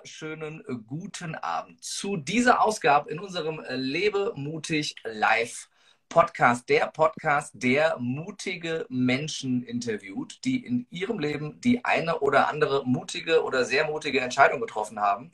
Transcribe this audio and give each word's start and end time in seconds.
wunderschönen 0.00 0.64
äh, 0.66 0.74
guten 0.86 1.34
Abend 1.34 1.84
zu 1.84 2.16
dieser 2.16 2.62
Ausgabe 2.64 3.10
in 3.10 3.18
unserem 3.18 3.60
äh, 3.60 3.76
Lebe 3.76 4.32
mutig 4.34 4.94
live 5.04 5.68
Podcast, 6.08 6.68
der 6.70 6.86
Podcast, 6.86 7.52
der 7.54 7.98
mutige 7.98 8.86
Menschen 8.88 9.62
interviewt, 9.62 10.38
die 10.44 10.64
in 10.64 10.86
ihrem 10.90 11.18
Leben 11.18 11.60
die 11.60 11.84
eine 11.84 12.20
oder 12.20 12.48
andere 12.48 12.86
mutige 12.86 13.44
oder 13.44 13.66
sehr 13.66 13.86
mutige 13.86 14.20
Entscheidung 14.20 14.60
getroffen 14.60 14.98
haben. 15.00 15.32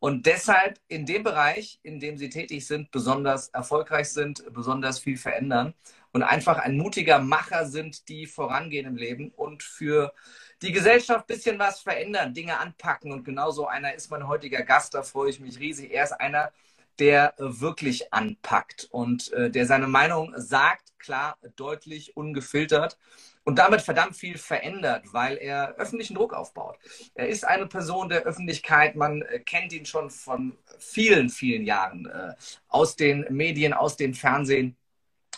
Und 0.00 0.26
deshalb 0.26 0.80
in 0.88 1.06
dem 1.06 1.22
Bereich, 1.22 1.78
in 1.84 2.00
dem 2.00 2.18
sie 2.18 2.28
tätig 2.28 2.66
sind, 2.66 2.90
besonders 2.90 3.48
erfolgreich 3.50 4.08
sind, 4.08 4.42
besonders 4.52 4.98
viel 4.98 5.16
verändern 5.16 5.74
und 6.12 6.22
einfach 6.24 6.58
ein 6.58 6.76
mutiger 6.76 7.20
Macher 7.20 7.66
sind, 7.66 8.08
die 8.08 8.26
vorangehen 8.26 8.86
im 8.86 8.96
Leben 8.96 9.30
und 9.30 9.62
für 9.62 10.12
die 10.62 10.72
Gesellschaft 10.72 11.24
ein 11.24 11.34
bisschen 11.34 11.58
was 11.58 11.80
verändern, 11.80 12.34
Dinge 12.34 12.58
anpacken. 12.58 13.12
Und 13.12 13.24
genauso 13.24 13.66
einer 13.66 13.94
ist 13.94 14.10
mein 14.10 14.26
heutiger 14.26 14.62
Gast, 14.62 14.94
da 14.94 15.02
freue 15.02 15.30
ich 15.30 15.40
mich 15.40 15.58
riesig. 15.58 15.92
Er 15.92 16.04
ist 16.04 16.12
einer, 16.12 16.52
der 16.98 17.34
wirklich 17.38 18.12
anpackt 18.12 18.88
und 18.90 19.32
äh, 19.32 19.50
der 19.50 19.66
seine 19.66 19.86
Meinung 19.86 20.34
sagt, 20.36 20.98
klar, 20.98 21.36
deutlich, 21.54 22.16
ungefiltert 22.16 22.98
und 23.44 23.58
damit 23.58 23.80
verdammt 23.80 24.16
viel 24.16 24.36
verändert, 24.36 25.04
weil 25.12 25.36
er 25.38 25.76
öffentlichen 25.76 26.14
Druck 26.14 26.34
aufbaut. 26.34 26.76
Er 27.14 27.28
ist 27.28 27.46
eine 27.46 27.66
Person 27.66 28.08
der 28.08 28.24
Öffentlichkeit, 28.24 28.96
man 28.96 29.22
äh, 29.22 29.38
kennt 29.38 29.72
ihn 29.72 29.86
schon 29.86 30.10
von 30.10 30.58
vielen, 30.78 31.30
vielen 31.30 31.64
Jahren 31.64 32.06
äh, 32.06 32.34
aus 32.68 32.96
den 32.96 33.26
Medien, 33.30 33.72
aus 33.72 33.96
dem 33.96 34.12
Fernsehen 34.12 34.76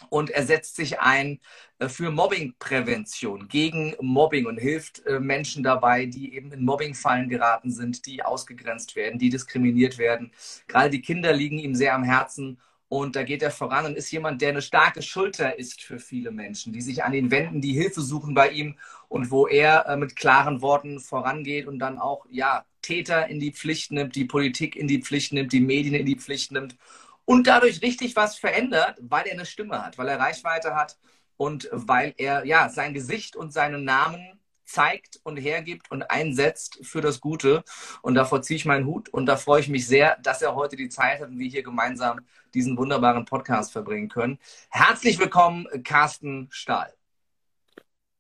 und 0.09 0.31
er 0.31 0.45
setzt 0.45 0.77
sich 0.77 1.01
ein 1.01 1.41
äh, 1.79 1.89
für 1.89 2.11
Mobbingprävention, 2.11 3.49
gegen 3.49 3.95
Mobbing 4.01 4.47
und 4.47 4.59
hilft 4.59 5.05
äh, 5.07 5.21
Menschen 5.21 5.63
dabei, 5.63 6.07
die 6.07 6.35
eben 6.35 6.53
in 6.53 6.65
Mobbingfallen 6.65 7.29
geraten 7.29 7.71
sind, 7.71 8.07
die 8.07 8.23
ausgegrenzt 8.23 8.97
werden, 8.97 9.19
die 9.19 9.31
diskriminiert 9.31 9.99
werden. 9.99 10.33
Gerade 10.69 10.91
die 10.91 11.03
Kinder 11.03 11.33
liegen 11.33 11.59
ihm 11.59 11.75
sehr 11.75 11.95
am 11.95 12.05
Herzen 12.05 12.59
und 12.89 13.15
da 13.15 13.23
geht 13.23 13.43
er 13.43 13.53
voran 13.53 13.87
und 13.87 13.97
ist 13.97 14.11
jemand, 14.11 14.43
der 14.43 14.49
eine 14.49 14.63
starke 14.63 15.01
Schulter 15.01 15.57
ist 15.57 15.81
für 15.81 16.01
viele 16.01 16.33
Menschen, 16.33 16.73
die 16.73 16.81
sich 16.81 17.05
an 17.05 17.15
ihn 17.15 17.31
wenden, 17.31 17.61
die 17.61 17.73
Hilfe 17.73 18.01
suchen 18.01 18.35
bei 18.35 18.51
ihm 18.51 18.77
und 19.09 19.31
wo 19.31 19.47
er 19.47 19.87
äh, 19.87 19.97
mit 19.97 20.17
klaren 20.17 20.61
Worten 20.61 20.99
vorangeht 20.99 21.69
und 21.69 21.79
dann 21.79 21.99
auch, 21.99 22.27
ja, 22.31 22.65
Täter 22.83 23.29
in 23.29 23.39
die 23.39 23.53
Pflicht 23.53 23.93
nimmt, 23.93 24.17
die 24.17 24.25
Politik 24.25 24.75
in 24.75 24.89
die 24.89 25.03
Pflicht 25.03 25.33
nimmt, 25.33 25.53
die 25.53 25.61
Medien 25.61 25.95
in 25.95 26.07
die 26.07 26.17
Pflicht 26.17 26.51
nimmt 26.51 26.77
und 27.25 27.47
dadurch 27.47 27.83
richtig 27.83 28.17
was 28.17 28.37
verändert, 28.37 28.99
weil 29.01 29.27
er 29.27 29.33
eine 29.33 29.47
Stimme 29.47 29.85
hat, 29.85 29.99
weil 29.99 30.09
er 30.09 30.19
Reichweite 30.19 30.75
hat 30.75 30.99
und 31.37 31.69
weil 31.73 32.15
er 32.17 32.45
ja 32.45 32.69
sein 32.69 32.95
Gesicht 32.95 33.37
und 33.37 33.53
seinen 33.53 33.85
Namen 33.85 34.41
zeigt 34.71 35.21
und 35.25 35.37
hergibt 35.37 35.91
und 35.91 36.03
einsetzt 36.05 36.79
für 36.83 37.01
das 37.01 37.21
Gute. 37.21 37.65
Und 38.03 38.15
davor 38.15 38.43
ziehe 38.43 38.57
ich 38.57 38.65
meinen 38.65 38.87
Hut 38.87 39.09
und 39.09 39.27
da 39.27 39.37
freue 39.37 39.61
ich 39.61 39.69
mich 39.69 39.87
sehr, 39.87 40.17
dass 40.23 40.43
er 40.43 40.55
heute 40.55 40.77
die 40.77 40.89
Zeit 40.89 41.21
hat 41.21 41.29
und 41.29 41.39
wir 41.39 41.49
hier 41.49 41.63
gemeinsam 41.63 42.21
diesen 42.55 42.77
wunderbaren 42.77 43.25
Podcast 43.25 43.73
verbringen 43.73 44.09
können. 44.09 44.39
Herzlich 44.71 45.19
willkommen, 45.19 45.67
Carsten 45.83 46.49
Stahl. 46.51 47.00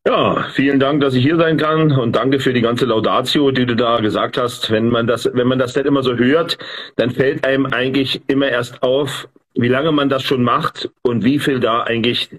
Ja, 0.06 0.46
vielen 0.54 0.80
Dank, 0.80 1.02
dass 1.02 1.14
ich 1.14 1.22
hier 1.22 1.36
sein 1.36 1.58
kann 1.58 1.92
und 1.92 2.16
danke 2.16 2.40
für 2.40 2.54
die 2.54 2.62
ganze 2.62 2.86
Laudatio, 2.86 3.50
die 3.50 3.66
du 3.66 3.76
da 3.76 4.00
gesagt 4.00 4.38
hast. 4.38 4.70
Wenn 4.70 4.88
man 4.88 5.06
das, 5.06 5.28
wenn 5.34 5.46
man 5.46 5.58
das 5.58 5.76
nicht 5.76 5.84
immer 5.86 6.02
so 6.02 6.16
hört, 6.16 6.56
dann 6.96 7.10
fällt 7.10 7.44
einem 7.44 7.66
eigentlich 7.66 8.22
immer 8.26 8.48
erst 8.48 8.82
auf, 8.82 9.28
wie 9.54 9.68
lange 9.68 9.92
man 9.92 10.08
das 10.08 10.22
schon 10.22 10.42
macht 10.42 10.88
und 11.02 11.22
wie 11.22 11.38
viel 11.38 11.60
da 11.60 11.82
eigentlich 11.82 12.30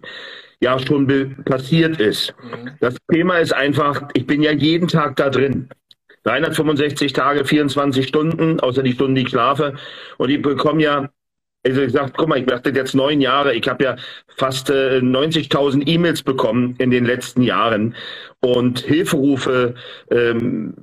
ja 0.60 0.80
schon 0.80 1.36
passiert 1.46 2.00
ist. 2.00 2.34
Mhm. 2.42 2.72
Das 2.80 2.96
Thema 3.12 3.38
ist 3.38 3.54
einfach, 3.54 4.10
ich 4.14 4.26
bin 4.26 4.42
ja 4.42 4.52
jeden 4.52 4.88
Tag 4.88 5.16
da 5.18 5.30
drin. 5.30 5.70
365 6.24 7.14
Tage, 7.14 7.46
24 7.46 8.08
Stunden, 8.08 8.60
außer 8.60 8.82
die 8.82 8.94
Stunden, 8.94 9.16
die 9.16 9.22
ich 9.22 9.30
schlafe. 9.30 9.76
Und 10.18 10.30
ich 10.30 10.42
bekomme 10.42 10.82
ja 10.82 11.10
also 11.66 11.82
ich 11.82 11.92
sag, 11.92 12.16
guck 12.18 12.28
mal, 12.28 12.40
ich 12.40 12.46
mache 12.46 12.62
das 12.62 12.76
jetzt 12.76 12.96
neun 12.96 13.22
Jahre. 13.22 13.54
Ich 13.54 13.68
habe 13.68 13.84
ja 13.84 13.96
fast 14.38 14.70
äh, 14.70 15.00
90.000 15.00 15.88
E-Mails 15.88 16.24
bekommen 16.24 16.76
in 16.80 16.92
den 16.92 17.06
letzten 17.06 17.44
Jahren 17.44 17.96
und 18.40 18.80
Hilferufe, 18.80 19.76
ähm, 20.10 20.74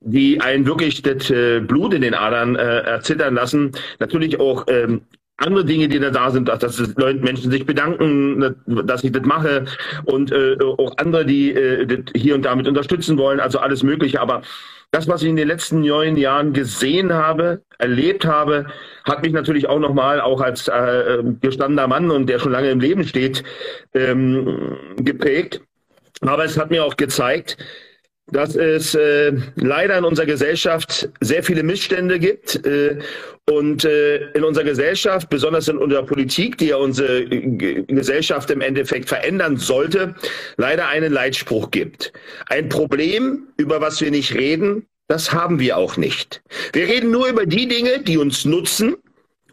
die 0.00 0.40
einen 0.40 0.66
wirklich 0.66 1.02
das 1.02 1.30
äh, 1.30 1.60
Blut 1.60 1.92
in 1.92 2.02
den 2.02 2.14
Adern 2.14 2.56
äh, 2.56 2.80
erzittern 2.80 3.34
lassen. 3.34 3.72
Natürlich 3.98 4.40
auch 4.40 4.64
ähm, 4.68 5.02
andere 5.38 5.64
Dinge, 5.64 5.88
die 5.88 5.98
da 5.98 6.10
da 6.10 6.30
sind, 6.30 6.48
dass, 6.48 6.60
dass 6.60 6.78
Leute, 6.96 7.20
Menschen 7.20 7.50
sich 7.50 7.66
bedanken, 7.66 8.56
dass 8.66 9.04
ich 9.04 9.12
das 9.12 9.24
mache 9.24 9.66
und 10.04 10.32
äh, 10.32 10.56
auch 10.62 10.96
andere, 10.96 11.26
die 11.26 11.52
äh, 11.52 11.86
das 11.86 11.98
hier 12.14 12.34
und 12.34 12.44
damit 12.44 12.66
unterstützen 12.66 13.18
wollen, 13.18 13.40
also 13.40 13.58
alles 13.58 13.82
Mögliche. 13.82 14.20
Aber 14.20 14.42
das, 14.90 15.08
was 15.08 15.22
ich 15.22 15.28
in 15.28 15.36
den 15.36 15.48
letzten 15.48 15.80
neun 15.80 16.16
Jahren 16.16 16.52
gesehen 16.52 17.12
habe, 17.12 17.62
erlebt 17.78 18.24
habe, 18.24 18.66
hat 19.04 19.22
mich 19.22 19.32
natürlich 19.32 19.68
auch 19.68 19.78
nochmal, 19.78 20.20
auch 20.20 20.40
als 20.40 20.68
äh, 20.68 21.22
gestandener 21.40 21.86
Mann 21.86 22.10
und 22.10 22.28
der 22.28 22.38
schon 22.38 22.52
lange 22.52 22.70
im 22.70 22.80
Leben 22.80 23.04
steht, 23.04 23.44
ähm, 23.94 24.76
geprägt. 24.96 25.60
Aber 26.22 26.44
es 26.44 26.56
hat 26.56 26.70
mir 26.70 26.84
auch 26.84 26.96
gezeigt, 26.96 27.58
dass 28.28 28.56
es 28.56 28.94
äh, 28.94 29.32
leider 29.54 29.98
in 29.98 30.04
unserer 30.04 30.26
Gesellschaft 30.26 31.08
sehr 31.20 31.42
viele 31.42 31.62
Missstände 31.62 32.18
gibt 32.18 32.66
äh, 32.66 32.98
und 33.48 33.84
äh, 33.84 34.32
in 34.32 34.42
unserer 34.42 34.64
Gesellschaft, 34.64 35.30
besonders 35.30 35.68
in 35.68 35.78
unserer 35.78 36.02
Politik, 36.02 36.58
die 36.58 36.68
ja 36.68 36.76
unsere 36.76 37.24
G 37.24 37.84
Gesellschaft 37.86 38.50
im 38.50 38.60
Endeffekt 38.60 39.08
verändern 39.08 39.56
sollte, 39.56 40.16
leider 40.56 40.88
einen 40.88 41.12
Leitspruch 41.12 41.70
gibt. 41.70 42.12
Ein 42.48 42.68
Problem, 42.68 43.46
über 43.56 43.80
was 43.80 44.00
wir 44.00 44.10
nicht 44.10 44.34
reden, 44.34 44.86
das 45.08 45.32
haben 45.32 45.60
wir 45.60 45.76
auch 45.76 45.96
nicht. 45.96 46.42
Wir 46.72 46.88
reden 46.88 47.12
nur 47.12 47.28
über 47.28 47.46
die 47.46 47.68
Dinge, 47.68 48.00
die 48.00 48.18
uns 48.18 48.44
nutzen 48.44 48.96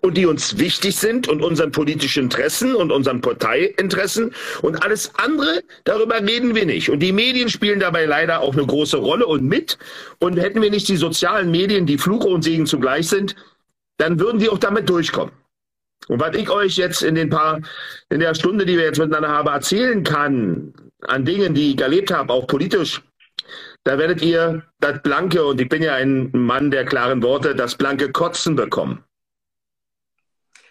und 0.03 0.17
die 0.17 0.25
uns 0.25 0.57
wichtig 0.57 0.97
sind 0.97 1.29
und 1.29 1.41
unseren 1.41 1.71
politischen 1.71 2.25
Interessen 2.25 2.75
und 2.75 2.91
unseren 2.91 3.21
Parteiinteressen 3.21 4.33
und 4.61 4.83
alles 4.83 5.11
andere, 5.15 5.63
darüber 5.85 6.15
reden 6.15 6.53
wir 6.55 6.65
nicht. 6.65 6.89
Und 6.89 6.99
die 6.99 7.13
Medien 7.13 7.47
spielen 7.47 7.79
dabei 7.79 8.05
leider 8.05 8.41
auch 8.41 8.53
eine 8.53 8.65
große 8.65 8.97
Rolle 8.97 9.25
und 9.25 9.45
mit. 9.45 9.77
Und 10.19 10.37
hätten 10.37 10.61
wir 10.61 10.69
nicht 10.69 10.89
die 10.89 10.97
sozialen 10.97 11.51
Medien, 11.51 11.85
die 11.85 11.97
Fluch 11.97 12.25
und 12.25 12.43
Segen 12.43 12.65
zugleich 12.65 13.07
sind, 13.07 13.35
dann 13.97 14.19
würden 14.19 14.41
wir 14.41 14.51
auch 14.51 14.57
damit 14.57 14.89
durchkommen. 14.89 15.33
Und 16.09 16.19
was 16.19 16.35
ich 16.35 16.49
euch 16.49 16.75
jetzt 16.75 17.01
in 17.01 17.15
den 17.15 17.29
paar, 17.29 17.61
in 18.09 18.19
der 18.19 18.35
Stunde, 18.35 18.65
die 18.65 18.77
wir 18.77 18.83
jetzt 18.83 18.99
miteinander 18.99 19.29
haben, 19.29 19.47
erzählen 19.47 20.03
kann, 20.03 20.73
an 21.07 21.23
Dingen, 21.23 21.53
die 21.53 21.71
ich 21.71 21.81
erlebt 21.81 22.11
habe, 22.11 22.33
auch 22.33 22.45
politisch, 22.45 23.01
da 23.85 23.97
werdet 23.97 24.21
ihr 24.21 24.63
das 24.81 25.01
blanke, 25.01 25.45
und 25.45 25.61
ich 25.61 25.69
bin 25.69 25.81
ja 25.81 25.95
ein 25.95 26.29
Mann 26.33 26.71
der 26.71 26.83
klaren 26.83 27.23
Worte, 27.23 27.55
das 27.55 27.75
blanke 27.75 28.11
Kotzen 28.11 28.57
bekommen. 28.57 29.01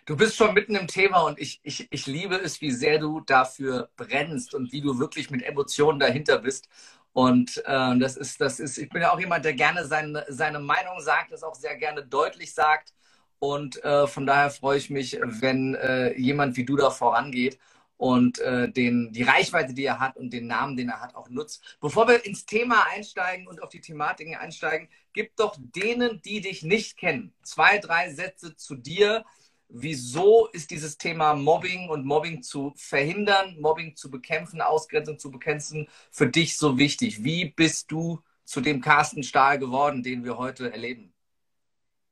Du 0.04 0.16
bist 0.16 0.34
schon 0.36 0.52
mitten 0.54 0.74
im 0.74 0.88
Thema 0.88 1.20
und 1.22 1.38
ich, 1.38 1.60
ich, 1.62 1.86
ich 1.92 2.06
liebe 2.06 2.34
es, 2.34 2.60
wie 2.60 2.72
sehr 2.72 2.98
du 2.98 3.20
dafür 3.20 3.88
brennst 3.96 4.52
und 4.52 4.72
wie 4.72 4.80
du 4.80 4.98
wirklich 4.98 5.30
mit 5.30 5.44
Emotionen 5.44 6.00
dahinter 6.00 6.38
bist. 6.38 6.68
Und 7.12 7.58
äh, 7.66 7.98
das 7.98 8.16
ist, 8.16 8.40
das 8.40 8.58
ist, 8.58 8.78
ich 8.78 8.88
bin 8.88 9.02
ja 9.02 9.12
auch 9.12 9.20
jemand, 9.20 9.44
der 9.44 9.52
gerne 9.52 9.84
seine, 9.86 10.24
seine 10.28 10.58
Meinung 10.58 11.00
sagt, 11.00 11.30
das 11.30 11.44
auch 11.44 11.54
sehr 11.54 11.76
gerne 11.76 12.04
deutlich 12.04 12.52
sagt. 12.52 12.94
Und 13.38 13.82
äh, 13.84 14.08
von 14.08 14.26
daher 14.26 14.50
freue 14.50 14.78
ich 14.78 14.90
mich, 14.90 15.18
wenn 15.22 15.76
äh, 15.76 16.18
jemand 16.18 16.56
wie 16.56 16.64
du 16.64 16.76
da 16.76 16.90
vorangeht 16.90 17.58
und 17.96 18.40
äh, 18.40 18.68
den, 18.72 19.12
die 19.12 19.22
Reichweite, 19.22 19.72
die 19.72 19.84
er 19.84 20.00
hat 20.00 20.16
und 20.16 20.32
den 20.32 20.48
Namen, 20.48 20.76
den 20.76 20.88
er 20.88 21.00
hat, 21.00 21.14
auch 21.14 21.28
nutzt. 21.28 21.76
Bevor 21.80 22.08
wir 22.08 22.24
ins 22.26 22.44
Thema 22.44 22.86
einsteigen 22.92 23.46
und 23.46 23.62
auf 23.62 23.68
die 23.68 23.80
Thematiken 23.80 24.34
einsteigen, 24.34 24.88
gib 25.12 25.36
doch 25.36 25.56
denen, 25.58 26.20
die 26.22 26.40
dich 26.40 26.64
nicht 26.64 26.96
kennen, 26.96 27.32
zwei, 27.42 27.78
drei 27.78 28.12
Sätze 28.12 28.56
zu 28.56 28.74
dir, 28.74 29.24
wieso 29.72 30.48
ist 30.52 30.70
dieses 30.70 30.98
Thema 30.98 31.34
Mobbing 31.34 31.88
und 31.88 32.04
Mobbing 32.04 32.42
zu 32.42 32.72
verhindern, 32.76 33.56
Mobbing 33.58 33.96
zu 33.96 34.10
bekämpfen, 34.10 34.60
Ausgrenzung 34.60 35.18
zu 35.18 35.30
bekämpfen, 35.30 35.88
für 36.10 36.26
dich 36.26 36.56
so 36.56 36.78
wichtig? 36.78 37.24
Wie 37.24 37.46
bist 37.46 37.90
du 37.90 38.20
zu 38.44 38.60
dem 38.60 38.80
Carsten 38.80 39.22
Stahl 39.22 39.58
geworden, 39.58 40.02
den 40.02 40.24
wir 40.24 40.38
heute 40.38 40.70
erleben? 40.72 41.12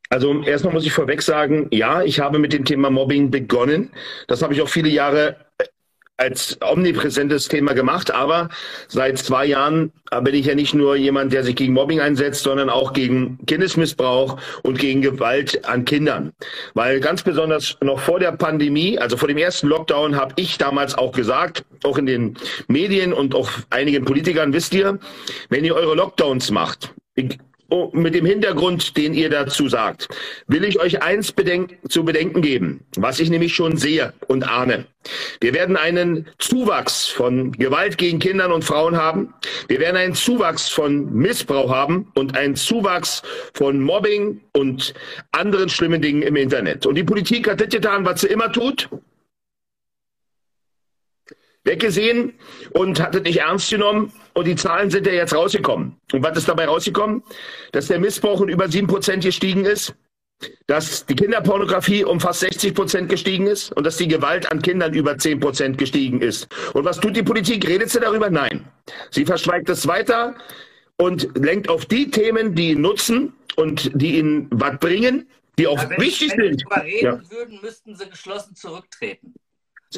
Also 0.08 0.42
erstmal 0.42 0.74
muss 0.74 0.86
ich 0.86 0.92
vorweg 0.92 1.22
sagen, 1.22 1.68
ja, 1.70 2.02
ich 2.02 2.18
habe 2.18 2.40
mit 2.40 2.52
dem 2.52 2.64
Thema 2.64 2.90
Mobbing 2.90 3.30
begonnen. 3.30 3.92
Das 4.26 4.42
habe 4.42 4.52
ich 4.52 4.60
auch 4.60 4.68
viele 4.68 4.88
Jahre 4.88 5.36
als 6.20 6.58
omnipräsentes 6.60 7.48
Thema 7.48 7.72
gemacht, 7.72 8.10
aber 8.10 8.50
seit 8.88 9.18
zwei 9.18 9.46
Jahren 9.46 9.90
bin 10.22 10.34
ich 10.34 10.46
ja 10.46 10.54
nicht 10.54 10.74
nur 10.74 10.96
jemand, 10.96 11.32
der 11.32 11.44
sich 11.44 11.56
gegen 11.56 11.72
Mobbing 11.72 12.00
einsetzt, 12.00 12.42
sondern 12.42 12.68
auch 12.68 12.92
gegen 12.92 13.38
Kindesmissbrauch 13.46 14.38
und 14.62 14.78
gegen 14.78 15.00
Gewalt 15.00 15.64
an 15.66 15.84
Kindern. 15.84 16.32
Weil 16.74 17.00
ganz 17.00 17.22
besonders 17.22 17.76
noch 17.80 18.00
vor 18.00 18.20
der 18.20 18.32
Pandemie, 18.32 18.98
also 18.98 19.16
vor 19.16 19.28
dem 19.28 19.38
ersten 19.38 19.68
Lockdown, 19.68 20.16
habe 20.16 20.34
ich 20.36 20.58
damals 20.58 20.94
auch 20.94 21.12
gesagt, 21.12 21.64
auch 21.84 21.96
in 21.96 22.06
den 22.06 22.36
Medien 22.68 23.12
und 23.12 23.34
auch 23.34 23.50
einigen 23.70 24.04
Politikern, 24.04 24.52
wisst 24.52 24.74
ihr, 24.74 24.98
wenn 25.48 25.64
ihr 25.64 25.74
eure 25.74 25.94
Lockdowns 25.94 26.50
macht, 26.50 26.92
oh, 27.70 27.90
mit 27.92 28.14
dem 28.14 28.26
Hintergrund, 28.26 28.96
den 28.96 29.14
ihr 29.14 29.30
dazu 29.30 29.68
sagt, 29.68 30.08
will 30.46 30.64
ich 30.64 30.80
euch 30.80 31.02
eins 31.02 31.32
bedenk 31.32 31.78
zu 31.88 32.04
bedenken 32.04 32.42
geben, 32.42 32.80
was 32.96 33.20
ich 33.20 33.30
nämlich 33.30 33.54
schon 33.54 33.76
sehe 33.76 34.12
und 34.26 34.48
ahne. 34.48 34.86
Wir 35.40 35.54
werden 35.54 35.76
einen 35.76 36.26
Zuwachs 36.38 37.06
von 37.06 37.52
Gewalt 37.52 37.96
gegen 37.96 38.18
Kindern 38.18 38.52
und 38.52 38.64
Frauen 38.64 38.96
haben. 38.96 39.32
Wir 39.68 39.80
werden 39.80 39.96
einen 39.96 40.14
Zuwachs 40.14 40.68
von 40.68 41.10
Missbrauch 41.14 41.70
haben 41.70 42.12
und 42.14 42.36
einen 42.36 42.54
Zuwachs 42.54 43.22
von 43.54 43.80
Mobbing 43.80 44.40
und 44.52 44.92
anderen 45.32 45.70
schlimmen 45.70 46.02
Dingen 46.02 46.22
im 46.22 46.36
Internet. 46.36 46.84
Und 46.84 46.96
die 46.96 47.04
Politik 47.04 47.48
hat 47.48 47.60
das 47.60 47.70
getan, 47.70 48.04
was 48.04 48.20
sie 48.20 48.26
immer 48.26 48.52
tut 48.52 48.88
weggesehen 51.64 52.34
und 52.72 53.00
hat 53.00 53.14
es 53.14 53.22
nicht 53.22 53.38
ernst 53.38 53.70
genommen. 53.70 54.12
Und 54.34 54.46
die 54.46 54.56
Zahlen 54.56 54.90
sind 54.90 55.06
ja 55.06 55.12
jetzt 55.12 55.34
rausgekommen. 55.34 55.96
Und 56.12 56.22
was 56.22 56.36
ist 56.38 56.48
dabei 56.48 56.66
rausgekommen? 56.66 57.22
Dass 57.72 57.88
der 57.88 57.98
Missbrauch 57.98 58.40
um 58.40 58.48
über 58.48 58.68
sieben 58.68 58.86
Prozent 58.86 59.24
gestiegen 59.24 59.64
ist, 59.64 59.94
dass 60.66 61.04
die 61.06 61.14
Kinderpornografie 61.14 62.04
um 62.04 62.20
fast 62.20 62.40
60 62.40 62.74
Prozent 62.74 63.08
gestiegen 63.08 63.46
ist 63.46 63.72
und 63.72 63.84
dass 63.84 63.96
die 63.96 64.08
Gewalt 64.08 64.50
an 64.50 64.62
Kindern 64.62 64.94
über 64.94 65.18
zehn 65.18 65.38
Prozent 65.38 65.78
gestiegen 65.78 66.20
ist. 66.22 66.48
Und 66.72 66.84
was 66.84 66.98
tut 66.98 67.14
die 67.14 67.22
Politik? 67.22 67.66
Redet 67.68 67.90
sie 67.90 68.00
darüber? 68.00 68.30
Nein. 68.30 68.66
Sie 69.10 69.26
verschweigt 69.26 69.68
es 69.68 69.86
weiter 69.86 70.34
und 70.96 71.28
lenkt 71.36 71.68
auf 71.68 71.84
die 71.86 72.10
Themen, 72.10 72.54
die 72.54 72.70
ihn 72.70 72.80
nutzen 72.80 73.34
und 73.56 73.90
die 73.94 74.18
ihnen 74.18 74.48
was 74.50 74.78
bringen, 74.78 75.28
die 75.58 75.66
auch 75.66 75.82
ja, 75.82 75.98
wichtig 75.98 76.32
wenn 76.36 76.56
sind. 76.56 76.64
Wenn 76.70 76.82
sie 76.82 76.88
reden 76.88 77.04
ja. 77.04 77.30
würden, 77.30 77.60
müssten 77.62 77.96
sie 77.96 78.08
geschlossen 78.08 78.54
zurücktreten. 78.54 79.34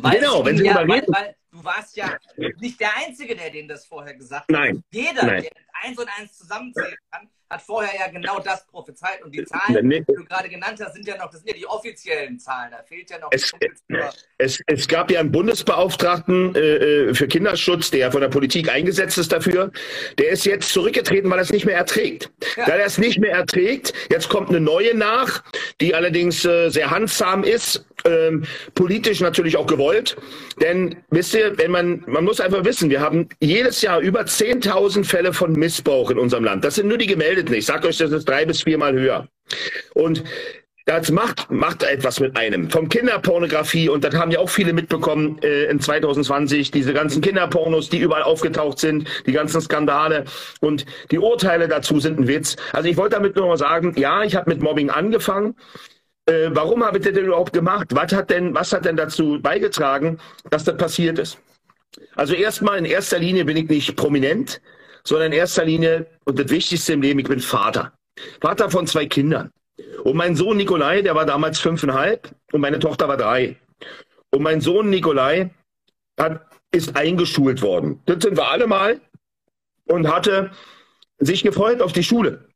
Weil 0.01 0.19
genau, 0.19 0.45
wenn 0.45 0.57
sie 0.57 0.65
ja, 0.65 0.77
weil, 0.77 1.05
weil, 1.07 1.37
du 1.53 1.63
warst 1.65 1.97
ja 1.97 2.19
nicht 2.59 2.81
der 2.81 2.97
Einzige, 2.97 3.37
der 3.37 3.51
denen 3.51 3.69
das 3.69 3.87
vorher 3.87 4.15
gesagt 4.15 4.43
hat. 4.43 4.51
Nein. 4.51 4.83
Jeder, 4.91 5.25
Nein. 5.25 5.43
der 5.43 5.53
eins 5.83 5.99
und 5.99 6.09
eins 6.19 6.37
zusammenzählen 6.37 6.97
kann, 7.11 7.29
hat 7.53 7.63
vorher 7.63 7.93
ja 7.99 8.11
genau 8.11 8.41
das 8.41 8.67
prophezeit. 8.67 9.23
Und 9.23 9.35
die 9.35 9.45
Zahlen, 9.45 9.89
die 9.89 10.03
du 10.07 10.25
gerade 10.25 10.49
genannt 10.49 10.81
hast, 10.83 10.95
sind 10.95 11.07
ja 11.07 11.17
noch, 11.17 11.31
das 11.31 11.41
sind 11.41 11.51
ja 11.51 11.55
die 11.55 11.67
offiziellen 11.67 12.39
Zahlen. 12.39 12.71
Da 12.71 12.83
fehlt 12.83 13.11
ja 13.11 13.19
noch. 13.19 13.29
Es, 13.31 13.53
es, 14.39 14.61
es 14.67 14.89
gab 14.89 15.11
ja 15.11 15.21
einen 15.21 15.31
Bundesbeauftragten 15.31 16.55
äh, 16.55 17.15
für 17.15 17.29
Kinderschutz, 17.29 17.91
der 17.91 18.11
von 18.11 18.23
der 18.23 18.29
Politik 18.29 18.71
eingesetzt 18.71 19.19
ist 19.19 19.33
dafür. 19.33 19.71
Der 20.19 20.31
ist 20.31 20.47
jetzt 20.47 20.71
zurückgetreten, 20.71 21.31
weil 21.31 21.39
er 21.39 21.43
es 21.43 21.53
nicht 21.53 21.67
mehr 21.67 21.77
erträgt. 21.77 22.31
Ja. 22.57 22.67
Da 22.67 22.73
er 22.77 22.87
es 22.87 22.99
nicht 22.99 23.19
mehr 23.19 23.33
erträgt, 23.33 23.93
jetzt 24.11 24.29
kommt 24.29 24.49
eine 24.49 24.61
neue 24.61 24.97
nach, 24.97 25.45
die 25.81 25.95
allerdings 25.95 26.45
äh, 26.45 26.71
sehr 26.71 26.91
handsam 26.91 27.45
ist 27.45 27.85
ähm, 28.05 28.45
politisch 28.75 29.21
natürlich 29.21 29.57
auch 29.57 29.67
gewollt. 29.67 30.17
Denn 30.61 30.97
wisst 31.11 31.35
ihr, 31.35 31.57
wenn 31.59 31.71
man, 31.71 32.05
man 32.07 32.25
muss 32.25 32.41
einfach 32.41 32.65
wissen, 32.65 32.91
wir 32.91 33.01
haben 33.01 33.29
jedes 33.41 33.83
Jahr 33.83 34.01
über 34.01 34.23
10.000 34.23 35.05
Fälle 35.05 35.33
von 35.33 35.53
Missbrauch 35.73 36.11
in 36.11 36.19
unserem 36.19 36.45
Land. 36.45 36.65
Das 36.65 36.75
sind 36.75 36.89
nur 36.89 36.99
die 36.99 37.07
gemeldeten. 37.07 37.55
Ich 37.55 37.65
sage 37.65 37.89
euch, 37.89 37.97
das 37.97 38.13
ist 38.13 38.29
drei 38.29 38.45
bis 38.45 38.63
viermal 38.63 38.93
höher. 38.93 39.27
Und 39.95 40.23
das 40.85 41.11
macht, 41.11 41.51
macht 41.51 41.83
etwas 41.83 42.21
mit 42.21 42.37
einem. 42.37 42.69
Vom 42.69 42.89
Kinderpornografie, 42.89 43.89
und 43.89 44.05
das 44.05 44.15
haben 44.15 44.33
ja 44.33 44.41
auch 44.41 44.51
viele 44.51 44.73
mitbekommen 44.73 45.39
äh, 45.43 45.65
in 45.65 45.81
2020, 45.81 46.73
diese 46.73 46.93
ganzen 46.93 47.23
Kinderpornos, 47.23 47.89
die 47.89 48.01
überall 48.01 48.25
aufgetaucht 48.25 48.81
sind, 48.81 49.09
die 49.27 49.33
ganzen 49.33 49.61
Skandale 49.61 50.25
und 50.61 50.85
die 51.11 51.19
Urteile 51.19 51.69
dazu 51.69 52.01
sind 52.01 52.19
ein 52.19 52.29
Witz. 52.29 52.57
Also 52.73 52.89
ich 52.89 52.97
wollte 52.97 53.17
damit 53.17 53.37
nur 53.37 53.47
mal 53.47 53.57
sagen, 53.57 53.95
ja, 53.97 54.25
ich 54.25 54.35
habe 54.35 54.51
mit 54.51 54.61
Mobbing 54.61 54.91
angefangen 54.91 55.55
äh, 56.27 56.51
warum 56.53 56.85
habe 56.85 56.99
ich 56.99 57.05
das 57.05 57.15
denn 57.15 57.27
überhaupt 57.27 57.53
gemacht? 57.53 57.89
Was 57.91 58.13
hat 58.13 58.31
denn, 58.31 58.55
was 58.55 58.73
hat 58.73 58.85
denn 58.85 58.97
dazu 58.97 59.41
beigetragen, 59.43 60.19
dass 60.51 60.63
das 60.63 60.77
passiert 60.77 61.19
ist? 61.19 61.37
Also 62.15 62.35
erstmal 62.35 62.79
in 62.79 62.85
erster 62.85 63.19
Linie 63.19 63.45
bin 63.45 63.57
ich 63.57 63.69
nicht 63.69 63.97
prominent, 63.97 64.61
sondern 65.05 65.33
in 65.33 65.39
erster 65.39 65.65
Linie 65.65 66.07
und 66.25 66.39
das 66.39 66.49
Wichtigste 66.49 66.93
im 66.93 67.03
Leben, 67.03 67.21
ich 67.21 67.29
bin 67.29 67.41
Vater. 67.41 67.93
Vater 68.41 68.71
von 68.71 68.87
zwei 68.87 69.07
Kindern. 69.07 69.51
Und 70.05 70.17
mein 70.17 70.37
Sohn 70.37 70.57
Nikolai, 70.57 71.03
der 71.03 71.15
war 71.15 71.27
damals 71.27 71.59
fünfeinhalb 71.59 72.35
und 72.53 72.61
meine 72.61 72.79
Tochter 72.79 73.09
war 73.09 73.17
drei. 73.17 73.57
Und 74.31 74.43
mein 74.43 74.61
Sohn 74.61 74.91
Nikolai 74.91 75.51
hat, 76.19 76.47
ist 76.73 76.97
eingeschult 76.97 77.63
worden. 77.63 78.01
Das 78.07 78.23
sind 78.23 78.37
wir 78.37 78.49
alle 78.49 78.67
mal 78.67 79.01
und 79.87 80.09
hatte 80.09 80.51
sich 81.19 81.43
gefreut 81.43 81.81
auf 81.81 81.93
die 81.93 82.03
Schule. 82.03 82.49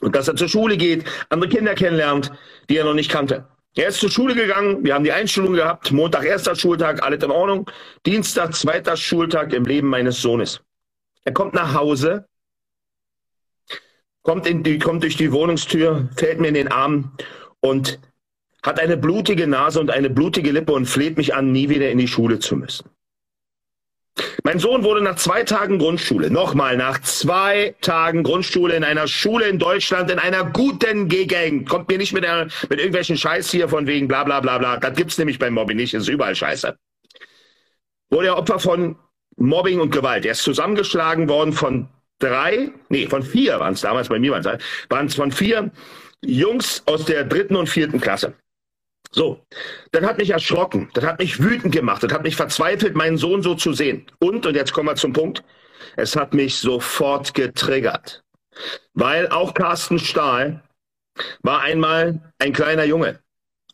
Und 0.00 0.14
dass 0.14 0.28
er 0.28 0.36
zur 0.36 0.48
Schule 0.48 0.76
geht, 0.76 1.04
andere 1.28 1.50
Kinder 1.50 1.74
kennenlernt, 1.74 2.32
die 2.68 2.76
er 2.76 2.84
noch 2.84 2.94
nicht 2.94 3.10
kannte. 3.10 3.46
Er 3.76 3.88
ist 3.88 4.00
zur 4.00 4.10
Schule 4.10 4.34
gegangen, 4.34 4.84
wir 4.84 4.94
haben 4.94 5.04
die 5.04 5.12
Einstellung 5.12 5.54
gehabt, 5.54 5.90
Montag 5.90 6.24
erster 6.24 6.54
Schultag, 6.54 7.02
alles 7.02 7.24
in 7.24 7.30
Ordnung. 7.30 7.68
Dienstag 8.06 8.54
zweiter 8.54 8.96
Schultag 8.96 9.52
im 9.52 9.64
Leben 9.64 9.88
meines 9.88 10.20
Sohnes. 10.20 10.60
Er 11.24 11.32
kommt 11.32 11.54
nach 11.54 11.74
Hause, 11.74 12.26
kommt, 14.22 14.46
in 14.46 14.62
die, 14.62 14.78
kommt 14.78 15.02
durch 15.02 15.16
die 15.16 15.32
Wohnungstür, 15.32 16.08
fällt 16.16 16.40
mir 16.40 16.48
in 16.48 16.54
den 16.54 16.68
Arm 16.72 17.16
und 17.60 17.98
hat 18.62 18.80
eine 18.80 18.96
blutige 18.96 19.46
Nase 19.46 19.80
und 19.80 19.90
eine 19.90 20.10
blutige 20.10 20.50
Lippe 20.50 20.72
und 20.72 20.86
fleht 20.86 21.16
mich 21.16 21.34
an, 21.34 21.52
nie 21.52 21.68
wieder 21.68 21.90
in 21.90 21.98
die 21.98 22.08
Schule 22.08 22.38
zu 22.38 22.56
müssen. 22.56 22.88
Mein 24.44 24.58
Sohn 24.58 24.84
wurde 24.84 25.02
nach 25.02 25.16
zwei 25.16 25.42
Tagen 25.42 25.78
Grundschule, 25.78 26.30
nochmal 26.30 26.76
nach 26.76 27.00
zwei 27.00 27.74
Tagen 27.80 28.22
Grundschule 28.22 28.76
in 28.76 28.84
einer 28.84 29.08
Schule 29.08 29.46
in 29.46 29.58
Deutschland, 29.58 30.10
in 30.10 30.18
einer 30.18 30.44
guten 30.44 31.08
Gegend, 31.08 31.68
kommt 31.68 31.88
mir 31.88 31.98
nicht 31.98 32.12
mit, 32.12 32.22
der, 32.22 32.48
mit 32.68 32.78
irgendwelchen 32.78 33.16
Scheiß 33.16 33.50
hier 33.50 33.68
von 33.68 33.86
wegen 33.86 34.06
bla 34.06 34.22
bla 34.22 34.40
bla 34.40 34.58
bla, 34.58 34.76
das 34.76 34.94
gibt's 34.94 35.18
nämlich 35.18 35.38
beim 35.38 35.54
Mobbing 35.54 35.76
nicht, 35.76 35.94
ist 35.94 36.08
überall 36.08 36.36
Scheiße. 36.36 36.76
Wurde 38.10 38.28
er 38.28 38.38
Opfer 38.38 38.60
von 38.60 38.96
Mobbing 39.36 39.80
und 39.80 39.90
Gewalt. 39.90 40.24
Er 40.24 40.32
ist 40.32 40.42
zusammengeschlagen 40.42 41.28
worden 41.28 41.52
von 41.52 41.88
drei, 42.18 42.70
nee, 42.88 43.06
von 43.06 43.22
vier 43.22 43.60
waren 43.60 43.74
es 43.74 43.80
damals, 43.80 44.08
bei 44.08 44.18
mir 44.18 44.32
waren 44.32 45.06
es 45.06 45.14
von 45.14 45.32
vier 45.32 45.70
Jungs 46.24 46.82
aus 46.86 47.04
der 47.04 47.24
dritten 47.24 47.56
und 47.56 47.68
vierten 47.68 48.00
Klasse. 48.00 48.34
So, 49.10 49.44
das 49.92 50.04
hat 50.04 50.18
mich 50.18 50.30
erschrocken, 50.30 50.90
das 50.94 51.04
hat 51.04 51.20
mich 51.20 51.40
wütend 51.40 51.72
gemacht, 51.72 52.02
das 52.02 52.12
hat 52.12 52.24
mich 52.24 52.34
verzweifelt, 52.34 52.96
meinen 52.96 53.16
Sohn 53.16 53.42
so 53.42 53.54
zu 53.54 53.72
sehen. 53.72 54.06
Und, 54.18 54.44
und 54.44 54.54
jetzt 54.54 54.72
kommen 54.72 54.88
wir 54.88 54.96
zum 54.96 55.12
Punkt, 55.12 55.44
es 55.96 56.16
hat 56.16 56.34
mich 56.34 56.56
sofort 56.56 57.32
getriggert. 57.34 58.24
Weil 58.94 59.28
auch 59.28 59.54
Carsten 59.54 59.98
Stahl 59.98 60.62
war 61.42 61.60
einmal 61.60 62.32
ein 62.38 62.52
kleiner 62.52 62.84
Junge. 62.84 63.20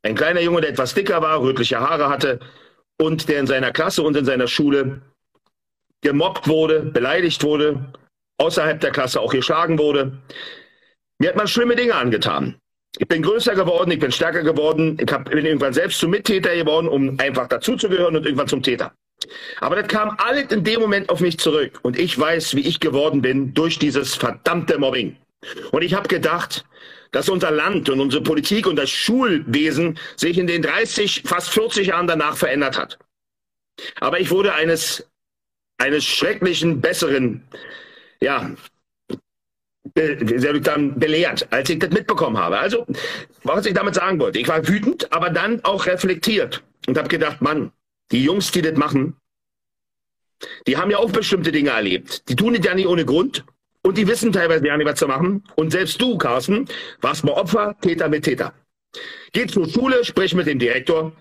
Ein 0.02 0.14
kleiner 0.14 0.40
Junge, 0.40 0.62
der 0.62 0.70
etwas 0.70 0.94
dicker 0.94 1.22
war, 1.22 1.40
rötliche 1.40 1.80
Haare 1.80 2.08
hatte 2.08 2.40
und 2.98 3.28
der 3.28 3.40
in 3.40 3.46
seiner 3.46 3.72
Klasse 3.72 4.02
und 4.02 4.16
in 4.16 4.24
seiner 4.24 4.46
Schule 4.46 5.00
gemobbt 6.02 6.49
wurde, 6.49 6.81
beleidigt 6.81 7.43
wurde, 7.43 7.93
außerhalb 8.38 8.81
der 8.81 8.91
Klasse 8.91 9.20
auch 9.20 9.32
geschlagen 9.32 9.79
wurde. 9.79 10.19
Mir 11.19 11.29
hat 11.29 11.37
man 11.37 11.49
schlimme 11.49 11.76
Dinge 11.76 11.94
angetan. 11.94 12.56
Ich 12.99 13.06
bin 13.06 13.23
größer 13.23 13.55
geworden, 13.55 13.91
ich 13.91 14.00
bin 14.00 14.11
stärker 14.11 14.43
geworden, 14.43 14.99
ich 15.00 15.12
hab, 15.12 15.31
bin 15.31 15.44
irgendwann 15.44 15.73
selbst 15.73 15.99
zum 15.99 16.11
Mittäter 16.11 16.55
geworden, 16.55 16.88
um 16.88 17.19
einfach 17.20 17.47
dazuzugehören 17.47 18.17
und 18.17 18.25
irgendwann 18.25 18.49
zum 18.49 18.62
Täter. 18.62 18.93
Aber 19.60 19.77
das 19.77 19.86
kam 19.86 20.17
alles 20.19 20.51
in 20.51 20.65
dem 20.65 20.81
Moment 20.81 21.08
auf 21.08 21.20
mich 21.20 21.39
zurück 21.39 21.79
und 21.82 21.98
ich 21.98 22.19
weiß, 22.19 22.56
wie 22.56 22.67
ich 22.67 22.81
geworden 22.81 23.22
bin 23.22 23.55
durch 23.55 23.79
dieses 23.79 24.15
verdammte 24.15 24.79
Mobbing. 24.79 25.17
Und 25.70 25.82
ich 25.82 25.94
habe 25.94 26.08
gedacht, 26.08 26.65
dass 27.13 27.29
unser 27.29 27.51
Land 27.51 27.89
und 27.91 28.01
unsere 28.01 28.22
Politik 28.22 28.67
und 28.67 28.77
das 28.77 28.91
Schulwesen 28.91 29.98
sich 30.17 30.39
in 30.39 30.46
den 30.46 30.63
30, 30.63 31.22
fast 31.27 31.51
40 31.51 31.89
Jahren 31.89 32.06
danach 32.06 32.36
verändert 32.36 32.79
hat. 32.79 32.98
Aber 34.01 34.20
ich 34.20 34.31
wurde 34.31 34.55
eines, 34.55 35.09
eines 35.81 36.05
schrecklichen, 36.05 36.81
besseren, 36.81 37.43
ja, 38.20 38.51
dann 39.94 40.99
belehrt, 40.99 41.49
als 41.51 41.70
ich 41.70 41.79
das 41.79 41.91
mitbekommen 41.91 42.37
habe. 42.37 42.58
Also, 42.58 42.87
was 43.43 43.67
ich 43.67 43.72
damit 43.72 43.94
sagen 43.94 44.20
wollte, 44.20 44.39
ich 44.39 44.46
war 44.46 44.67
wütend, 44.69 45.10
aber 45.13 45.31
dann 45.31 45.65
auch 45.65 45.87
reflektiert 45.87 46.63
und 46.87 46.99
habe 46.99 47.08
gedacht, 47.08 47.41
Mann, 47.41 47.72
die 48.13 48.22
Jungs, 48.22 48.51
die 48.51 48.63
das 48.63 48.77
machen, 48.77 49.17
die 50.67 50.77
haben 50.77 50.91
ja 50.91 50.99
auch 50.99 51.10
bestimmte 51.10 51.51
Dinge 51.51 51.70
erlebt. 51.70 52.29
Die 52.29 52.37
tun 52.37 52.55
das 52.55 52.65
ja 52.65 52.75
nicht 52.75 52.87
ohne 52.87 53.05
Grund 53.05 53.44
und 53.82 53.96
die 53.96 54.06
wissen 54.06 54.32
teilweise 54.32 54.67
ja 54.67 54.77
nicht, 54.77 54.87
was 54.87 54.99
zu 54.99 55.06
machen. 55.06 55.44
Und 55.56 55.72
selbst 55.72 56.01
du, 56.01 56.19
Carsten, 56.19 56.67
warst 57.01 57.25
mal 57.25 57.32
Opfer, 57.32 57.77
Täter 57.81 58.08
mit 58.08 58.25
Täter. 58.25 58.53
Geh 59.32 59.46
zur 59.46 59.69
Schule, 59.69 60.05
sprich 60.05 60.34
mit 60.34 60.46
dem 60.46 60.58
Direktor 60.58 61.13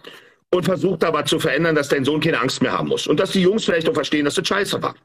und 0.51 0.65
versuch 0.65 0.97
da 0.97 1.13
was 1.13 1.29
zu 1.29 1.39
verändern, 1.39 1.75
dass 1.75 1.89
dein 1.89 2.05
Sohn 2.05 2.21
keine 2.21 2.39
Angst 2.39 2.61
mehr 2.61 2.73
haben 2.73 2.89
muss. 2.89 3.07
Und 3.07 3.19
dass 3.19 3.31
die 3.31 3.41
Jungs 3.41 3.65
vielleicht 3.65 3.87
auch 3.87 3.93
verstehen, 3.93 4.25
dass 4.25 4.35
das 4.35 4.47
scheiße 4.47 4.81
war. 4.81 4.95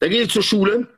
Dann 0.00 0.10
gehe 0.10 0.22
ich 0.22 0.30
zur 0.30 0.42
Schule 0.42 0.88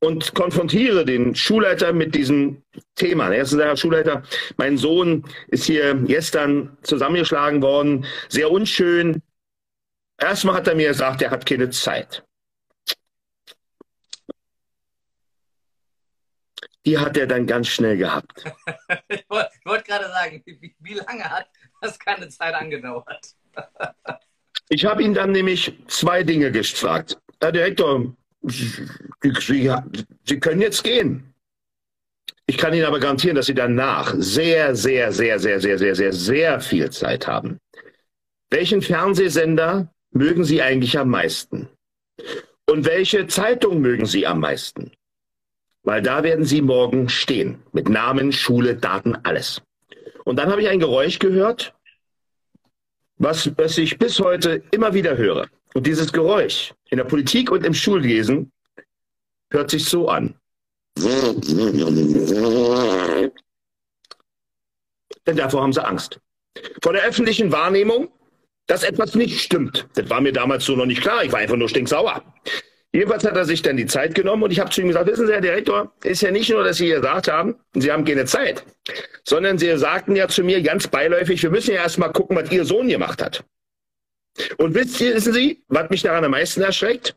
und 0.00 0.34
konfrontiere 0.34 1.04
den 1.04 1.34
Schulleiter 1.34 1.92
mit 1.92 2.14
diesem 2.14 2.62
Thema. 2.94 3.32
Er 3.32 3.42
ist 3.42 3.52
der 3.52 3.76
Schulleiter, 3.76 4.22
mein 4.56 4.78
Sohn 4.78 5.24
ist 5.48 5.64
hier 5.64 5.94
gestern 5.94 6.76
zusammengeschlagen 6.82 7.60
worden, 7.62 8.06
sehr 8.28 8.50
unschön. 8.50 9.22
Erstmal 10.20 10.54
hat 10.56 10.68
er 10.68 10.76
mir 10.76 10.88
gesagt, 10.88 11.22
er 11.22 11.30
hat 11.30 11.46
keine 11.46 11.70
Zeit. 11.70 12.24
Die 16.86 16.96
hat 16.96 17.16
er 17.16 17.26
dann 17.26 17.46
ganz 17.46 17.68
schnell 17.68 17.96
gehabt. 17.98 18.44
ich 19.08 19.24
wollte 19.28 19.50
wollt 19.64 19.84
gerade 19.84 20.06
sagen, 20.06 20.42
wie, 20.46 20.74
wie 20.78 20.94
lange 20.94 21.24
hat 21.24 21.48
das 21.80 21.98
keine 21.98 22.28
Zeit 22.28 22.54
angedauert? 22.54 23.34
ich 24.68 24.84
habe 24.84 25.02
ihn 25.02 25.14
dann 25.14 25.32
nämlich 25.32 25.72
zwei 25.86 26.22
Dinge 26.22 26.50
gefragt. 26.52 27.18
Herr 27.40 27.52
Direktor, 27.52 28.14
Sie, 28.42 29.70
Sie 30.24 30.40
können 30.40 30.60
jetzt 30.60 30.84
gehen. 30.84 31.34
Ich 32.46 32.56
kann 32.56 32.72
Ihnen 32.72 32.86
aber 32.86 32.98
garantieren, 32.98 33.36
dass 33.36 33.46
Sie 33.46 33.54
danach 33.54 34.14
sehr, 34.16 34.74
sehr, 34.74 35.12
sehr, 35.12 35.38
sehr, 35.38 35.60
sehr, 35.60 35.78
sehr, 35.78 35.94
sehr, 35.94 36.12
sehr 36.12 36.60
viel 36.60 36.90
Zeit 36.90 37.26
haben. 37.26 37.58
Welchen 38.50 38.80
Fernsehsender 38.80 39.92
mögen 40.12 40.44
Sie 40.44 40.62
eigentlich 40.62 40.98
am 40.98 41.10
meisten? 41.10 41.68
Und 42.66 42.86
welche 42.86 43.26
Zeitung 43.26 43.80
mögen 43.80 44.06
Sie 44.06 44.26
am 44.26 44.40
meisten? 44.40 44.92
Weil 45.82 46.02
da 46.02 46.22
werden 46.22 46.44
Sie 46.44 46.62
morgen 46.62 47.08
stehen. 47.08 47.62
Mit 47.72 47.88
Namen, 47.88 48.32
Schule, 48.32 48.76
Daten, 48.76 49.16
alles. 49.24 49.62
Und 50.28 50.36
dann 50.36 50.50
habe 50.50 50.60
ich 50.60 50.68
ein 50.68 50.78
Geräusch 50.78 51.18
gehört, 51.18 51.74
was, 53.16 53.50
was 53.56 53.78
ich 53.78 53.96
bis 53.96 54.20
heute 54.20 54.62
immer 54.72 54.92
wieder 54.92 55.16
höre. 55.16 55.48
Und 55.72 55.86
dieses 55.86 56.12
Geräusch 56.12 56.74
in 56.90 56.98
der 56.98 57.04
Politik 57.04 57.50
und 57.50 57.64
im 57.64 57.72
Schulwesen 57.72 58.52
hört 59.50 59.70
sich 59.70 59.86
so 59.86 60.10
an. 60.10 60.34
Denn 65.26 65.36
davor 65.36 65.62
haben 65.62 65.72
sie 65.72 65.82
Angst. 65.82 66.20
Vor 66.82 66.92
der 66.92 67.04
öffentlichen 67.04 67.50
Wahrnehmung, 67.50 68.10
dass 68.66 68.82
etwas 68.82 69.14
nicht 69.14 69.40
stimmt. 69.40 69.88
Das 69.94 70.10
war 70.10 70.20
mir 70.20 70.34
damals 70.34 70.66
so 70.66 70.76
noch 70.76 70.84
nicht 70.84 71.00
klar. 71.00 71.24
Ich 71.24 71.32
war 71.32 71.38
einfach 71.38 71.56
nur 71.56 71.70
stinksauer. 71.70 72.22
Jedenfalls 72.92 73.24
hat 73.24 73.36
er 73.36 73.44
sich 73.44 73.60
dann 73.60 73.76
die 73.76 73.86
Zeit 73.86 74.14
genommen 74.14 74.42
und 74.42 74.50
ich 74.50 74.60
habe 74.60 74.70
zu 74.70 74.80
ihm 74.80 74.88
gesagt, 74.88 75.06
wissen 75.06 75.26
Sie, 75.26 75.32
Herr 75.32 75.42
Direktor, 75.42 75.92
ist 76.04 76.22
ja 76.22 76.30
nicht 76.30 76.48
nur, 76.48 76.64
dass 76.64 76.78
Sie 76.78 76.88
gesagt 76.88 77.28
haben, 77.28 77.56
Sie 77.74 77.92
haben 77.92 78.04
keine 78.04 78.24
Zeit, 78.24 78.64
sondern 79.24 79.58
Sie 79.58 79.76
sagten 79.76 80.16
ja 80.16 80.26
zu 80.26 80.42
mir 80.42 80.62
ganz 80.62 80.88
beiläufig, 80.88 81.42
wir 81.42 81.50
müssen 81.50 81.74
ja 81.74 81.82
erstmal 81.82 82.12
gucken, 82.12 82.36
was 82.36 82.50
Ihr 82.50 82.64
Sohn 82.64 82.88
gemacht 82.88 83.22
hat. 83.22 83.44
Und 84.56 84.74
wissen 84.74 85.32
Sie, 85.32 85.62
was 85.68 85.90
mich 85.90 86.02
daran 86.02 86.24
am 86.24 86.30
meisten 86.30 86.62
erschreckt? 86.62 87.14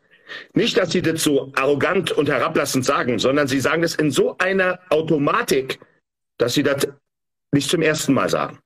Nicht, 0.52 0.76
dass 0.76 0.92
Sie 0.92 1.00
das 1.00 1.22
so 1.22 1.52
arrogant 1.54 2.10
und 2.12 2.28
herablassend 2.28 2.84
sagen, 2.84 3.18
sondern 3.18 3.48
Sie 3.48 3.60
sagen 3.60 3.82
das 3.82 3.94
in 3.94 4.10
so 4.10 4.36
einer 4.38 4.78
Automatik, 4.90 5.78
dass 6.36 6.54
Sie 6.54 6.62
das 6.62 6.88
nicht 7.52 7.70
zum 7.70 7.80
ersten 7.80 8.12
Mal 8.12 8.28
sagen, 8.28 8.58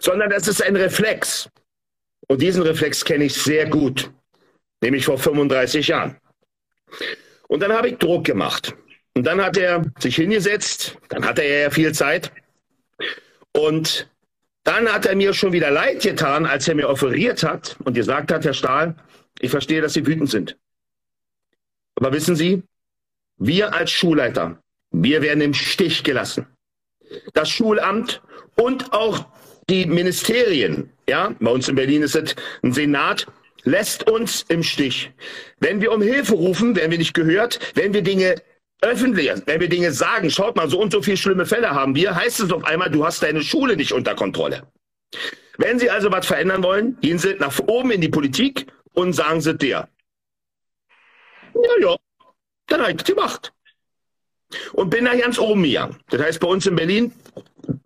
sondern 0.00 0.30
das 0.30 0.48
ist 0.48 0.62
ein 0.62 0.76
Reflex. 0.76 1.48
Und 2.28 2.40
diesen 2.42 2.62
Reflex 2.62 3.04
kenne 3.04 3.24
ich 3.24 3.34
sehr 3.34 3.68
gut, 3.68 4.10
nämlich 4.80 5.04
vor 5.04 5.18
35 5.18 5.88
Jahren. 5.88 6.16
Und 7.48 7.60
dann 7.60 7.72
habe 7.72 7.88
ich 7.88 7.98
Druck 7.98 8.24
gemacht. 8.24 8.74
Und 9.14 9.24
dann 9.24 9.42
hat 9.42 9.56
er 9.56 9.84
sich 9.98 10.16
hingesetzt, 10.16 10.96
dann 11.08 11.24
hatte 11.24 11.42
er 11.42 11.62
ja 11.64 11.70
viel 11.70 11.92
Zeit. 11.92 12.32
Und 13.52 14.08
dann 14.64 14.90
hat 14.90 15.06
er 15.06 15.16
mir 15.16 15.34
schon 15.34 15.52
wieder 15.52 15.70
leid 15.70 16.02
getan, 16.02 16.46
als 16.46 16.68
er 16.68 16.74
mir 16.74 16.88
offeriert 16.88 17.42
hat 17.42 17.76
und 17.84 17.94
gesagt 17.94 18.32
hat, 18.32 18.44
Herr 18.44 18.54
Stahl, 18.54 18.96
ich 19.40 19.50
verstehe, 19.50 19.80
dass 19.80 19.92
Sie 19.92 20.06
wütend 20.06 20.30
sind. 20.30 20.56
Aber 21.96 22.12
wissen 22.12 22.36
Sie, 22.36 22.62
wir 23.38 23.74
als 23.74 23.90
Schulleiter, 23.90 24.62
wir 24.90 25.20
werden 25.20 25.40
im 25.40 25.54
Stich 25.54 26.04
gelassen. 26.04 26.46
Das 27.34 27.50
Schulamt 27.50 28.22
und 28.56 28.92
auch 28.92 29.26
die 29.68 29.86
Ministerien, 29.86 30.90
ja, 31.08 31.34
bei 31.40 31.50
uns 31.50 31.68
in 31.68 31.74
Berlin 31.74 32.02
ist 32.02 32.14
es 32.14 32.34
ein 32.62 32.72
Senat, 32.72 33.26
lässt 33.64 34.10
uns 34.10 34.44
im 34.48 34.62
Stich. 34.62 35.12
Wenn 35.60 35.80
wir 35.80 35.92
um 35.92 36.02
Hilfe 36.02 36.34
rufen, 36.34 36.76
werden 36.76 36.90
wir 36.90 36.98
nicht 36.98 37.14
gehört. 37.14 37.58
Wenn 37.74 37.94
wir 37.94 38.02
Dinge 38.02 38.36
öffentlich, 38.80 39.30
wenn 39.46 39.60
wir 39.60 39.68
Dinge 39.68 39.92
sagen, 39.92 40.30
schaut 40.30 40.56
mal, 40.56 40.68
so 40.68 40.80
und 40.80 40.92
so 40.92 41.00
viele 41.02 41.16
schlimme 41.16 41.46
Fälle 41.46 41.70
haben 41.70 41.94
wir, 41.94 42.14
heißt 42.14 42.40
es 42.40 42.52
auf 42.52 42.64
einmal, 42.64 42.90
du 42.90 43.04
hast 43.04 43.22
deine 43.22 43.42
Schule 43.42 43.76
nicht 43.76 43.92
unter 43.92 44.14
Kontrolle. 44.14 44.66
Wenn 45.58 45.78
Sie 45.78 45.88
also 45.88 46.10
was 46.10 46.26
verändern 46.26 46.62
wollen, 46.62 46.98
gehen 47.00 47.18
Sie 47.18 47.34
nach 47.34 47.58
oben 47.60 47.92
in 47.92 48.00
die 48.00 48.08
Politik 48.08 48.66
und 48.92 49.12
sagen 49.12 49.40
Sie 49.40 49.54
der. 49.54 49.88
Ja, 51.54 51.70
ja, 51.80 51.96
dann 52.66 52.80
habe 52.80 52.90
ich 52.90 52.96
das 52.96 53.06
gemacht. 53.06 53.52
Und 54.72 54.90
bin 54.90 55.04
da 55.04 55.14
ganz 55.14 55.38
oben 55.38 55.62
gegangen. 55.62 55.96
Das 56.10 56.20
heißt, 56.20 56.40
bei 56.40 56.48
uns 56.48 56.66
in 56.66 56.74
Berlin 56.74 57.12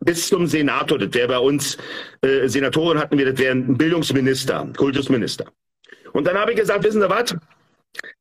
bis 0.00 0.28
zum 0.28 0.46
Senator, 0.46 0.98
das 0.98 1.12
wäre 1.12 1.28
bei 1.28 1.38
uns, 1.38 1.76
äh, 2.22 2.48
Senatoren 2.48 2.98
hatten 2.98 3.18
wir, 3.18 3.30
das 3.30 3.38
wäre 3.38 3.54
ein 3.54 3.76
Bildungsminister, 3.76 4.66
Kultusminister. 4.76 5.46
Und 6.16 6.24
dann 6.24 6.38
habe 6.38 6.52
ich 6.52 6.56
gesagt, 6.56 6.82
wissen 6.82 7.02
Sie 7.02 7.10
was? 7.10 7.36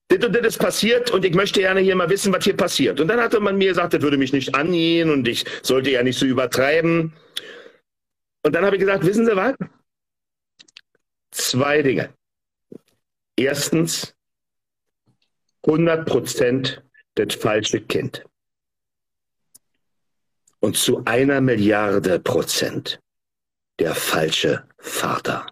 Das 0.09 0.25
und 0.25 0.35
das 0.35 0.45
ist 0.45 0.57
passiert 0.57 1.11
und 1.11 1.23
ich 1.23 1.33
möchte 1.33 1.61
gerne 1.61 1.79
hier 1.79 1.95
mal 1.95 2.09
wissen, 2.09 2.33
was 2.33 2.43
hier 2.43 2.57
passiert. 2.57 2.99
Und 2.99 3.07
dann 3.07 3.21
hatte 3.21 3.39
man 3.39 3.57
mir 3.57 3.69
gesagt, 3.69 3.93
das 3.93 4.01
würde 4.01 4.17
mich 4.17 4.33
nicht 4.33 4.53
angehen 4.53 5.09
und 5.09 5.25
ich 5.29 5.45
sollte 5.61 5.91
ja 5.91 6.03
nicht 6.03 6.19
so 6.19 6.25
übertreiben. 6.25 7.13
Und 8.43 8.53
dann 8.53 8.65
habe 8.65 8.75
ich 8.75 8.81
gesagt, 8.81 9.05
wissen 9.05 9.25
Sie 9.25 9.35
was? 9.37 9.55
Zwei 11.31 11.81
Dinge. 11.81 12.13
Erstens, 13.37 14.13
100 15.65 16.05
Prozent 16.05 16.83
das 17.15 17.33
falsche 17.35 17.79
Kind. 17.79 18.25
Und 20.59 20.75
zu 20.75 21.01
einer 21.05 21.39
Milliarde 21.39 22.19
Prozent 22.19 22.99
der 23.79 23.95
falsche 23.95 24.67
Vater. 24.79 25.47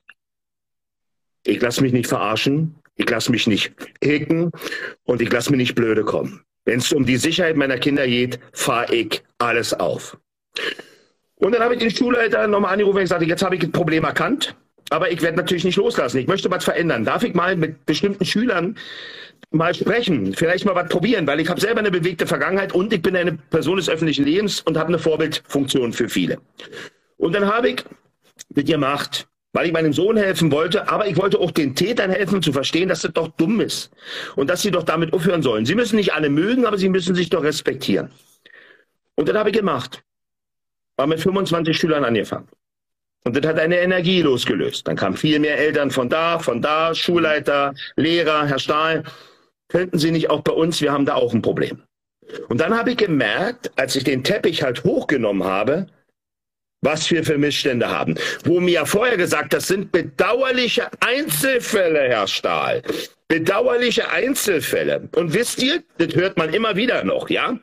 Ich 1.45 1.61
lasse 1.61 1.81
mich 1.81 1.93
nicht 1.93 2.07
verarschen. 2.07 2.75
Ich 2.95 3.09
lasse 3.09 3.31
mich 3.31 3.47
nicht 3.47 3.73
hicken 4.03 4.51
und 5.05 5.21
ich 5.21 5.31
lasse 5.31 5.51
mir 5.51 5.57
nicht 5.57 5.75
blöde 5.75 6.03
kommen. 6.03 6.41
Wenn 6.65 6.79
es 6.79 6.93
um 6.93 7.05
die 7.05 7.17
Sicherheit 7.17 7.57
meiner 7.57 7.77
Kinder 7.77 8.07
geht, 8.07 8.39
fahre 8.53 8.93
ich 8.93 9.23
alles 9.39 9.73
auf. 9.73 10.17
Und 11.35 11.53
dann 11.53 11.61
habe 11.61 11.73
ich 11.73 11.79
den 11.79 11.91
Schulleiter 11.91 12.47
nochmal 12.47 12.73
angerufen 12.73 12.97
und 12.97 13.03
gesagt, 13.03 13.23
jetzt 13.23 13.43
habe 13.43 13.55
ich 13.55 13.61
das 13.61 13.71
Problem 13.71 14.03
erkannt, 14.03 14.55
aber 14.91 15.11
ich 15.11 15.21
werde 15.21 15.37
natürlich 15.37 15.65
nicht 15.65 15.75
loslassen. 15.75 16.19
Ich 16.19 16.27
möchte 16.27 16.49
was 16.51 16.63
verändern. 16.63 17.03
Darf 17.03 17.23
ich 17.23 17.33
mal 17.33 17.55
mit 17.55 17.85
bestimmten 17.85 18.23
Schülern 18.23 18.77
mal 19.51 19.73
sprechen, 19.73 20.33
vielleicht 20.33 20.65
mal 20.65 20.75
was 20.75 20.89
probieren, 20.89 21.27
weil 21.27 21.39
ich 21.39 21.49
habe 21.49 21.59
selber 21.59 21.79
eine 21.79 21.91
bewegte 21.91 22.27
Vergangenheit 22.27 22.73
und 22.73 22.93
ich 22.93 23.01
bin 23.01 23.15
eine 23.15 23.33
Person 23.33 23.77
des 23.77 23.89
öffentlichen 23.89 24.25
Lebens 24.25 24.61
und 24.61 24.77
habe 24.77 24.89
eine 24.89 24.99
Vorbildfunktion 24.99 25.93
für 25.93 26.07
viele. 26.07 26.37
Und 27.17 27.33
dann 27.33 27.45
habe 27.45 27.69
ich 27.69 27.83
mit 28.55 28.67
gemacht 28.67 29.27
weil 29.53 29.67
ich 29.67 29.71
meinem 29.71 29.93
Sohn 29.93 30.17
helfen 30.17 30.51
wollte, 30.51 30.89
aber 30.89 31.07
ich 31.07 31.15
wollte 31.15 31.39
auch 31.39 31.51
den 31.51 31.75
Tätern 31.75 32.11
helfen 32.11 32.41
zu 32.41 32.51
verstehen, 32.51 32.89
dass 32.89 33.01
das 33.01 33.13
doch 33.13 33.29
dumm 33.29 33.61
ist 33.61 33.91
und 34.35 34.49
dass 34.49 34.63
sie 34.63 34.71
doch 34.71 34.83
damit 34.83 35.13
aufhören 35.13 35.43
sollen. 35.43 35.65
Sie 35.65 35.75
müssen 35.75 35.95
nicht 35.95 36.13
alle 36.13 36.29
mögen, 36.29 36.65
aber 36.65 36.77
sie 36.77 36.89
müssen 36.89 37.15
sich 37.15 37.29
doch 37.29 37.43
respektieren. 37.43 38.09
Und 39.15 39.29
das 39.29 39.37
habe 39.37 39.51
ich 39.51 39.55
gemacht. 39.55 40.03
War 40.97 41.07
mit 41.07 41.21
25 41.21 41.77
Schülern 41.77 42.03
angefangen. 42.03 42.47
Und 43.25 43.37
das 43.37 43.45
hat 43.47 43.59
eine 43.59 43.79
Energie 43.79 44.21
losgelöst. 44.21 44.87
Dann 44.87 44.95
kamen 44.95 45.15
viel 45.15 45.39
mehr 45.39 45.57
Eltern 45.57 45.91
von 45.91 46.09
da, 46.09 46.39
von 46.39 46.61
da, 46.61 46.93
Schulleiter, 46.93 47.73
Lehrer, 47.95 48.45
Herr 48.45 48.59
Stahl. 48.59 49.03
Könnten 49.69 49.97
Sie 49.97 50.11
nicht 50.11 50.29
auch 50.29 50.41
bei 50.41 50.51
uns, 50.51 50.81
wir 50.81 50.91
haben 50.91 51.05
da 51.05 51.13
auch 51.15 51.33
ein 51.33 51.41
Problem. 51.41 51.81
Und 52.49 52.59
dann 52.59 52.77
habe 52.77 52.91
ich 52.91 52.97
gemerkt, 52.97 53.71
als 53.75 53.95
ich 53.95 54.03
den 54.03 54.23
Teppich 54.23 54.63
halt 54.63 54.83
hochgenommen 54.83 55.43
habe, 55.43 55.87
was 56.83 57.09
wir 57.09 57.23
für 57.23 57.37
Missstände 57.37 57.89
haben. 57.89 58.15
Wo 58.43 58.59
mir 58.59 58.71
ja 58.71 58.85
vorher 58.85 59.17
gesagt, 59.17 59.53
das 59.53 59.67
sind 59.67 59.91
bedauerliche 59.91 60.89
Einzelfälle, 60.99 62.01
Herr 62.01 62.27
Stahl. 62.27 62.83
Bedauerliche 63.27 64.09
Einzelfälle. 64.11 65.09
Und 65.15 65.33
wisst 65.33 65.63
ihr, 65.63 65.81
das 65.97 66.13
hört 66.13 66.37
man 66.37 66.53
immer 66.53 66.75
wieder 66.75 67.03
noch, 67.03 67.29
ja? 67.29 67.57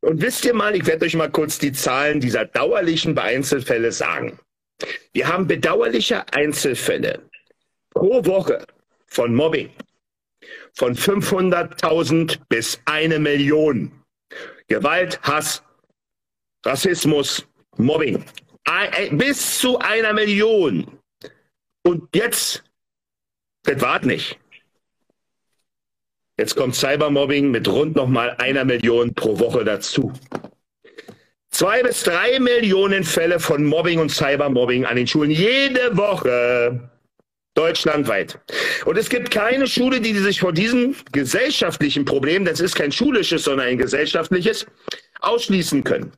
Und 0.00 0.22
wisst 0.22 0.44
ihr 0.44 0.54
mal, 0.54 0.74
ich 0.74 0.86
werde 0.86 1.04
euch 1.04 1.16
mal 1.16 1.30
kurz 1.30 1.58
die 1.58 1.72
Zahlen 1.72 2.20
dieser 2.20 2.46
dauerlichen 2.46 3.18
Einzelfälle 3.18 3.92
sagen. 3.92 4.38
Wir 5.12 5.28
haben 5.28 5.46
bedauerliche 5.46 6.24
Einzelfälle 6.32 7.20
pro 7.90 8.24
Woche 8.24 8.64
von 9.08 9.34
Mobbing 9.34 9.70
von 10.74 10.94
500.000 10.94 12.38
bis 12.48 12.80
eine 12.86 13.18
Million. 13.18 13.92
Gewalt, 14.68 15.20
Hass, 15.22 15.62
Rassismus, 16.64 17.46
Mobbing 17.76 18.24
bis 19.12 19.58
zu 19.58 19.78
einer 19.78 20.12
Million. 20.12 20.86
Und 21.82 22.14
jetzt, 22.14 22.62
das 23.64 23.80
wart 23.80 24.04
nicht. 24.04 24.38
Jetzt 26.38 26.56
kommt 26.56 26.74
Cybermobbing 26.74 27.50
mit 27.50 27.68
rund 27.68 27.96
nochmal 27.96 28.34
einer 28.38 28.64
Million 28.64 29.14
pro 29.14 29.38
Woche 29.38 29.64
dazu. 29.64 30.12
Zwei 31.50 31.82
bis 31.82 32.02
drei 32.02 32.38
Millionen 32.38 33.04
Fälle 33.04 33.40
von 33.40 33.64
Mobbing 33.64 33.98
und 33.98 34.10
Cybermobbing 34.10 34.86
an 34.86 34.96
den 34.96 35.06
Schulen 35.06 35.30
jede 35.30 35.96
Woche. 35.96 36.90
Deutschlandweit. 37.54 38.38
Und 38.86 38.96
es 38.96 39.10
gibt 39.10 39.30
keine 39.30 39.66
Schule, 39.66 40.00
die 40.00 40.14
sich 40.14 40.40
vor 40.40 40.52
diesem 40.52 40.94
gesellschaftlichen 41.12 42.04
Problem, 42.04 42.44
das 42.44 42.60
ist 42.60 42.76
kein 42.76 42.92
schulisches, 42.92 43.44
sondern 43.44 43.66
ein 43.66 43.76
gesellschaftliches, 43.76 44.66
ausschließen 45.20 45.84
können. 45.84 46.12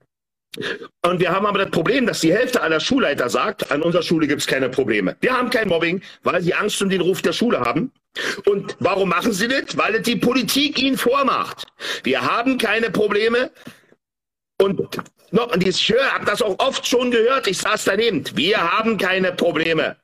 Und 1.02 1.18
wir 1.18 1.30
haben 1.30 1.46
aber 1.46 1.60
das 1.60 1.70
Problem, 1.70 2.06
dass 2.06 2.20
die 2.20 2.32
Hälfte 2.32 2.60
aller 2.60 2.78
Schulleiter 2.78 3.30
sagt, 3.30 3.70
an 3.70 3.82
unserer 3.82 4.02
Schule 4.02 4.26
gibt 4.26 4.42
es 4.42 4.46
keine 4.46 4.68
Probleme. 4.68 5.16
Wir 5.20 5.32
haben 5.36 5.48
kein 5.48 5.68
Mobbing, 5.68 6.02
weil 6.22 6.42
sie 6.42 6.52
Angst 6.52 6.82
um 6.82 6.90
den 6.90 7.00
Ruf 7.00 7.22
der 7.22 7.32
Schule 7.32 7.60
haben. 7.60 7.90
Und 8.44 8.76
warum 8.78 9.08
machen 9.08 9.32
sie 9.32 9.48
das? 9.48 9.76
Weil 9.76 9.94
es 9.94 10.02
die 10.02 10.16
Politik 10.16 10.78
ihnen 10.78 10.98
vormacht. 10.98 11.66
Wir 12.02 12.20
haben 12.20 12.58
keine 12.58 12.90
Probleme. 12.90 13.50
Und, 14.60 14.78
noch, 15.30 15.52
und 15.52 15.66
ich 15.66 15.88
höre, 15.88 16.12
habe 16.12 16.26
das 16.26 16.42
auch 16.42 16.58
oft 16.58 16.86
schon 16.86 17.10
gehört, 17.10 17.46
ich 17.46 17.58
saß 17.58 17.84
daneben. 17.84 18.24
Wir 18.34 18.58
haben 18.58 18.98
keine 18.98 19.32
Probleme. 19.32 19.96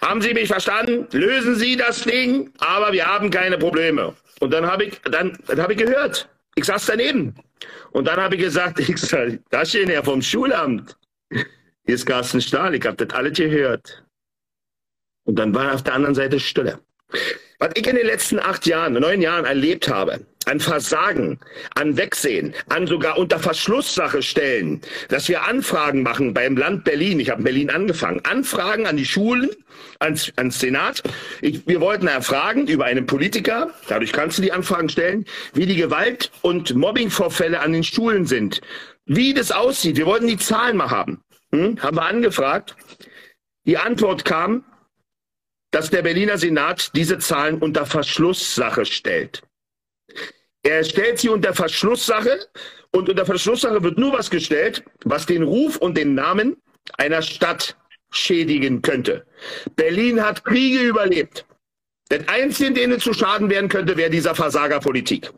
Haben 0.00 0.22
Sie 0.22 0.34
mich 0.34 0.48
verstanden? 0.48 1.08
Lösen 1.12 1.56
Sie 1.56 1.76
das 1.76 2.02
Ding, 2.02 2.52
aber 2.58 2.92
wir 2.92 3.06
haben 3.06 3.30
keine 3.30 3.58
Probleme. 3.58 4.14
Und 4.38 4.52
dann 4.52 4.66
habe 4.66 4.84
ich, 4.84 5.00
dann, 5.10 5.36
dann 5.46 5.60
habe 5.60 5.72
ich 5.72 5.78
gehört, 5.78 6.28
Ich 6.54 6.64
saß 6.64 6.86
daneben. 6.86 7.34
Und 7.94 8.06
dann 8.06 8.18
habe 8.20 8.34
ich 8.34 8.40
gesagt, 8.42 8.80
ich 8.88 8.98
sag, 8.98 9.38
das 9.50 9.74
ist 9.74 9.88
ja 9.88 10.02
vom 10.02 10.20
Schulamt. 10.20 10.98
Hier 11.30 11.94
ist 11.94 12.06
Carsten 12.06 12.40
Stahl, 12.40 12.74
ich 12.74 12.84
habe 12.84 13.04
das 13.04 13.16
alles 13.16 13.38
gehört. 13.38 14.04
Und 15.26 15.38
dann 15.38 15.54
war 15.54 15.72
auf 15.72 15.82
der 15.82 15.94
anderen 15.94 16.14
Seite 16.14 16.40
Stille. 16.40 16.80
Was 17.58 17.70
ich 17.74 17.86
in 17.86 17.96
den 17.96 18.06
letzten 18.06 18.38
acht 18.40 18.66
Jahren, 18.66 18.94
neun 18.94 19.22
Jahren 19.22 19.44
erlebt 19.44 19.88
habe, 19.88 20.26
an 20.46 20.60
Versagen, 20.60 21.38
an 21.74 21.96
Wegsehen, 21.96 22.54
an 22.68 22.86
sogar 22.86 23.18
unter 23.18 23.38
Verschlusssache 23.38 24.22
stellen, 24.22 24.80
dass 25.08 25.28
wir 25.28 25.44
Anfragen 25.44 26.02
machen 26.02 26.34
beim 26.34 26.56
Land 26.56 26.84
Berlin. 26.84 27.20
Ich 27.20 27.30
habe 27.30 27.40
in 27.40 27.44
Berlin 27.44 27.70
angefangen. 27.70 28.20
Anfragen 28.24 28.86
an 28.86 28.96
die 28.96 29.04
Schulen, 29.04 29.50
ans, 29.98 30.32
ans 30.36 30.60
Senat. 30.60 31.02
Ich, 31.40 31.66
wir 31.66 31.80
wollten 31.80 32.06
erfragen 32.06 32.66
über 32.66 32.84
einen 32.84 33.06
Politiker, 33.06 33.70
dadurch 33.88 34.12
kannst 34.12 34.38
du 34.38 34.42
die 34.42 34.52
Anfragen 34.52 34.88
stellen, 34.88 35.24
wie 35.52 35.66
die 35.66 35.76
Gewalt- 35.76 36.30
und 36.42 36.74
Mobbingvorfälle 36.74 37.60
an 37.60 37.72
den 37.72 37.84
Schulen 37.84 38.26
sind. 38.26 38.60
Wie 39.06 39.34
das 39.34 39.52
aussieht. 39.52 39.96
Wir 39.96 40.06
wollten 40.06 40.26
die 40.26 40.38
Zahlen 40.38 40.76
mal 40.76 40.90
haben. 40.90 41.20
Hm? 41.52 41.80
Haben 41.82 41.96
wir 41.96 42.06
angefragt. 42.06 42.74
Die 43.66 43.78
Antwort 43.78 44.24
kam, 44.24 44.64
dass 45.70 45.90
der 45.90 46.02
Berliner 46.02 46.38
Senat 46.38 46.90
diese 46.94 47.18
Zahlen 47.18 47.58
unter 47.58 47.84
Verschlusssache 47.84 48.86
stellt. 48.86 49.42
Er 50.62 50.82
stellt 50.82 51.18
sie 51.18 51.28
unter 51.28 51.54
Verschlusssache 51.54 52.46
und 52.90 53.08
unter 53.08 53.26
Verschlusssache 53.26 53.82
wird 53.82 53.98
nur 53.98 54.12
was 54.12 54.30
gestellt, 54.30 54.82
was 55.04 55.26
den 55.26 55.42
Ruf 55.42 55.76
und 55.76 55.96
den 55.96 56.14
Namen 56.14 56.56
einer 56.96 57.22
Stadt 57.22 57.76
schädigen 58.10 58.80
könnte. 58.80 59.26
Berlin 59.76 60.22
hat 60.22 60.44
Kriege 60.44 60.80
überlebt. 60.80 61.44
Der 62.10 62.28
einzige, 62.28 62.72
denen 62.72 63.00
zu 63.00 63.12
Schaden 63.12 63.50
werden 63.50 63.68
könnte, 63.68 63.96
wäre 63.96 64.10
dieser 64.10 64.34
Versagerpolitik. 64.34 65.30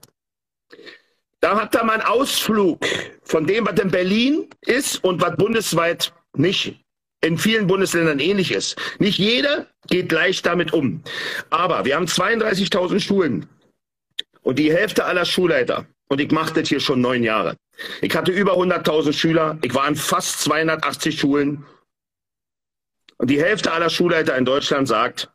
Da 1.40 1.60
hat 1.60 1.74
er 1.74 1.84
mal 1.84 1.94
einen 1.94 2.02
Ausflug 2.02 2.84
von 3.22 3.46
dem, 3.46 3.66
was 3.66 3.78
in 3.80 3.90
Berlin 3.90 4.48
ist 4.62 5.02
und 5.04 5.20
was 5.20 5.36
bundesweit 5.36 6.12
nicht 6.36 6.76
in 7.20 7.38
vielen 7.38 7.66
Bundesländern 7.66 8.18
ähnlich 8.20 8.52
ist. 8.52 8.76
Nicht 8.98 9.18
jeder 9.18 9.66
geht 9.88 10.08
gleich 10.08 10.42
damit 10.42 10.72
um. 10.72 11.02
Aber 11.50 11.84
wir 11.84 11.96
haben 11.96 12.06
32.000 12.06 13.00
Schulen 13.00 13.46
und 14.46 14.60
die 14.60 14.72
Hälfte 14.72 15.04
aller 15.04 15.24
Schulleiter, 15.24 15.86
und 16.06 16.20
ich 16.20 16.30
mache 16.30 16.54
das 16.54 16.68
hier 16.68 16.78
schon 16.78 17.00
neun 17.00 17.24
Jahre. 17.24 17.56
Ich 18.00 18.14
hatte 18.14 18.30
über 18.30 18.52
100.000 18.52 19.12
Schüler, 19.12 19.58
ich 19.62 19.74
war 19.74 19.82
an 19.82 19.96
fast 19.96 20.40
280 20.42 21.18
Schulen. 21.18 21.66
Und 23.18 23.28
die 23.28 23.42
Hälfte 23.42 23.72
aller 23.72 23.90
Schulleiter 23.90 24.36
in 24.36 24.44
Deutschland 24.44 24.86
sagt, 24.86 25.32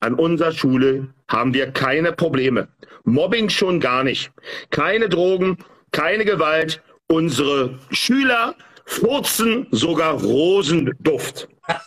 an 0.00 0.14
unserer 0.14 0.50
Schule 0.50 1.14
haben 1.28 1.54
wir 1.54 1.70
keine 1.70 2.10
Probleme. 2.10 2.66
Mobbing 3.04 3.48
schon 3.48 3.78
gar 3.78 4.02
nicht. 4.02 4.32
Keine 4.70 5.08
Drogen, 5.08 5.58
keine 5.92 6.24
Gewalt. 6.24 6.82
Unsere 7.06 7.78
Schüler 7.92 8.56
furzen 8.86 9.68
sogar 9.70 10.20
Rosenduft. 10.20 11.48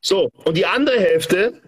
So, 0.00 0.30
und 0.44 0.56
die 0.56 0.64
andere 0.64 1.00
Hälfte, 1.00 1.60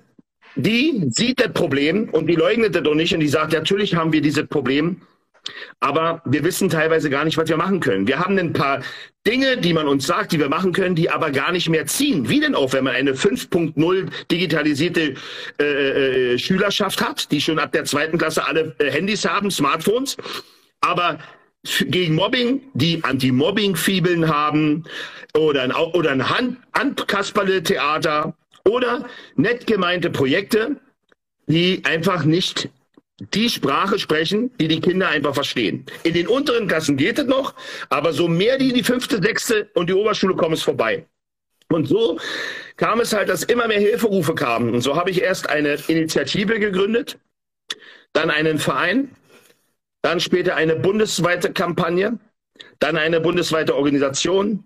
die 0.58 1.06
sieht 1.10 1.40
das 1.40 1.52
Problem 1.52 2.08
und 2.10 2.26
die 2.26 2.34
leugnet 2.34 2.74
das 2.74 2.82
doch 2.82 2.94
nicht 2.94 3.14
und 3.14 3.20
die 3.20 3.28
sagt, 3.28 3.52
natürlich 3.52 3.94
haben 3.94 4.12
wir 4.12 4.20
dieses 4.20 4.46
Problem, 4.46 5.00
aber 5.80 6.20
wir 6.24 6.44
wissen 6.44 6.68
teilweise 6.68 7.10
gar 7.10 7.24
nicht, 7.24 7.38
was 7.38 7.48
wir 7.48 7.56
machen 7.56 7.80
können. 7.80 8.06
Wir 8.06 8.18
haben 8.18 8.38
ein 8.38 8.52
paar 8.52 8.82
Dinge, 9.26 9.56
die 9.56 9.72
man 9.72 9.88
uns 9.88 10.06
sagt, 10.06 10.32
die 10.32 10.38
wir 10.38 10.48
machen 10.48 10.72
können, 10.72 10.94
die 10.94 11.10
aber 11.10 11.30
gar 11.30 11.52
nicht 11.52 11.68
mehr 11.68 11.86
ziehen. 11.86 12.28
Wie 12.28 12.40
denn 12.40 12.54
auch, 12.54 12.72
wenn 12.72 12.84
man 12.84 12.94
eine 12.94 13.12
5.0 13.12 14.08
digitalisierte 14.30 15.14
äh, 15.60 15.64
äh, 15.64 16.38
Schülerschaft 16.38 17.00
hat, 17.00 17.30
die 17.30 17.40
schon 17.40 17.58
ab 17.58 17.72
der 17.72 17.84
zweiten 17.84 18.18
Klasse 18.18 18.46
alle 18.46 18.74
äh, 18.78 18.90
Handys 18.90 19.24
haben, 19.24 19.50
Smartphones, 19.50 20.16
aber 20.80 21.18
gegen 21.86 22.14
Mobbing, 22.14 22.62
die 22.74 23.02
Anti-Mobbing-Fibeln 23.02 24.28
haben 24.28 24.84
oder 25.36 25.62
ein, 25.62 25.72
oder 25.72 26.10
ein 26.10 26.28
Hand, 26.28 26.58
Handkasperle-Theater 26.74 28.34
oder 28.68 29.06
nett 29.36 29.66
gemeinte 29.66 30.10
Projekte, 30.10 30.76
die 31.46 31.82
einfach 31.84 32.24
nicht 32.24 32.68
die 33.18 33.48
Sprache 33.48 33.98
sprechen, 33.98 34.50
die 34.60 34.68
die 34.68 34.80
Kinder 34.80 35.08
einfach 35.08 35.34
verstehen. 35.34 35.84
In 36.04 36.14
den 36.14 36.28
unteren 36.28 36.68
Klassen 36.68 36.96
geht 36.96 37.18
es 37.18 37.26
noch, 37.26 37.54
aber 37.88 38.12
so 38.12 38.28
mehr 38.28 38.58
die 38.58 38.68
in 38.68 38.74
die 38.74 38.84
fünfte, 38.84 39.20
sechste 39.20 39.68
und 39.74 39.88
die 39.88 39.94
Oberschule 39.94 40.36
kommen, 40.36 40.54
ist 40.54 40.62
vorbei. 40.62 41.04
Und 41.70 41.86
so 41.86 42.18
kam 42.76 43.00
es 43.00 43.12
halt, 43.12 43.28
dass 43.28 43.42
immer 43.42 43.66
mehr 43.66 43.80
Hilferufe 43.80 44.34
kamen. 44.34 44.72
Und 44.72 44.80
so 44.82 44.96
habe 44.96 45.10
ich 45.10 45.20
erst 45.20 45.50
eine 45.50 45.78
Initiative 45.88 46.58
gegründet, 46.60 47.18
dann 48.12 48.30
einen 48.30 48.58
Verein, 48.58 49.10
dann 50.02 50.20
später 50.20 50.54
eine 50.54 50.76
bundesweite 50.76 51.52
Kampagne, 51.52 52.18
dann 52.78 52.96
eine 52.96 53.20
bundesweite 53.20 53.74
Organisation. 53.74 54.64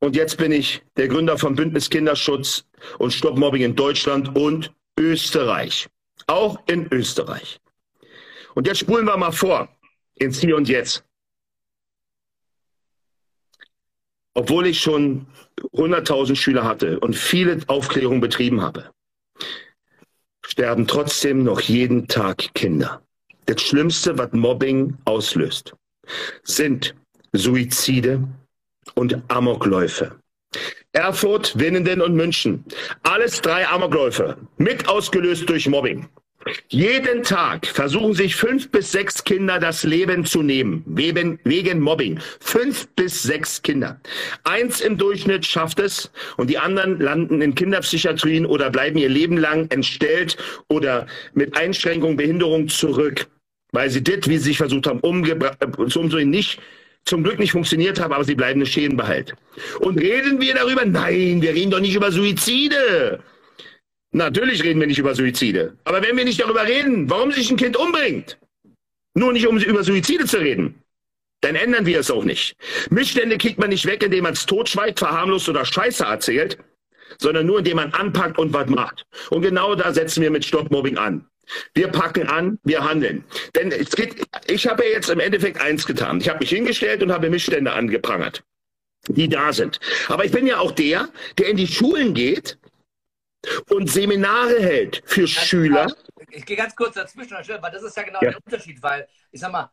Und 0.00 0.14
jetzt 0.14 0.36
bin 0.36 0.52
ich 0.52 0.82
der 0.96 1.08
Gründer 1.08 1.38
von 1.38 1.54
Bündnis 1.54 1.88
Kinderschutz 1.88 2.66
und 2.98 3.12
Stopp 3.12 3.38
Mobbing 3.38 3.62
in 3.62 3.76
Deutschland 3.76 4.36
und 4.36 4.72
Österreich. 4.98 5.88
Auch 6.26 6.58
in 6.66 6.86
Österreich. 6.92 7.60
Und 8.54 8.66
jetzt 8.66 8.80
spulen 8.80 9.06
wir 9.06 9.16
mal 9.16 9.32
vor 9.32 9.68
ins 10.14 10.40
Hier 10.40 10.56
und 10.56 10.68
Jetzt. 10.68 11.04
Obwohl 14.34 14.66
ich 14.66 14.80
schon 14.80 15.26
100.000 15.72 16.36
Schüler 16.36 16.64
hatte 16.64 17.00
und 17.00 17.16
viele 17.16 17.58
Aufklärungen 17.68 18.20
betrieben 18.20 18.60
habe, 18.60 18.90
sterben 20.44 20.86
trotzdem 20.86 21.42
noch 21.42 21.60
jeden 21.60 22.06
Tag 22.06 22.52
Kinder. 22.54 23.02
Das 23.46 23.62
Schlimmste, 23.62 24.18
was 24.18 24.32
Mobbing 24.32 24.98
auslöst, 25.04 25.74
sind 26.42 26.94
Suizide 27.32 28.28
und 28.96 29.22
Amokläufe. 29.28 30.16
Erfurt, 30.92 31.58
Winnenden 31.58 32.00
und 32.00 32.14
München. 32.14 32.64
Alles 33.02 33.40
drei 33.40 33.68
Amokläufe, 33.68 34.36
mit 34.56 34.88
ausgelöst 34.88 35.48
durch 35.48 35.68
Mobbing. 35.68 36.08
Jeden 36.68 37.24
Tag 37.24 37.66
versuchen 37.66 38.14
sich 38.14 38.36
fünf 38.36 38.70
bis 38.70 38.92
sechs 38.92 39.24
Kinder 39.24 39.58
das 39.58 39.82
Leben 39.82 40.24
zu 40.24 40.42
nehmen, 40.42 40.84
wegen, 40.86 41.40
wegen 41.42 41.80
Mobbing. 41.80 42.20
Fünf 42.38 42.86
bis 42.94 43.24
sechs 43.24 43.60
Kinder. 43.62 44.00
Eins 44.44 44.80
im 44.80 44.96
Durchschnitt 44.96 45.44
schafft 45.44 45.80
es 45.80 46.10
und 46.36 46.48
die 46.48 46.58
anderen 46.58 47.00
landen 47.00 47.42
in 47.42 47.54
Kinderpsychiatrien 47.56 48.46
oder 48.46 48.70
bleiben 48.70 48.96
ihr 48.96 49.08
Leben 49.08 49.36
lang 49.36 49.68
entstellt 49.70 50.36
oder 50.68 51.06
mit 51.34 51.56
Einschränkung, 51.56 52.16
Behinderung 52.16 52.68
zurück, 52.68 53.26
weil 53.72 53.90
sie 53.90 54.04
das, 54.04 54.28
wie 54.28 54.38
sie 54.38 54.44
sich 54.44 54.58
versucht 54.58 54.86
haben, 54.86 55.00
äh, 55.02 55.66
umzugehen, 55.76 56.30
nicht 56.30 56.60
zum 57.06 57.22
Glück 57.22 57.38
nicht 57.38 57.52
funktioniert 57.52 58.00
haben, 58.00 58.12
aber 58.12 58.24
sie 58.24 58.34
bleiben 58.34 58.60
eine 58.60 58.66
Schäden 58.66 58.96
behält. 58.96 59.34
Und 59.80 59.98
reden 59.98 60.40
wir 60.40 60.54
darüber? 60.54 60.84
Nein, 60.84 61.40
wir 61.40 61.54
reden 61.54 61.70
doch 61.70 61.80
nicht 61.80 61.94
über 61.94 62.12
Suizide. 62.12 63.22
Natürlich 64.12 64.62
reden 64.62 64.80
wir 64.80 64.86
nicht 64.86 64.98
über 64.98 65.14
Suizide. 65.14 65.76
Aber 65.84 66.02
wenn 66.02 66.16
wir 66.16 66.24
nicht 66.24 66.40
darüber 66.40 66.64
reden, 66.64 67.08
warum 67.08 67.32
sich 67.32 67.50
ein 67.50 67.56
Kind 67.56 67.76
umbringt, 67.76 68.38
nur 69.14 69.32
nicht 69.32 69.46
um 69.46 69.58
über 69.58 69.84
Suizide 69.84 70.26
zu 70.26 70.38
reden, 70.38 70.82
dann 71.42 71.54
ändern 71.54 71.86
wir 71.86 72.00
es 72.00 72.10
auch 72.10 72.24
nicht. 72.24 72.56
Missstände 72.90 73.38
kriegt 73.38 73.58
man 73.58 73.68
nicht 73.68 73.86
weg, 73.86 74.02
indem 74.02 74.24
man 74.24 74.32
es 74.32 74.46
totschweigt, 74.46 74.98
verharmlost 74.98 75.48
oder 75.48 75.64
Scheiße 75.64 76.04
erzählt, 76.04 76.58
sondern 77.18 77.46
nur 77.46 77.58
indem 77.58 77.76
man 77.76 77.92
anpackt 77.92 78.38
und 78.38 78.52
was 78.52 78.68
macht. 78.68 79.04
Und 79.30 79.42
genau 79.42 79.74
da 79.74 79.92
setzen 79.92 80.22
wir 80.22 80.30
mit 80.30 80.44
Stoppmobbing 80.44 80.96
an. 80.96 81.26
Wir 81.74 81.88
packen 81.88 82.28
an, 82.28 82.58
wir 82.64 82.84
handeln. 82.84 83.24
Denn 83.54 83.70
es 83.72 83.90
geht, 83.90 84.26
ich 84.46 84.66
habe 84.66 84.84
ja 84.84 84.90
jetzt 84.90 85.10
im 85.10 85.20
Endeffekt 85.20 85.60
eins 85.60 85.86
getan. 85.86 86.20
Ich 86.20 86.28
habe 86.28 86.40
mich 86.40 86.50
hingestellt 86.50 87.02
und 87.02 87.12
habe 87.12 87.30
Missstände 87.30 87.72
angeprangert, 87.72 88.44
die 89.08 89.28
da 89.28 89.52
sind. 89.52 89.80
Aber 90.08 90.24
ich 90.24 90.32
bin 90.32 90.46
ja 90.46 90.58
auch 90.58 90.72
der, 90.72 91.08
der 91.38 91.48
in 91.48 91.56
die 91.56 91.66
Schulen 91.66 92.14
geht 92.14 92.58
und 93.70 93.90
Seminare 93.90 94.60
hält 94.60 95.02
für 95.06 95.22
also, 95.22 95.40
Schüler. 95.40 95.94
Ich 96.30 96.44
gehe 96.44 96.56
ganz 96.56 96.74
kurz 96.74 96.94
dazwischen, 96.94 97.36
weil 97.36 97.72
das 97.72 97.82
ist 97.82 97.96
ja 97.96 98.02
genau 98.02 98.20
ja. 98.22 98.30
der 98.30 98.40
Unterschied, 98.44 98.82
weil 98.82 99.06
ich 99.30 99.40
sag 99.40 99.52
mal, 99.52 99.70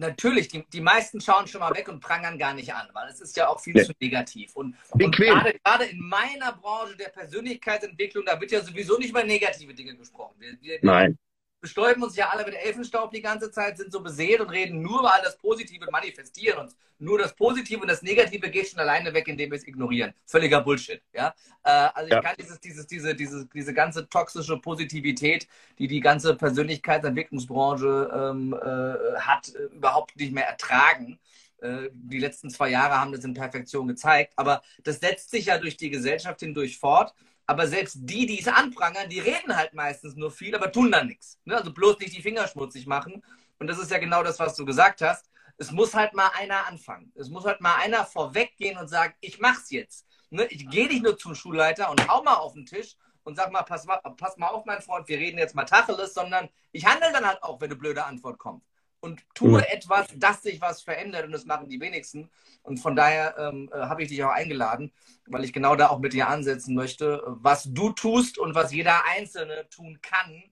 natürlich, 0.00 0.48
die, 0.48 0.64
die 0.72 0.80
meisten 0.80 1.20
schauen 1.20 1.46
schon 1.46 1.60
mal 1.60 1.74
weg 1.74 1.88
und 1.88 2.00
prangern 2.00 2.38
gar 2.38 2.54
nicht 2.54 2.74
an, 2.74 2.88
weil 2.92 3.08
es 3.08 3.20
ist 3.20 3.36
ja 3.36 3.48
auch 3.48 3.60
viel 3.60 3.76
ja. 3.76 3.84
zu 3.84 3.92
negativ. 4.00 4.56
Und, 4.56 4.74
und 4.90 5.14
gerade, 5.14 5.58
gerade 5.62 5.84
in 5.84 6.00
meiner 6.00 6.52
Branche 6.52 6.96
der 6.96 7.10
Persönlichkeitsentwicklung, 7.10 8.24
da 8.26 8.40
wird 8.40 8.50
ja 8.50 8.60
sowieso 8.60 8.98
nicht 8.98 9.10
über 9.10 9.22
negative 9.22 9.72
Dinge 9.74 9.96
gesprochen. 9.96 10.34
Wir, 10.38 10.60
wir, 10.60 10.78
Nein 10.82 11.18
bestäuben 11.60 12.02
uns 12.02 12.16
ja 12.16 12.30
alle 12.30 12.44
mit 12.44 12.54
Elfenstaub 12.54 13.10
die 13.10 13.20
ganze 13.20 13.50
Zeit, 13.50 13.78
sind 13.78 13.92
so 13.92 14.02
beseelt 14.02 14.40
und 14.40 14.50
reden 14.50 14.82
nur 14.82 15.00
über 15.00 15.14
all 15.14 15.22
das 15.22 15.36
Positive 15.36 15.84
und 15.84 15.92
manifestieren 15.92 16.58
uns. 16.58 16.76
Nur 16.98 17.18
das 17.18 17.34
Positive 17.34 17.80
und 17.80 17.88
das 17.88 18.02
Negative 18.02 18.50
geht 18.50 18.68
schon 18.68 18.78
alleine 18.78 19.12
weg, 19.14 19.26
indem 19.26 19.50
wir 19.50 19.56
es 19.56 19.66
ignorieren. 19.66 20.12
Völliger 20.26 20.60
Bullshit. 20.60 21.00
Ja? 21.14 21.34
Äh, 21.64 21.88
also 21.94 22.10
ja. 22.10 22.18
ich 22.18 22.24
kann 22.24 22.34
dieses, 22.38 22.60
dieses, 22.60 22.86
diese, 22.86 23.14
diese, 23.14 23.46
diese 23.46 23.72
ganze 23.72 24.08
toxische 24.08 24.58
Positivität, 24.58 25.48
die 25.78 25.88
die 25.88 26.00
ganze 26.00 26.34
Persönlichkeitsentwicklungsbranche 26.34 28.10
ähm, 28.12 28.52
äh, 28.54 29.18
hat, 29.18 29.54
äh, 29.54 29.74
überhaupt 29.74 30.16
nicht 30.16 30.32
mehr 30.32 30.46
ertragen. 30.46 31.18
Äh, 31.62 31.88
die 31.92 32.18
letzten 32.18 32.50
zwei 32.50 32.68
Jahre 32.70 33.00
haben 33.00 33.12
das 33.12 33.24
in 33.24 33.34
Perfektion 33.34 33.88
gezeigt. 33.88 34.34
Aber 34.36 34.62
das 34.82 35.00
setzt 35.00 35.30
sich 35.30 35.46
ja 35.46 35.58
durch 35.58 35.76
die 35.76 35.90
Gesellschaft 35.90 36.40
hindurch 36.40 36.78
fort. 36.78 37.14
Aber 37.50 37.66
selbst 37.66 37.96
die, 38.02 38.26
die 38.26 38.38
es 38.38 38.46
anprangern, 38.46 39.08
die 39.08 39.18
reden 39.18 39.56
halt 39.56 39.74
meistens 39.74 40.14
nur 40.14 40.30
viel, 40.30 40.54
aber 40.54 40.70
tun 40.70 40.92
dann 40.92 41.08
nichts. 41.08 41.40
Ne? 41.44 41.56
Also 41.56 41.72
bloß 41.72 41.98
nicht 41.98 42.16
die 42.16 42.22
Finger 42.22 42.46
schmutzig 42.46 42.86
machen. 42.86 43.24
Und 43.58 43.66
das 43.66 43.80
ist 43.80 43.90
ja 43.90 43.98
genau 43.98 44.22
das, 44.22 44.38
was 44.38 44.54
du 44.54 44.64
gesagt 44.64 45.02
hast. 45.02 45.28
Es 45.56 45.72
muss 45.72 45.92
halt 45.92 46.14
mal 46.14 46.30
einer 46.38 46.68
anfangen. 46.68 47.10
Es 47.16 47.28
muss 47.28 47.44
halt 47.44 47.60
mal 47.60 47.74
einer 47.74 48.04
vorweggehen 48.04 48.78
und 48.78 48.86
sagen, 48.86 49.14
ich 49.20 49.40
mach's 49.40 49.68
jetzt. 49.72 50.06
Ne? 50.30 50.44
Ich 50.44 50.70
gehe 50.70 50.86
nicht 50.86 51.02
nur 51.02 51.18
zum 51.18 51.34
Schulleiter 51.34 51.90
und 51.90 52.06
hau 52.06 52.22
mal 52.22 52.36
auf 52.36 52.52
den 52.52 52.66
Tisch 52.66 52.94
und 53.24 53.34
sag 53.34 53.50
mal, 53.50 53.64
pass, 53.64 53.84
pass 54.16 54.36
mal 54.36 54.46
auf, 54.46 54.64
mein 54.64 54.80
Freund, 54.80 55.08
wir 55.08 55.18
reden 55.18 55.38
jetzt 55.38 55.56
mal 55.56 55.64
Tacheles, 55.64 56.14
sondern 56.14 56.48
ich 56.70 56.86
handle 56.86 57.10
dann 57.10 57.26
halt 57.26 57.42
auch, 57.42 57.60
wenn 57.60 57.70
eine 57.70 57.80
blöde 57.80 58.04
Antwort 58.04 58.38
kommt 58.38 58.62
und 59.00 59.22
tue 59.34 59.58
mhm. 59.58 59.64
etwas, 59.70 60.06
dass 60.16 60.42
sich 60.42 60.60
was 60.60 60.82
verändert 60.82 61.24
und 61.26 61.32
das 61.32 61.46
machen 61.46 61.68
die 61.68 61.80
wenigsten. 61.80 62.28
Und 62.62 62.78
von 62.78 62.94
daher 62.94 63.34
ähm, 63.38 63.70
äh, 63.72 63.78
habe 63.78 64.02
ich 64.02 64.08
dich 64.08 64.22
auch 64.22 64.30
eingeladen, 64.30 64.92
weil 65.26 65.44
ich 65.44 65.52
genau 65.52 65.76
da 65.76 65.88
auch 65.88 65.98
mit 65.98 66.12
dir 66.12 66.28
ansetzen 66.28 66.74
möchte, 66.74 67.22
was 67.26 67.64
du 67.64 67.90
tust 67.90 68.38
und 68.38 68.54
was 68.54 68.72
jeder 68.72 69.06
Einzelne 69.16 69.66
tun 69.70 69.98
kann, 70.02 70.42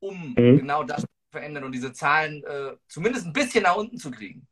um 0.00 0.34
mhm. 0.36 0.58
genau 0.58 0.84
das 0.84 1.02
zu 1.02 1.06
verändern 1.30 1.64
und 1.64 1.72
diese 1.72 1.92
Zahlen 1.92 2.44
äh, 2.44 2.76
zumindest 2.88 3.26
ein 3.26 3.32
bisschen 3.32 3.62
nach 3.62 3.76
unten 3.76 3.98
zu 3.98 4.10
kriegen. 4.10 4.46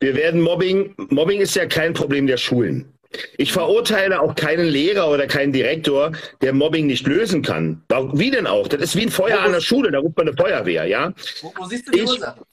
Wir 0.00 0.14
werden 0.14 0.40
Mobbing, 0.40 0.94
Mobbing 1.10 1.40
ist 1.40 1.56
ja 1.56 1.66
kein 1.66 1.94
Problem 1.94 2.26
der 2.26 2.36
Schulen. 2.36 2.94
Ich 3.36 3.52
verurteile 3.52 4.20
auch 4.20 4.34
keinen 4.34 4.66
Lehrer 4.66 5.08
oder 5.08 5.26
keinen 5.26 5.52
Direktor, 5.52 6.12
der 6.40 6.52
Mobbing 6.52 6.86
nicht 6.86 7.06
lösen 7.06 7.42
kann. 7.42 7.82
Wie 8.12 8.30
denn 8.30 8.46
auch? 8.46 8.68
Das 8.68 8.80
ist 8.80 8.96
wie 8.96 9.02
ein 9.02 9.10
Feuer 9.10 9.40
an 9.40 9.52
der 9.52 9.60
Schule, 9.60 9.90
da 9.90 9.98
ruft 9.98 10.16
man 10.16 10.28
eine 10.28 10.36
Feuerwehr, 10.36 10.86
ja? 10.86 11.12
Wo, 11.40 11.52
wo 11.56 11.64
siehst 11.66 11.88
du 11.88 11.92
die 11.92 12.00
ich, 12.00 12.08
Ursache? 12.08 12.44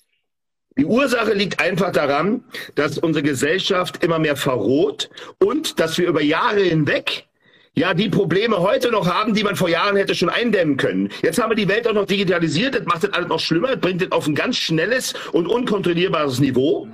Die 0.78 0.86
Ursache 0.86 1.34
liegt 1.34 1.60
einfach 1.60 1.92
daran, 1.92 2.46
dass 2.76 2.98
unsere 2.98 3.24
Gesellschaft 3.24 4.04
immer 4.04 4.20
mehr 4.20 4.38
verroht 4.38 5.10
und 5.40 5.80
dass 5.82 5.98
wir 5.98 6.08
über 6.08 6.22
Jahre 6.22 6.62
hinweg 6.62 7.26
ja 7.74 7.94
die 7.94 8.08
Probleme 8.10 8.60
heute 8.60 8.90
noch 8.90 9.08
haben, 9.08 9.34
die 9.34 9.44
man 9.44 9.58
vor 9.58 9.68
Jahren 9.68 9.98
hätte 9.98 10.16
schon 10.16 10.30
eindämmen 10.30 10.78
können. 10.78 11.10
Jetzt 11.24 11.42
haben 11.42 11.52
wir 11.52 11.56
die 11.56 11.68
Welt 11.68 11.88
auch 11.88 11.94
noch 11.94 12.06
digitalisiert, 12.06 12.76
das 12.76 12.86
macht 12.86 13.04
das 13.04 13.14
alles 13.14 13.28
noch 13.28 13.40
schlimmer, 13.40 13.76
bringt 13.76 14.02
das 14.02 14.12
auf 14.14 14.28
ein 14.28 14.36
ganz 14.36 14.58
schnelles 14.58 15.14
und 15.34 15.48
unkontrollierbares 15.48 16.40
Niveau. 16.40 16.88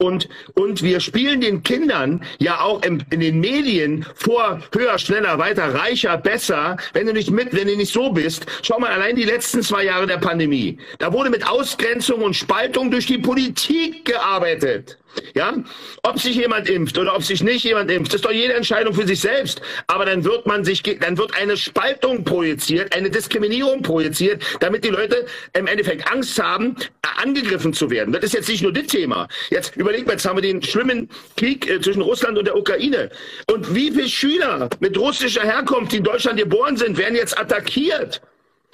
Und, 0.00 0.28
und 0.54 0.84
wir 0.84 1.00
spielen 1.00 1.40
den 1.40 1.64
Kindern 1.64 2.22
ja 2.38 2.60
auch 2.60 2.84
in, 2.84 3.04
in, 3.10 3.18
den 3.18 3.40
Medien 3.40 4.06
vor, 4.14 4.60
höher, 4.72 4.96
schneller, 4.96 5.38
weiter, 5.38 5.74
reicher, 5.74 6.16
besser, 6.16 6.76
wenn 6.92 7.08
du 7.08 7.12
nicht 7.12 7.32
mit, 7.32 7.52
wenn 7.52 7.66
du 7.66 7.76
nicht 7.76 7.92
so 7.92 8.12
bist. 8.12 8.46
Schau 8.62 8.78
mal, 8.78 8.92
allein 8.92 9.16
die 9.16 9.24
letzten 9.24 9.60
zwei 9.60 9.86
Jahre 9.86 10.06
der 10.06 10.18
Pandemie. 10.18 10.78
Da 11.00 11.12
wurde 11.12 11.30
mit 11.30 11.44
Ausgrenzung 11.44 12.22
und 12.22 12.34
Spaltung 12.34 12.92
durch 12.92 13.06
die 13.06 13.18
Politik 13.18 14.04
gearbeitet. 14.04 14.98
Ja, 15.34 15.54
ob 16.02 16.20
sich 16.20 16.36
jemand 16.36 16.68
impft 16.68 16.98
oder 16.98 17.14
ob 17.14 17.22
sich 17.22 17.42
nicht 17.42 17.64
jemand 17.64 17.90
impft, 17.90 18.14
ist 18.14 18.24
doch 18.24 18.32
jede 18.32 18.54
Entscheidung 18.54 18.94
für 18.94 19.06
sich 19.06 19.20
selbst. 19.20 19.60
Aber 19.86 20.04
dann 20.04 20.24
wird 20.24 20.46
man 20.46 20.64
sich, 20.64 20.82
dann 20.82 21.18
wird 21.18 21.36
eine 21.36 21.56
Spaltung 21.56 22.24
projiziert, 22.24 22.94
eine 22.94 23.10
Diskriminierung 23.10 23.82
projiziert, 23.82 24.42
damit 24.60 24.84
die 24.84 24.88
Leute 24.88 25.26
im 25.54 25.66
Endeffekt 25.66 26.10
Angst 26.10 26.40
haben, 26.42 26.76
angegriffen 27.18 27.72
zu 27.72 27.90
werden. 27.90 28.12
Das 28.12 28.22
ist 28.22 28.34
jetzt 28.34 28.48
nicht 28.48 28.62
nur 28.62 28.72
das 28.72 28.86
Thema. 28.86 29.28
Jetzt 29.50 29.76
überleg 29.76 30.06
mal, 30.06 30.12
jetzt 30.12 30.26
haben 30.26 30.36
wir 30.36 30.42
den 30.42 30.62
schlimmen 30.62 31.08
Krieg 31.36 31.68
äh, 31.68 31.80
zwischen 31.80 32.02
Russland 32.02 32.38
und 32.38 32.46
der 32.46 32.56
Ukraine. 32.56 33.10
Und 33.50 33.74
wie 33.74 33.90
viele 33.90 34.08
Schüler 34.08 34.68
mit 34.80 34.96
russischer 34.98 35.42
Herkunft, 35.42 35.92
die 35.92 35.98
in 35.98 36.04
Deutschland 36.04 36.38
geboren 36.38 36.76
sind, 36.76 36.96
werden 36.96 37.16
jetzt 37.16 37.38
attackiert? 37.38 38.20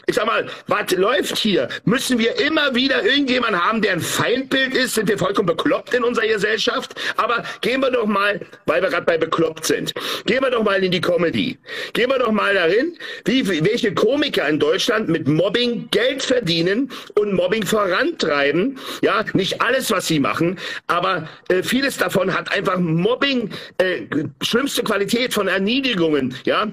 Ich 0.06 0.14
sag 0.16 0.26
mal, 0.26 0.46
was 0.66 0.90
läuft 0.92 1.38
hier? 1.38 1.68
Müssen 1.84 2.18
wir 2.18 2.38
immer 2.40 2.74
wieder 2.74 3.04
irgendjemanden 3.04 3.62
haben, 3.62 3.80
der 3.80 3.92
ein 3.92 4.00
Feindbild 4.00 4.74
ist? 4.74 4.94
Sind 4.94 5.08
wir 5.08 5.18
vollkommen 5.18 5.46
bekloppt 5.46 5.94
in 5.94 6.04
unserer 6.04 6.26
Gesellschaft? 6.26 6.94
Aber 7.16 7.42
gehen 7.60 7.80
wir 7.80 7.90
doch 7.90 8.06
mal, 8.06 8.40
weil 8.66 8.82
wir 8.82 8.90
gerade 8.90 9.06
bei 9.06 9.18
bekloppt 9.18 9.64
sind, 9.64 9.92
gehen 10.26 10.42
wir 10.42 10.50
doch 10.50 10.62
mal 10.62 10.82
in 10.82 10.90
die 10.90 11.00
Comedy. 11.00 11.58
Gehen 11.92 12.10
wir 12.10 12.18
doch 12.18 12.32
mal 12.32 12.54
darin, 12.54 12.96
wie, 13.24 13.46
welche 13.64 13.94
Komiker 13.94 14.48
in 14.48 14.58
Deutschland 14.58 15.08
mit 15.08 15.26
Mobbing 15.26 15.88
Geld 15.90 16.22
verdienen 16.22 16.90
und 17.18 17.32
Mobbing 17.32 17.64
vorantreiben. 17.64 18.78
Ja, 19.02 19.24
nicht 19.32 19.60
alles, 19.62 19.90
was 19.90 20.06
sie 20.06 20.20
machen, 20.20 20.58
aber 20.86 21.28
äh, 21.48 21.62
vieles 21.62 21.96
davon 21.96 22.32
hat 22.32 22.52
einfach 22.52 22.78
Mobbing, 22.78 23.50
äh, 23.78 24.02
schlimmste 24.42 24.82
Qualität 24.82 25.32
von 25.32 25.48
Erniedrigungen. 25.48 26.34
Ja, 26.44 26.68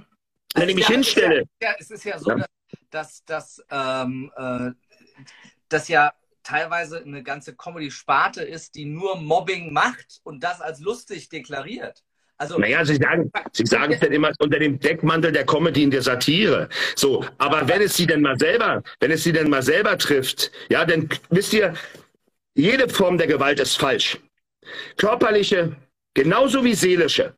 wenn 0.56 0.70
ich 0.70 0.76
mich 0.76 0.88
ja, 0.88 0.96
hinstelle. 0.96 1.44
Ja, 1.62 1.70
es 1.80 1.91
ist 1.91 2.04
ja 2.04 2.20
so, 2.20 2.32
ja. 2.32 2.38
dass 2.38 2.48
dass, 2.89 3.23
dass 3.25 3.63
ähm, 3.69 4.31
äh, 4.36 4.71
das 5.69 5.88
ja 5.88 6.13
teilweise 6.43 7.01
eine 7.03 7.23
ganze 7.23 7.55
Comedy-Sparte 7.55 8.41
ist, 8.43 8.75
die 8.75 8.86
nur 8.86 9.17
Mobbing 9.17 9.71
macht 9.71 10.19
und 10.23 10.43
das 10.43 10.62
als 10.62 10.79
lustig 10.79 11.29
deklariert. 11.29 12.03
Also, 12.38 12.57
naja, 12.57 12.84
Sie 12.84 12.95
sagen, 12.95 13.31
Sie 13.53 13.65
sagen 13.67 13.93
es 13.93 13.99
dann 13.99 14.12
immer 14.12 14.31
unter 14.39 14.57
dem 14.57 14.79
Deckmantel 14.79 15.31
der 15.31 15.45
Comedy 15.45 15.86
und 15.86 15.91
der 15.91 16.01
Satire. 16.01 16.69
So, 16.95 17.23
aber 17.38 17.67
wenn 17.67 17.84
es 17.84 17.95
Sie 17.95 18.07
denn 18.07 18.21
mal 18.21 18.38
selber, 18.39 18.81
wenn 18.99 19.12
es 19.12 19.23
Sie 19.23 19.31
denn 19.31 19.47
mal 19.47 19.62
selber 19.62 19.95
trifft, 19.95 20.51
ja, 20.69 20.84
dann 20.84 21.07
wisst 21.29 21.53
ihr, 21.53 21.75
jede 22.55 22.89
Form 22.89 23.19
der 23.19 23.27
Gewalt 23.27 23.60
ist 23.60 23.77
falsch. 23.77 24.17
Körperliche, 24.97 25.75
genauso 26.15 26.63
wie 26.63 26.73
seelische. 26.73 27.36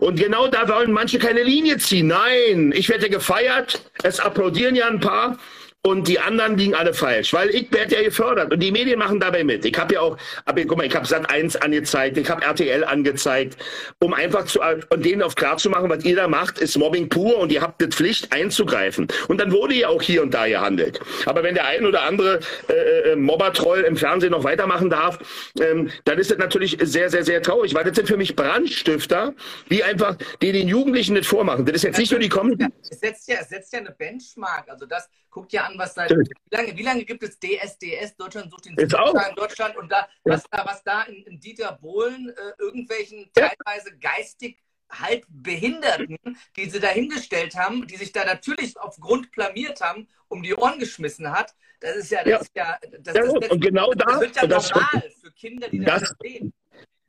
Und 0.00 0.18
genau 0.18 0.48
da 0.48 0.68
wollen 0.68 0.92
manche 0.92 1.18
keine 1.18 1.42
Linie 1.42 1.78
ziehen. 1.78 2.08
Nein, 2.08 2.72
ich 2.74 2.88
werde 2.88 3.08
gefeiert, 3.08 3.82
es 4.02 4.20
applaudieren 4.20 4.76
ja 4.76 4.86
ein 4.86 5.00
paar. 5.00 5.38
Und 5.84 6.06
die 6.06 6.20
anderen 6.20 6.56
liegen 6.56 6.76
alle 6.76 6.94
falsch, 6.94 7.32
weil 7.32 7.50
ich 7.50 7.72
werde 7.72 7.96
ja 7.96 8.02
gefördert 8.04 8.52
und 8.52 8.60
die 8.60 8.70
Medien 8.70 9.00
machen 9.00 9.18
dabei 9.18 9.42
mit. 9.42 9.64
Ich 9.64 9.76
habe 9.76 9.94
ja 9.94 10.00
auch, 10.00 10.16
aber 10.44 10.64
guck 10.64 10.78
mal, 10.78 10.86
ich 10.86 10.94
habe 10.94 11.04
Sat 11.04 11.28
1 11.28 11.56
angezeigt, 11.56 12.16
ich 12.16 12.30
habe 12.30 12.40
RTL 12.40 12.84
angezeigt, 12.84 13.56
um 13.98 14.14
einfach 14.14 14.44
zu 14.44 14.60
und 14.60 15.04
denen 15.04 15.22
auf 15.22 15.34
klar 15.34 15.56
zu 15.56 15.70
machen, 15.70 15.90
was 15.90 16.04
ihr 16.04 16.14
da 16.14 16.28
macht, 16.28 16.60
ist 16.60 16.78
Mobbing 16.78 17.08
pur 17.08 17.36
und 17.36 17.50
ihr 17.50 17.62
habt 17.62 17.80
die 17.80 17.88
Pflicht 17.88 18.32
einzugreifen. 18.32 19.08
Und 19.26 19.40
dann 19.40 19.50
wurde 19.50 19.74
ja 19.74 19.88
auch 19.88 20.00
hier 20.00 20.22
und 20.22 20.32
da 20.32 20.46
gehandelt. 20.46 21.00
Aber 21.26 21.42
wenn 21.42 21.56
der 21.56 21.66
ein 21.66 21.84
oder 21.84 22.02
andere 22.02 22.38
äh, 22.68 23.10
äh, 23.10 23.16
Mobbertroll 23.16 23.80
im 23.80 23.96
Fernsehen 23.96 24.30
noch 24.30 24.44
weitermachen 24.44 24.88
darf, 24.88 25.18
ähm, 25.58 25.90
dann 26.04 26.16
ist 26.16 26.30
das 26.30 26.38
natürlich 26.38 26.78
sehr, 26.80 27.10
sehr, 27.10 27.24
sehr 27.24 27.42
traurig, 27.42 27.74
weil 27.74 27.82
das 27.82 27.96
sind 27.96 28.06
für 28.06 28.16
mich 28.16 28.36
Brandstifter, 28.36 29.34
die 29.68 29.82
einfach 29.82 30.16
die 30.42 30.52
den 30.52 30.68
Jugendlichen 30.68 31.14
nicht 31.14 31.26
vormachen. 31.26 31.66
Das 31.66 31.74
ist 31.74 31.82
jetzt 31.82 31.98
nicht 31.98 32.12
nur 32.12 32.20
die 32.20 32.28
Comedy. 32.28 32.66
Es 32.88 33.00
setzt 33.00 33.26
ja, 33.26 33.38
es 33.40 33.48
setzt 33.48 33.72
ja 33.72 33.80
eine 33.80 33.90
Benchmark. 33.90 34.68
Also 34.68 34.86
das 34.86 35.08
guckt 35.32 35.52
ja 35.52 35.64
an, 35.64 35.76
was 35.76 35.94
seit 35.94 36.10
wie 36.10 36.56
lange, 36.56 36.76
wie 36.76 36.82
lange 36.82 37.04
gibt 37.04 37.22
es 37.24 37.40
DSDS, 37.40 38.16
Deutschland 38.16 38.50
sucht 38.50 38.66
den 38.66 38.76
Superstar 38.78 39.30
in 39.30 39.34
Deutschland 39.34 39.76
und 39.76 39.90
da, 39.90 40.06
was 40.22 40.44
da, 40.50 40.64
was 40.64 40.84
da 40.84 41.02
in, 41.02 41.24
in 41.24 41.40
Dieter 41.40 41.72
Bohlen 41.72 42.28
äh, 42.28 42.62
irgendwelchen 42.62 43.28
teilweise 43.34 43.96
geistig 43.98 44.58
halb 44.90 45.24
Behinderten, 45.28 46.18
die 46.56 46.68
sie 46.68 46.78
dahingestellt 46.78 47.56
haben, 47.56 47.86
die 47.86 47.96
sich 47.96 48.12
da 48.12 48.26
natürlich 48.26 48.78
aufgrund 48.78 49.32
blamiert 49.32 49.80
haben, 49.80 50.06
um 50.28 50.42
die 50.42 50.54
Ohren 50.54 50.78
geschmissen 50.78 51.30
hat. 51.30 51.54
Das 51.80 51.96
ist 51.96 52.10
ja, 52.10 52.22
das 52.22 52.30
ja. 52.30 52.38
ist 52.38 52.50
ja, 52.54 52.78
das, 53.00 53.16
ja, 53.16 53.22
das, 53.22 53.50
und 53.50 53.60
genau 53.60 53.90
das, 53.94 54.06
das 54.06 54.20
wird 54.20 54.36
ja 54.36 54.46
normal 54.46 55.10
für 55.20 55.32
Kinder, 55.32 55.68
die 55.68 55.80
das, 55.80 56.00
das 56.00 56.14
sehen. 56.20 56.52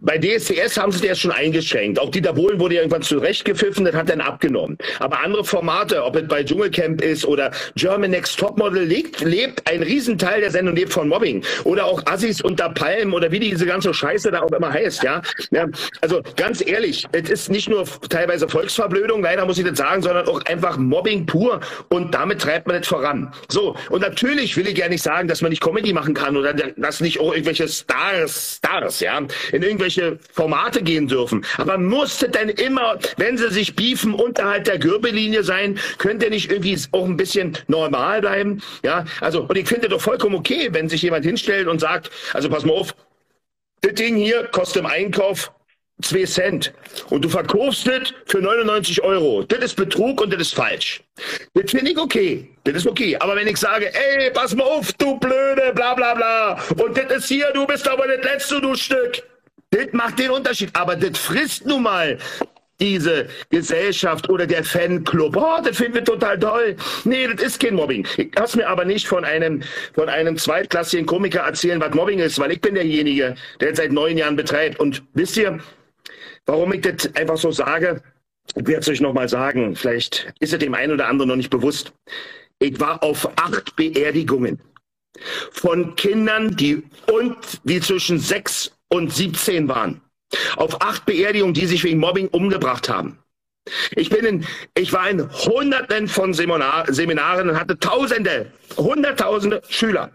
Bei 0.05 0.17
DSDS 0.17 0.77
haben 0.77 0.91
sie 0.91 1.07
das 1.07 1.17
schon 1.17 1.31
eingeschränkt. 1.31 1.97
Auch 1.97 2.09
Dieter 2.09 2.33
Bohlen 2.33 2.59
wurde 2.59 2.75
irgendwann 2.75 3.03
zurechtgepfiffen, 3.03 3.85
das 3.85 3.95
hat 3.95 4.09
dann 4.09 4.19
abgenommen. 4.19 4.77
Aber 4.99 5.21
andere 5.21 5.45
Formate, 5.45 6.03
ob 6.03 6.17
es 6.17 6.27
bei 6.27 6.43
Dschungelcamp 6.43 7.01
ist 7.01 7.23
oder 7.25 7.51
German 7.75 8.11
Next 8.11 8.37
Topmodel, 8.37 8.83
lebt, 8.83 9.21
lebt 9.21 9.65
ein 9.65 9.81
Riesenteil 9.81 10.41
der 10.41 10.51
Sendung 10.51 10.75
lebt 10.75 10.91
von 10.91 11.07
Mobbing. 11.07 11.41
Oder 11.63 11.85
auch 11.85 12.05
Assis 12.05 12.41
unter 12.41 12.69
Palmen 12.71 13.13
oder 13.13 13.31
wie 13.31 13.39
diese 13.39 13.65
ganze 13.65 13.93
Scheiße 13.93 14.29
da 14.29 14.41
auch 14.41 14.51
immer 14.51 14.73
heißt, 14.73 15.03
ja. 15.03 15.21
ja 15.51 15.67
also 16.01 16.21
ganz 16.35 16.65
ehrlich, 16.65 17.05
es 17.13 17.29
ist 17.29 17.49
nicht 17.49 17.69
nur 17.69 17.85
teilweise 18.09 18.49
Volksverblödung, 18.49 19.23
leider 19.23 19.45
muss 19.45 19.57
ich 19.57 19.65
das 19.65 19.77
sagen, 19.77 20.01
sondern 20.01 20.27
auch 20.27 20.43
einfach 20.47 20.75
Mobbing 20.75 21.25
pur 21.25 21.61
und 21.87 22.13
damit 22.13 22.41
treibt 22.41 22.67
man 22.67 22.77
das 22.77 22.87
voran. 22.87 23.31
So, 23.47 23.77
und 23.89 24.01
natürlich 24.01 24.57
will 24.57 24.67
ich 24.67 24.77
ja 24.77 24.89
nicht 24.89 25.03
sagen, 25.03 25.29
dass 25.29 25.41
man 25.41 25.49
nicht 25.49 25.63
Comedy 25.63 25.93
machen 25.93 26.13
kann 26.13 26.35
oder 26.35 26.53
dass 26.53 26.99
nicht 26.99 27.21
auch 27.21 27.31
irgendwelche 27.31 27.69
Stars, 27.69 28.57
Stars, 28.57 28.99
ja, 28.99 29.17
in 29.53 29.61
irgendwelchen 29.61 29.92
irgendwelche 29.97 30.19
Formate 30.31 30.81
gehen 30.81 31.07
dürfen. 31.07 31.45
Aber 31.57 31.77
musste 31.77 32.29
denn 32.29 32.49
immer, 32.49 32.97
wenn 33.17 33.37
sie 33.37 33.49
sich 33.49 33.75
beefen, 33.75 34.13
unterhalb 34.13 34.65
der 34.65 34.79
Gürbellinie 34.79 35.43
sein? 35.43 35.79
Könnte 35.97 36.29
nicht 36.29 36.51
irgendwie 36.51 36.77
auch 36.91 37.05
ein 37.05 37.17
bisschen 37.17 37.57
normal 37.67 38.21
bleiben? 38.21 38.61
Ja, 38.83 39.05
also, 39.21 39.43
und 39.43 39.57
ich 39.57 39.67
finde 39.67 39.89
doch 39.89 40.01
vollkommen 40.01 40.35
okay, 40.35 40.69
wenn 40.71 40.89
sich 40.89 41.01
jemand 41.01 41.25
hinstellt 41.25 41.67
und 41.67 41.79
sagt, 41.79 42.11
also 42.33 42.49
pass 42.49 42.65
mal 42.65 42.73
auf, 42.73 42.95
das 43.81 43.93
Ding 43.93 44.15
hier 44.15 44.45
kostet 44.45 44.81
im 44.81 44.85
Einkauf 44.85 45.51
2 46.01 46.25
Cent 46.25 46.73
und 47.09 47.23
du 47.23 47.29
verkaufst 47.29 47.87
das 47.87 48.13
für 48.25 48.39
99 48.39 49.03
Euro. 49.03 49.43
Das 49.43 49.59
ist 49.59 49.75
Betrug 49.75 50.21
und 50.21 50.33
das 50.33 50.41
ist 50.41 50.55
falsch. 50.55 51.01
Das 51.53 51.71
finde 51.71 51.91
ich 51.91 51.97
okay. 51.97 52.49
Das 52.63 52.75
ist 52.75 52.87
okay. 52.87 53.15
Aber 53.17 53.35
wenn 53.35 53.47
ich 53.47 53.57
sage, 53.57 53.93
ey, 53.93 54.31
pass 54.31 54.55
mal 54.55 54.63
auf, 54.63 54.91
du 54.93 55.17
Blöde, 55.19 55.71
bla 55.75 55.93
bla 55.93 56.15
bla, 56.15 56.59
und 56.83 56.97
das 56.97 57.11
ist 57.17 57.27
hier, 57.27 57.51
du 57.53 57.67
bist 57.67 57.87
aber 57.87 58.07
das 58.07 58.25
Letzte, 58.25 58.59
du 58.59 58.75
Stück. 58.75 59.23
Das 59.73 59.91
macht 59.91 60.19
den 60.19 60.29
Unterschied. 60.29 60.69
Aber 60.73 60.95
das 60.95 61.17
frisst 61.17 61.65
nun 61.65 61.83
mal 61.83 62.19
diese 62.79 63.27
Gesellschaft 63.49 64.29
oder 64.29 64.45
der 64.45 64.63
Fanclub. 64.63 65.35
Oh, 65.35 65.61
das 65.63 65.77
finden 65.77 65.95
wir 65.95 66.03
total 66.03 66.37
toll. 66.37 66.75
Nee, 67.05 67.27
das 67.27 67.43
ist 67.43 67.59
kein 67.59 67.75
Mobbing. 67.75 68.07
Ich 68.17 68.31
lass 68.35 68.55
mir 68.55 68.67
aber 68.67 68.85
nicht 68.85 69.07
von 69.07 69.25
einem, 69.25 69.63
von 69.93 70.09
einem 70.09 70.37
zweitklassigen 70.37 71.05
Komiker 71.05 71.41
erzählen, 71.41 71.81
was 71.81 71.93
Mobbing 71.93 72.19
ist, 72.19 72.39
weil 72.39 72.51
ich 72.51 72.61
bin 72.61 72.75
derjenige, 72.75 73.35
der 73.59 73.69
jetzt 73.69 73.77
seit 73.77 73.91
neun 73.91 74.17
Jahren 74.17 74.35
betreibt. 74.35 74.79
Und 74.79 75.03
wisst 75.13 75.37
ihr, 75.37 75.59
warum 76.45 76.73
ich 76.73 76.81
das 76.81 77.15
einfach 77.15 77.37
so 77.37 77.51
sage? 77.51 78.01
ich 78.55 78.67
werde 78.67 78.81
es 78.81 78.89
euch 78.89 79.01
nochmal 79.01 79.29
sagen, 79.29 79.75
vielleicht 79.75 80.33
ist 80.39 80.53
es 80.53 80.59
dem 80.59 80.73
einen 80.73 80.93
oder 80.93 81.07
anderen 81.07 81.29
noch 81.29 81.35
nicht 81.35 81.49
bewusst. 81.49 81.93
Ich 82.59 82.79
war 82.79 83.01
auf 83.01 83.29
acht 83.37 83.75
Beerdigungen 83.75 84.59
von 85.51 85.95
Kindern, 85.95 86.55
die 86.55 86.83
und 87.11 87.37
die 87.63 87.79
zwischen 87.79 88.19
sechs 88.19 88.71
und 88.93 89.11
17 89.11 89.67
waren. 89.67 90.01
Auf 90.55 90.81
acht 90.81 91.05
Beerdigungen, 91.05 91.53
die 91.53 91.65
sich 91.65 91.83
wegen 91.83 91.99
Mobbing 91.99 92.27
umgebracht 92.27 92.89
haben. 92.89 93.17
Ich 93.95 94.09
bin 94.09 94.25
in, 94.25 94.45
ich 94.75 94.93
war 94.93 95.09
in 95.09 95.29
Hunderten 95.31 96.07
von 96.07 96.33
Seminar, 96.33 96.85
Seminaren 96.91 97.49
und 97.49 97.59
hatte 97.59 97.79
Tausende, 97.79 98.51
Hunderttausende 98.77 99.61
Schüler 99.69 100.11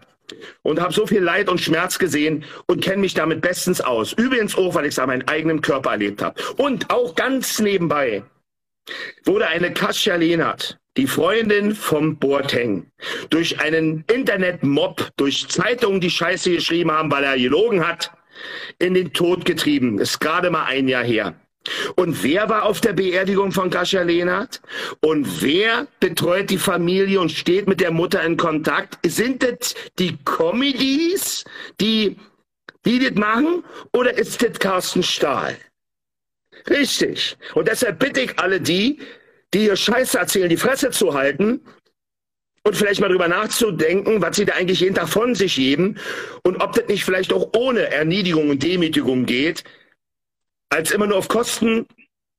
und 0.61 0.79
habe 0.79 0.93
so 0.93 1.07
viel 1.07 1.21
Leid 1.21 1.49
und 1.49 1.59
Schmerz 1.59 1.97
gesehen 1.97 2.45
und 2.67 2.83
kenne 2.83 3.01
mich 3.01 3.15
damit 3.15 3.41
bestens 3.41 3.81
aus. 3.81 4.13
Übrigens 4.13 4.55
auch, 4.55 4.75
weil 4.75 4.85
ich 4.85 4.91
es 4.91 4.99
an 4.99 5.07
meinem 5.07 5.27
eigenen 5.27 5.61
Körper 5.61 5.91
erlebt 5.91 6.21
habe. 6.21 6.39
Und 6.57 6.89
auch 6.91 7.15
ganz 7.15 7.59
nebenbei 7.59 8.23
wurde 9.25 9.47
eine 9.47 9.73
Kasia 9.73 10.15
Lehnert, 10.15 10.77
die 10.95 11.07
Freundin 11.07 11.73
vom 11.73 12.17
Boateng, 12.17 12.85
durch 13.29 13.59
einen 13.59 14.03
Internetmob, 14.11 15.09
durch 15.17 15.47
Zeitungen, 15.47 16.01
die 16.01 16.11
Scheiße 16.11 16.51
geschrieben 16.51 16.91
haben, 16.91 17.11
weil 17.11 17.23
er 17.23 17.37
gelogen 17.37 17.85
hat, 17.87 18.11
in 18.77 18.93
den 18.93 19.13
Tod 19.13 19.45
getrieben. 19.45 19.99
Ist 19.99 20.19
gerade 20.19 20.49
mal 20.49 20.65
ein 20.65 20.87
Jahr 20.87 21.03
her. 21.03 21.35
Und 21.95 22.23
wer 22.23 22.49
war 22.49 22.63
auf 22.63 22.81
der 22.81 22.93
Beerdigung 22.93 23.51
von 23.51 23.69
Kasia 23.69 24.01
Lehnert? 24.01 24.61
Und 25.01 25.41
wer 25.41 25.87
betreut 25.99 26.49
die 26.49 26.57
Familie 26.57 27.19
und 27.19 27.31
steht 27.31 27.67
mit 27.67 27.81
der 27.81 27.91
Mutter 27.91 28.23
in 28.23 28.37
Kontakt? 28.37 28.97
Sind 29.05 29.43
das 29.43 29.75
die 29.99 30.17
Comedies, 30.23 31.43
die, 31.79 32.17
die 32.85 32.99
das 32.99 33.15
machen? 33.15 33.63
Oder 33.93 34.17
ist 34.17 34.41
das 34.41 34.57
Carsten 34.57 35.03
Stahl? 35.03 35.57
Richtig. 36.69 37.37
Und 37.53 37.67
deshalb 37.67 37.99
bitte 37.99 38.21
ich 38.21 38.39
alle 38.39 38.61
die, 38.61 38.99
die 39.53 39.59
hier 39.61 39.75
Scheiße 39.75 40.17
erzählen, 40.17 40.49
die 40.49 40.57
Fresse 40.57 40.91
zu 40.91 41.13
halten 41.13 41.61
und 42.63 42.75
vielleicht 42.75 43.01
mal 43.01 43.09
drüber 43.09 43.27
nachzudenken, 43.27 44.21
was 44.21 44.35
sie 44.35 44.45
da 44.45 44.53
eigentlich 44.53 44.79
jeden 44.79 44.95
Tag 44.95 45.09
von 45.09 45.35
sich 45.35 45.55
geben 45.55 45.97
und 46.43 46.61
ob 46.61 46.73
das 46.73 46.87
nicht 46.87 47.05
vielleicht 47.05 47.33
auch 47.33 47.49
ohne 47.55 47.91
Erniedrigung 47.91 48.49
und 48.49 48.63
Demütigung 48.63 49.25
geht, 49.25 49.63
als 50.69 50.91
immer 50.91 51.07
nur 51.07 51.17
auf 51.17 51.27
Kosten 51.27 51.87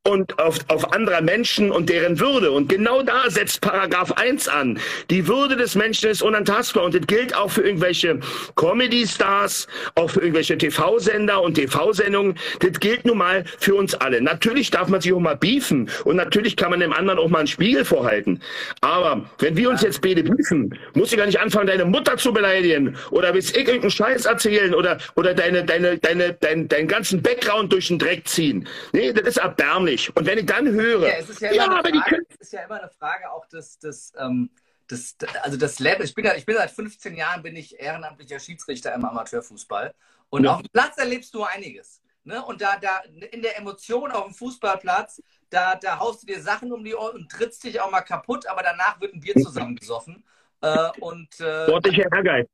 und 0.04 0.38
auf, 0.38 0.58
auf 0.68 0.94
anderer 0.94 1.20
Menschen 1.20 1.70
und 1.70 1.90
deren 1.90 2.18
Würde. 2.18 2.50
Und 2.52 2.70
genau 2.70 3.02
da 3.02 3.28
setzt 3.28 3.60
Paragraph 3.60 4.12
1 4.12 4.48
an. 4.48 4.78
Die 5.10 5.28
Würde 5.28 5.56
des 5.56 5.74
Menschen 5.74 6.08
ist 6.08 6.22
unantastbar 6.22 6.84
und 6.84 6.94
das 6.94 7.06
gilt 7.06 7.36
auch 7.36 7.50
für 7.50 7.60
irgendwelche 7.62 8.18
Comedy-Stars, 8.56 9.66
auch 9.96 10.08
für 10.08 10.20
irgendwelche 10.20 10.56
TV-Sender 10.56 11.42
und 11.42 11.54
TV-Sendungen. 11.54 12.38
Das 12.60 12.80
gilt 12.80 13.04
nun 13.04 13.18
mal 13.18 13.44
für 13.58 13.74
uns 13.74 13.94
alle. 13.94 14.22
Natürlich 14.22 14.70
darf 14.70 14.88
man 14.88 15.02
sich 15.02 15.12
auch 15.12 15.20
mal 15.20 15.36
beefen 15.36 15.90
und 16.04 16.16
natürlich 16.16 16.56
kann 16.56 16.70
man 16.70 16.80
dem 16.80 16.94
anderen 16.94 17.18
auch 17.18 17.28
mal 17.28 17.40
einen 17.40 17.46
Spiegel 17.46 17.84
vorhalten. 17.84 18.40
Aber 18.80 19.28
wenn 19.38 19.54
wir 19.54 19.68
uns 19.68 19.82
jetzt 19.82 20.00
beide 20.00 20.22
beefen, 20.22 20.74
muss 20.94 21.12
ich 21.12 21.18
gar 21.18 21.26
nicht 21.26 21.40
anfangen, 21.40 21.66
deine 21.66 21.84
Mutter 21.84 22.16
zu 22.16 22.32
beleidigen 22.32 22.96
oder 23.10 23.34
bis 23.34 23.50
ich 23.50 23.66
irgendeinen 23.66 23.90
Scheiß 23.90 24.24
erzählen 24.24 24.74
oder, 24.74 24.96
oder 25.16 25.34
deine, 25.34 25.62
deine, 25.62 25.98
deine, 25.98 26.32
dein, 26.40 26.68
deinen 26.68 26.88
ganzen 26.88 27.20
Background 27.20 27.70
durch 27.70 27.88
den 27.88 27.98
Dreck 27.98 28.26
ziehen. 28.26 28.66
Nee, 28.92 29.12
das 29.12 29.28
ist 29.28 29.36
erbärmlich 29.36 29.89
nicht. 29.90 30.16
Und 30.16 30.26
wenn 30.26 30.38
ich 30.38 30.46
dann 30.46 30.68
höre, 30.68 31.08
ja, 31.08 31.14
es 31.18 31.28
ist 31.28 31.40
ja, 31.40 31.52
ja 31.52 31.64
aber 31.64 31.88
Frage. 31.88 32.22
Es 32.28 32.36
ist 32.36 32.52
ja 32.52 32.62
immer 32.62 32.80
eine 32.80 32.90
Frage 32.90 33.30
auch 33.30 33.46
des, 33.46 33.78
des, 33.78 34.12
ähm, 34.18 34.50
des, 34.90 35.16
also 35.42 35.56
das 35.56 35.78
Level. 35.78 36.04
Ich 36.04 36.14
bin, 36.14 36.24
ja, 36.24 36.34
ich 36.34 36.46
bin 36.46 36.56
seit 36.56 36.70
15 36.70 37.16
Jahren 37.16 37.42
bin 37.42 37.56
ich 37.56 37.78
ehrenamtlicher 37.78 38.38
Schiedsrichter 38.38 38.94
im 38.94 39.04
Amateurfußball. 39.04 39.94
Und 40.30 40.44
ja. 40.44 40.54
auf 40.54 40.62
dem 40.62 40.70
Platz 40.72 40.96
erlebst 40.98 41.34
du 41.34 41.42
einiges. 41.42 42.00
Ne? 42.24 42.44
Und 42.44 42.60
da, 42.60 42.78
da 42.78 43.00
in 43.32 43.42
der 43.42 43.58
Emotion 43.58 44.12
auf 44.12 44.24
dem 44.24 44.34
Fußballplatz, 44.34 45.22
da, 45.48 45.74
da 45.74 45.98
haust 45.98 46.22
du 46.22 46.26
dir 46.26 46.40
Sachen 46.40 46.72
um 46.72 46.84
die 46.84 46.94
Ohren 46.94 47.16
und 47.16 47.30
trittst 47.30 47.64
dich 47.64 47.80
auch 47.80 47.90
mal 47.90 48.02
kaputt, 48.02 48.46
aber 48.46 48.62
danach 48.62 49.00
wird 49.00 49.14
ein 49.14 49.20
Bier 49.20 49.34
zusammengesoffen. 49.42 50.24
äh, 50.60 50.90
und, 51.00 51.40
äh, 51.40 51.66
Sportlicher 51.66 52.12
Ehrgeiz. 52.12 52.48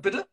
Bitte? 0.00 0.26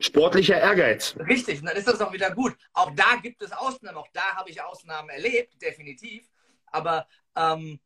Sportlicher 0.00 0.58
Ehrgeiz. 0.58 1.14
Richtig, 1.28 1.60
und 1.60 1.66
dann 1.66 1.76
ist 1.76 1.86
das 1.86 2.00
auch 2.00 2.12
wieder 2.12 2.30
gut. 2.30 2.56
Auch 2.72 2.90
da 2.96 3.16
gibt 3.22 3.42
es 3.42 3.52
Ausnahmen, 3.52 3.98
auch 3.98 4.08
da 4.12 4.34
habe 4.34 4.50
ich 4.50 4.62
Ausnahmen 4.62 5.10
erlebt, 5.10 5.60
definitiv. 5.60 6.26
Aber 6.66 7.06
ähm, 7.36 7.78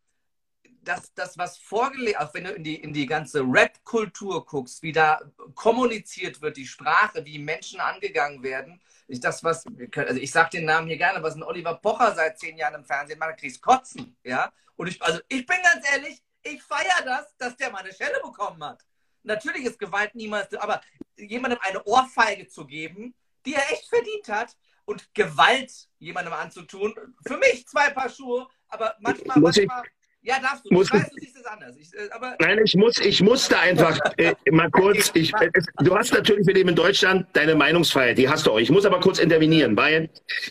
das, 0.83 1.12
das, 1.14 1.37
was 1.37 1.59
vorgelegt, 1.59 2.20
auch 2.20 2.33
wenn 2.35 2.44
du 2.44 2.53
in 2.53 2.62
die, 2.62 2.77
in 2.77 2.92
die 2.92 3.07
ganze 3.07 3.40
Rap-Kultur 3.40 4.46
guckst, 4.46 4.83
wie 4.83 4.92
da 4.92 5.20
kommuniziert 5.55 6.40
wird, 6.40 6.57
die 6.57 6.66
Sprache, 6.66 7.24
wie 7.24 7.38
Menschen 7.38 7.81
angegangen 7.81 8.42
werden, 8.42 8.81
ich, 9.09 9.20
das, 9.20 9.42
was, 9.44 9.64
also 9.96 10.20
ich 10.20 10.31
sage 10.31 10.50
den 10.50 10.66
Namen 10.66 10.87
hier 10.87 10.96
gerne, 10.96 11.22
was 11.22 11.35
ein 11.35 11.42
Oliver 11.42 11.74
Pocher 11.74 12.14
seit 12.14 12.38
zehn 12.38 12.57
Jahren 12.57 12.74
im 12.74 12.85
Fernsehen 12.85 13.18
macht, 13.18 13.38
kriegst 13.38 13.61
kotzen, 13.61 14.16
ja. 14.22 14.53
Und 14.77 14.87
ich, 14.87 15.03
also 15.03 15.20
ich 15.29 15.44
bin 15.46 15.57
ganz 15.62 15.90
ehrlich, 15.92 16.22
ich 16.42 16.62
feiere 16.62 17.05
das, 17.05 17.37
dass 17.37 17.57
der 17.57 17.70
mal 17.70 17.83
eine 17.83 17.92
Schelle 17.92 18.20
bekommen 18.22 18.62
hat. 18.62 18.83
Natürlich 19.24 19.64
ist 19.64 19.78
Gewalt 19.78 20.14
niemals, 20.14 20.54
aber 20.54 20.80
jemandem 21.16 21.58
eine 21.62 21.82
Ohrfeige 21.84 22.46
zu 22.46 22.66
geben, 22.66 23.14
die 23.44 23.54
er 23.54 23.72
echt 23.72 23.88
verdient 23.88 24.28
hat 24.28 24.56
und 24.84 25.12
Gewalt 25.14 25.72
jemandem 25.98 26.34
anzutun, 26.34 26.94
für 27.26 27.38
mich 27.38 27.66
zwei 27.66 27.90
Paar 27.90 28.08
Schuhe, 28.08 28.46
aber 28.68 28.94
manchmal, 29.00 29.38
muss 29.38 29.56
manchmal 29.56 29.84
ich, 29.84 29.90
ja, 30.26 30.40
darfst 30.40 30.64
du. 30.64 30.72
Muss 30.72 30.87
ich 30.87 30.94
weiß, 30.94 31.10
du 31.10 31.20
siehst 31.20 31.37
es 31.37 31.44
anders. 31.44 31.76
Ich, 31.76 31.92
äh, 31.94 32.08
aber 32.10 32.37
Nein, 32.40 32.58
ich 32.64 32.74
muss, 32.74 32.98
ich 32.98 33.20
musste 33.20 33.58
einfach 33.58 33.98
äh, 34.16 34.34
mal 34.50 34.70
kurz. 34.70 35.10
Ich, 35.14 35.34
äh, 35.34 35.50
du 35.80 35.94
hast 35.94 36.14
natürlich, 36.14 36.46
wir 36.46 36.54
leben 36.54 36.70
in 36.70 36.76
Deutschland, 36.76 37.26
deine 37.34 37.54
Meinungsfreiheit, 37.54 38.16
die 38.16 38.28
hast 38.28 38.46
du 38.46 38.52
auch. 38.52 38.58
Ich 38.58 38.70
muss 38.70 38.87
aber 38.87 39.00
kurz 39.00 39.18
intervenieren, 39.18 39.76
weil 39.76 40.08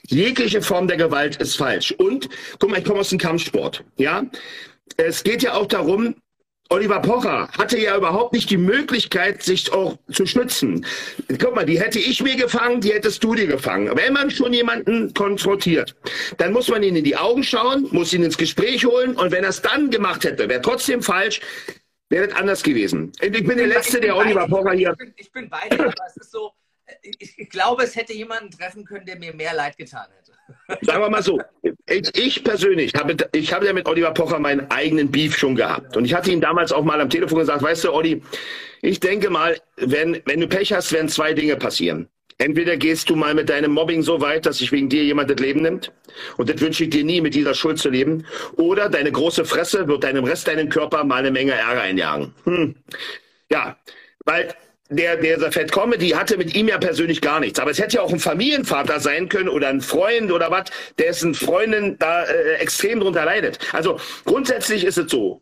jegliche 0.07 0.61
Form 0.61 0.87
der 0.87 0.97
Gewalt 0.97 1.37
ist 1.37 1.55
falsch. 1.55 1.91
Und 1.91 2.29
guck 2.59 2.69
mal, 2.69 2.79
ich 2.79 2.85
komme 2.85 2.99
aus 2.99 3.09
dem 3.09 3.17
Kampfsport. 3.17 3.83
Ja, 3.97 4.23
es 4.97 5.23
geht 5.23 5.41
ja 5.41 5.55
auch 5.55 5.65
darum, 5.65 6.15
Oliver 6.73 6.99
Pocher 7.01 7.47
hatte 7.49 7.77
ja 7.77 7.95
überhaupt 7.95 8.33
nicht 8.33 8.49
die 8.49 8.57
Möglichkeit, 8.57 9.43
sich 9.43 9.71
auch 9.71 9.95
zu 10.11 10.25
schützen. 10.25 10.83
Guck 11.39 11.53
mal, 11.53 11.67
die 11.67 11.79
hätte 11.79 11.99
ich 11.99 12.23
mir 12.23 12.35
gefangen, 12.35 12.81
die 12.81 12.91
hättest 12.91 13.23
du 13.23 13.35
dir 13.35 13.45
gefangen. 13.45 13.95
Wenn 13.95 14.11
man 14.11 14.31
schon 14.31 14.53
jemanden 14.53 15.13
konfrontiert, 15.13 15.95
dann 16.37 16.51
muss 16.51 16.69
man 16.69 16.81
ihn 16.81 16.95
in 16.95 17.03
die 17.03 17.15
Augen 17.15 17.43
schauen, 17.43 17.87
muss 17.91 18.11
ihn 18.11 18.23
ins 18.23 18.39
Gespräch 18.39 18.85
holen 18.85 19.15
und 19.15 19.31
wenn 19.31 19.43
er 19.43 19.51
es 19.51 19.61
dann 19.61 19.91
gemacht 19.91 20.23
hätte, 20.23 20.49
wäre 20.49 20.63
trotzdem 20.63 21.03
falsch, 21.03 21.41
wäre 22.09 22.27
das 22.27 22.35
anders 22.35 22.63
gewesen. 22.63 23.11
Ich 23.21 23.31
bin, 23.31 23.43
ich 23.43 23.47
bin 23.47 23.57
der 23.59 23.67
Letzte, 23.67 24.01
der 24.01 24.15
Oliver 24.15 24.47
Pocher 24.47 24.71
hier... 24.71 24.91
Ich 24.93 24.97
bin, 24.97 25.13
ich 25.15 25.31
bin 25.31 25.49
bei 25.51 25.69
dir, 25.69 25.79
aber 25.79 25.93
es 26.07 26.17
ist 26.17 26.31
so, 26.31 26.53
ich, 27.03 27.37
ich 27.37 27.49
glaube, 27.49 27.83
es 27.83 27.95
hätte 27.95 28.13
jemanden 28.13 28.49
treffen 28.49 28.83
können, 28.83 29.05
der 29.05 29.19
mir 29.19 29.35
mehr 29.35 29.53
Leid 29.53 29.77
getan 29.77 30.07
hätte. 30.17 30.22
Sagen 30.81 31.01
wir 31.01 31.09
mal 31.09 31.23
so, 31.23 31.39
ich, 31.87 32.09
ich 32.17 32.43
persönlich 32.43 32.93
habe 32.95 33.15
ich 33.33 33.53
habe 33.53 33.65
ja 33.65 33.73
mit 33.73 33.87
Oliver 33.87 34.11
Pocher 34.11 34.39
meinen 34.39 34.69
eigenen 34.71 35.11
Beef 35.11 35.37
schon 35.37 35.55
gehabt. 35.55 35.95
Und 35.95 36.05
ich 36.05 36.13
hatte 36.13 36.31
ihm 36.31 36.41
damals 36.41 36.71
auch 36.71 36.83
mal 36.83 36.99
am 36.99 37.09
Telefon 37.09 37.39
gesagt, 37.39 37.61
weißt 37.61 37.85
du, 37.85 37.93
Olli, 37.93 38.21
ich 38.81 38.99
denke 38.99 39.29
mal, 39.29 39.57
wenn, 39.77 40.21
wenn 40.25 40.39
du 40.39 40.47
Pech 40.47 40.73
hast, 40.73 40.91
werden 40.91 41.09
zwei 41.09 41.33
Dinge 41.33 41.55
passieren. 41.55 42.09
Entweder 42.37 42.77
gehst 42.77 43.09
du 43.09 43.15
mal 43.15 43.33
mit 43.33 43.49
deinem 43.49 43.71
Mobbing 43.71 44.01
so 44.01 44.19
weit, 44.19 44.45
dass 44.45 44.57
sich 44.57 44.71
wegen 44.71 44.89
dir 44.89 45.03
jemand 45.03 45.29
das 45.29 45.37
Leben 45.37 45.61
nimmt. 45.61 45.91
Und 46.37 46.49
das 46.49 46.59
wünsche 46.59 46.83
ich 46.83 46.89
dir 46.89 47.03
nie, 47.03 47.21
mit 47.21 47.35
dieser 47.35 47.53
Schuld 47.53 47.79
zu 47.79 47.89
leben. 47.89 48.25
Oder 48.57 48.89
deine 48.89 49.11
große 49.11 49.45
Fresse 49.45 49.87
wird 49.87 50.03
deinem 50.03 50.23
Rest 50.23 50.47
deinen 50.47 50.69
Körper 50.69 51.03
mal 51.03 51.17
eine 51.17 51.31
Menge 51.31 51.53
Ärger 51.53 51.81
einjagen. 51.81 52.33
Hm. 52.43 52.75
Ja, 53.49 53.77
weil 54.25 54.53
der, 54.89 55.17
der 55.17 55.51
Fat 55.51 55.71
Comedy 55.71 56.09
hatte 56.09 56.37
mit 56.37 56.55
ihm 56.55 56.67
ja 56.67 56.77
persönlich 56.77 57.21
gar 57.21 57.39
nichts. 57.39 57.59
Aber 57.59 57.71
es 57.71 57.79
hätte 57.79 57.97
ja 57.97 58.01
auch 58.01 58.11
ein 58.11 58.19
Familienvater 58.19 58.99
sein 58.99 59.29
können 59.29 59.49
oder 59.49 59.69
ein 59.69 59.81
Freund 59.81 60.31
oder 60.31 60.51
was, 60.51 60.65
dessen 60.97 61.33
Freundin 61.33 61.97
da 61.99 62.23
äh, 62.23 62.55
extrem 62.55 62.99
drunter 62.99 63.25
leidet. 63.25 63.59
Also 63.71 63.99
grundsätzlich 64.25 64.83
ist 64.83 64.97
es 64.97 65.11
so. 65.11 65.41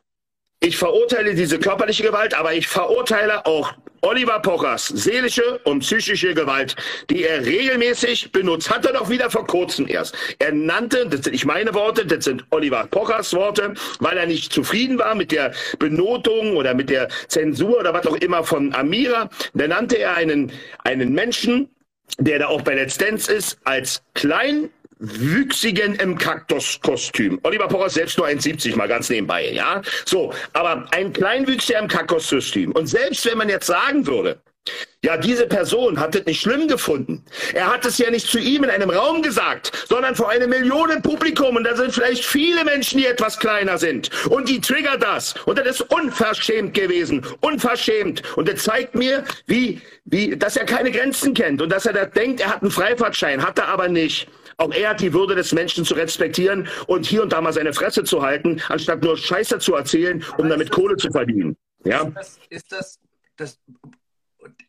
Ich 0.64 0.78
verurteile 0.78 1.34
diese 1.34 1.58
körperliche 1.58 2.04
Gewalt, 2.04 2.36
aber 2.36 2.54
ich 2.54 2.68
verurteile 2.68 3.48
auch 3.48 3.74
Oliver 4.02 4.40
Pochers 4.40 4.90
seelische 4.90 5.58
und 5.64 5.80
psychische 5.80 6.36
Gewalt, 6.36 6.76
die 7.10 7.24
er 7.24 7.44
regelmäßig 7.44 8.32
benutzt. 8.32 8.70
Hat 8.70 8.86
er 8.86 8.94
doch 8.94 9.10
wieder 9.10 9.32
vor 9.32 9.48
kurzem 9.48 9.88
erst. 9.88 10.16
Er 10.38 10.52
nannte, 10.52 11.08
das 11.08 11.22
sind 11.22 11.32
nicht 11.32 11.46
meine 11.46 11.74
Worte, 11.74 12.06
das 12.06 12.26
sind 12.26 12.46
Oliver 12.52 12.86
Pochers 12.86 13.34
Worte, 13.34 13.74
weil 14.02 14.20
er 14.20 14.28
nicht 14.28 14.54
zufrieden 14.54 15.00
war 15.00 15.16
mit 15.16 15.32
der 15.32 15.52
Benotung 15.80 16.56
oder 16.56 16.76
mit 16.76 16.92
der 16.92 17.08
Zensur 17.28 17.80
oder 17.80 17.92
was 17.96 18.06
auch 18.06 18.18
immer 18.18 18.44
von 18.44 18.72
Amira. 18.76 19.32
Da 19.56 19.68
nannte 19.68 19.98
er 19.98 20.16
einen, 20.16 20.52
einen 20.84 21.12
Menschen, 21.12 21.70
der 22.20 22.38
da 22.38 22.48
auch 22.48 22.62
bei 22.62 22.76
Let's 22.76 23.00
Dance 23.00 23.34
ist, 23.34 23.58
als 23.64 24.04
klein 24.14 24.70
Wüchsigen 25.02 25.96
im 25.96 26.18
Kaktuskostüm. 26.18 27.40
Oliver 27.44 27.68
Pocher 27.68 27.90
selbst 27.90 28.18
nur 28.20 28.28
1,70 28.28 28.76
mal 28.76 28.88
ganz 28.88 29.10
nebenbei, 29.10 29.52
ja? 29.52 29.82
So, 30.06 30.32
aber 30.54 30.88
ein 30.92 31.12
Kleinwüchsiger 31.12 31.80
im 31.80 31.88
Kaktuskostüm. 31.88 32.72
Und 32.72 32.88
selbst 32.88 33.26
wenn 33.26 33.38
man 33.38 33.50
jetzt 33.50 33.66
sagen 33.66 34.06
würde, 34.06 34.40
ja, 35.04 35.18
diese 35.18 35.48
Person 35.48 36.00
hat 36.00 36.14
es 36.14 36.28
nicht 36.28 36.42
schlimm 36.42 36.68
gefunden. 36.68 37.26
Er 37.56 37.74
hat 37.74 37.84
es 37.84 37.98
ja 37.98 38.12
nicht 38.12 38.28
zu 38.28 38.38
ihm 38.38 38.64
in 38.64 38.70
einem 38.70 38.92
Raum 38.92 39.24
gesagt, 39.24 39.72
sondern 39.90 40.16
vor 40.16 40.30
einem 40.30 40.52
Millionen 40.52 41.02
Publikum. 41.02 41.56
Und 41.56 41.64
da 41.64 41.76
sind 41.76 41.92
vielleicht 41.92 42.24
viele 42.24 42.64
Menschen, 42.64 43.00
die 43.00 43.08
etwas 43.08 43.40
kleiner 43.40 43.80
sind. 43.80 44.12
Und 44.28 44.48
die 44.48 44.62
triggert 44.62 45.02
das. 45.02 45.34
Und 45.46 45.58
das 45.58 45.68
ist 45.68 45.82
unverschämt 45.92 46.76
gewesen. 46.76 47.26
Unverschämt. 47.40 48.22
Und 48.38 48.48
er 48.48 48.58
zeigt 48.58 48.94
mir, 48.94 49.24
wie, 49.48 49.82
wie, 50.06 50.38
dass 50.38 50.56
er 50.56 50.66
keine 50.66 50.92
Grenzen 50.92 51.34
kennt. 51.34 51.64
Und 51.64 51.72
dass 51.72 51.88
er 51.88 51.94
da 51.94 52.06
denkt, 52.06 52.42
er 52.42 52.50
hat 52.50 52.62
einen 52.62 52.70
Freifahrtschein. 52.70 53.44
Hat 53.44 53.58
er 53.58 53.70
aber 53.70 53.88
nicht. 53.88 54.28
Auch 54.62 54.72
er 54.74 54.92
hat 54.92 55.02
die 55.02 55.12
Würde 55.12 55.34
des 55.34 55.54
Menschen 55.54 55.86
zu 55.86 55.96
respektieren 55.96 56.68
und 56.86 57.08
hier 57.08 57.24
und 57.24 57.34
da 57.34 57.42
mal 57.42 57.52
seine 57.52 57.74
Fresse 57.74 58.04
zu 58.04 58.22
halten, 58.22 58.62
anstatt 58.70 59.02
nur 59.02 59.18
Scheiße 59.18 59.58
zu 59.58 59.74
erzählen, 59.74 60.24
um 60.38 60.50
damit 60.50 60.70
das, 60.70 60.76
Kohle 60.76 60.98
zu 60.98 61.10
verdienen. 61.10 61.58
Ja? 61.84 62.04
Ist, 62.04 62.16
das, 62.16 62.40
ist 62.50 62.72
das, 62.72 63.00
das 63.38 63.60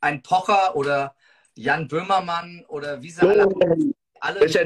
ein 0.01 0.23
Pocher 0.23 0.75
oder 0.77 1.15
Jan 1.55 1.89
Böhmermann 1.89 2.65
oder 2.69 3.03
wie 3.03 3.11
sie 3.11 3.21
alle 3.21 3.47
alle. 4.23 4.45
Ist, 4.45 4.55
ja, 4.55 4.63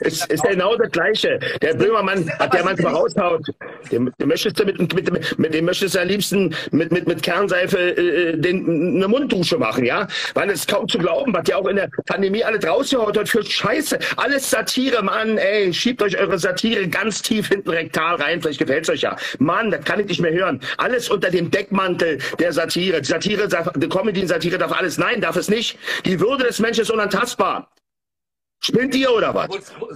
ist, 0.00 0.30
ist 0.30 0.44
ja 0.44 0.50
genau 0.50 0.76
das 0.76 0.90
Gleiche. 0.90 1.38
Der 1.62 1.74
Böhmermann 1.74 2.28
hat 2.38 2.54
ja 2.54 2.62
manchmal 2.64 2.94
raushaut. 2.94 3.46
Dem, 3.90 4.12
dem 4.20 4.28
möchtest 4.28 4.58
du 4.58 4.64
mit, 4.64 4.78
mit, 4.78 5.38
mit, 5.38 5.54
dem 5.54 5.64
möchtest 5.64 5.94
du 5.94 6.00
am 6.00 6.08
liebsten 6.08 6.54
mit, 6.72 6.90
mit, 6.92 7.06
mit 7.06 7.22
Kernseife 7.22 7.78
äh, 7.78 8.36
den, 8.36 8.96
eine 8.96 9.08
Munddusche 9.08 9.58
machen, 9.58 9.84
ja? 9.84 10.06
Weil 10.34 10.50
es 10.50 10.66
kaum 10.66 10.88
zu 10.88 10.98
glauben, 10.98 11.32
was 11.32 11.48
ja 11.48 11.56
auch 11.56 11.66
in 11.68 11.76
der 11.76 11.88
Pandemie 12.06 12.42
alle 12.44 12.58
draußen 12.58 13.00
hat 13.00 13.28
für 13.28 13.44
Scheiße. 13.44 13.98
Alles 14.16 14.50
Satire, 14.50 15.02
Mann, 15.02 15.38
ey, 15.38 15.72
schiebt 15.72 16.02
euch 16.02 16.18
eure 16.18 16.38
Satire 16.38 16.88
ganz 16.88 17.22
tief 17.22 17.48
hinten 17.48 17.70
rektal 17.70 18.16
rein, 18.16 18.40
vielleicht 18.42 18.58
gefällt's 18.58 18.90
euch 18.90 19.02
ja. 19.02 19.16
Mann, 19.38 19.70
das 19.70 19.84
kann 19.84 20.00
ich 20.00 20.06
nicht 20.06 20.20
mehr 20.20 20.32
hören. 20.32 20.60
Alles 20.78 21.08
unter 21.08 21.30
dem 21.30 21.50
Deckmantel 21.50 22.18
der 22.38 22.52
Satire. 22.52 23.00
Die 23.00 23.06
Satire, 23.06 23.48
die 23.76 23.88
Comedy-Satire 23.88 24.58
darf 24.58 24.72
alles. 24.72 24.98
Nein, 24.98 25.20
darf 25.20 25.36
es 25.36 25.48
nicht. 25.48 25.78
Die 26.04 26.18
Würde 26.20 26.44
des 26.44 26.58
Menschen 26.58 26.82
ist 26.82 26.90
unantastbar. 26.90 27.70
Spinnt 28.60 28.94
ihr 28.94 29.12
oder 29.12 29.34
was? 29.34 29.48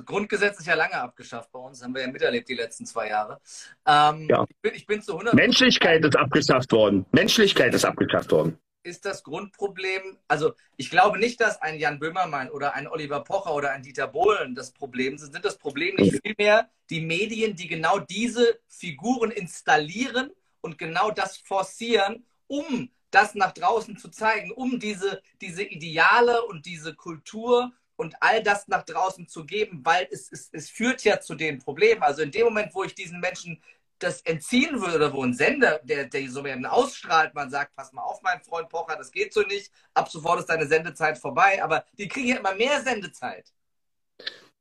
Grundgesetz 0.05 0.61
ist 0.61 0.67
ja 0.67 0.75
lange 0.75 0.95
abgeschafft 0.95 1.51
bei 1.51 1.59
uns, 1.59 1.83
haben 1.83 1.95
wir 1.95 2.03
ja 2.03 2.09
miterlebt 2.09 2.49
die 2.49 2.55
letzten 2.55 2.87
zwei 2.87 3.09
Jahre. 3.09 3.41
Ähm, 3.87 4.29
ja. 4.29 4.45
ich, 4.49 4.57
bin, 4.61 4.75
ich 4.75 4.87
bin 4.87 5.03
zu 5.03 5.13
100 5.13 5.35
Menschlichkeit 5.35 6.05
ist 6.05 6.17
abgeschafft 6.17 6.71
worden. 6.73 7.07
Menschlichkeit 7.13 7.75
ist 7.75 7.85
abgeschafft 7.85 8.31
worden. 8.31 8.59
Ist 8.83 9.05
das 9.05 9.23
Grundproblem, 9.25 10.19
also 10.29 10.55
ich 10.77 10.89
glaube 10.89 11.19
nicht, 11.19 11.41
dass 11.41 11.61
ein 11.61 11.79
Jan 11.79 11.99
Böhmermann 11.99 12.49
oder 12.51 12.75
ein 12.75 12.89
Oliver 12.89 13.21
Pocher 13.21 13.55
oder 13.55 13.73
ein 13.73 13.83
Dieter 13.83 14.07
Bohlen 14.07 14.55
das 14.55 14.73
Problem 14.73 15.19
sind. 15.19 15.33
Sind 15.33 15.45
das 15.45 15.59
Problem 15.59 15.97
nicht 15.97 16.19
vielmehr 16.23 16.71
die 16.89 17.01
Medien, 17.01 17.57
die 17.57 17.67
genau 17.67 17.99
diese 17.99 18.59
Figuren 18.69 19.31
installieren 19.31 20.31
und 20.61 20.79
genau 20.79 21.11
das 21.11 21.39
forcieren, 21.39 22.25
um 22.47 22.91
das 23.11 23.35
nach 23.35 23.53
draußen 23.53 23.97
zu 23.97 24.09
zeigen, 24.09 24.51
um 24.53 24.79
diese, 24.79 25.23
diese 25.41 25.63
Ideale 25.63 26.45
und 26.45 26.67
diese 26.67 26.95
Kultur 26.95 27.73
und 28.01 28.15
all 28.21 28.43
das 28.43 28.67
nach 28.67 28.83
draußen 28.85 29.29
zu 29.29 29.45
geben, 29.45 29.83
weil 29.85 30.09
es, 30.11 30.33
es, 30.33 30.49
es 30.53 30.71
führt 30.71 31.05
ja 31.05 31.21
zu 31.21 31.35
den 31.35 31.59
Problemen. 31.59 32.03
Also 32.03 32.23
in 32.23 32.31
dem 32.31 32.47
Moment, 32.47 32.75
wo 32.75 32.83
ich 32.83 32.95
diesen 32.95 33.21
Menschen 33.21 33.63
das 33.99 34.23
entziehen 34.23 34.81
würde 34.81 34.97
oder 34.97 35.13
wo 35.13 35.23
ein 35.23 35.35
Sender, 35.35 35.81
der, 35.83 36.07
der 36.07 36.27
so 36.31 36.43
werden 36.43 36.65
ausstrahlt, 36.65 37.35
man 37.35 37.51
sagt, 37.51 37.77
pass 37.77 37.93
mal 37.93 38.01
auf, 38.01 38.23
mein 38.23 38.41
Freund 38.41 38.71
Pocher, 38.71 38.97
das 38.97 39.13
geht 39.13 39.35
so 39.35 39.43
nicht, 39.43 39.71
ab 39.93 40.09
sofort 40.09 40.41
ist 40.41 40.47
deine 40.47 40.67
Sendezeit 40.67 41.19
vorbei, 41.19 41.63
aber 41.63 41.85
die 41.99 42.09
kriegen 42.09 42.29
ja 42.29 42.37
immer 42.39 42.55
mehr 42.55 42.81
Sendezeit. 42.81 43.53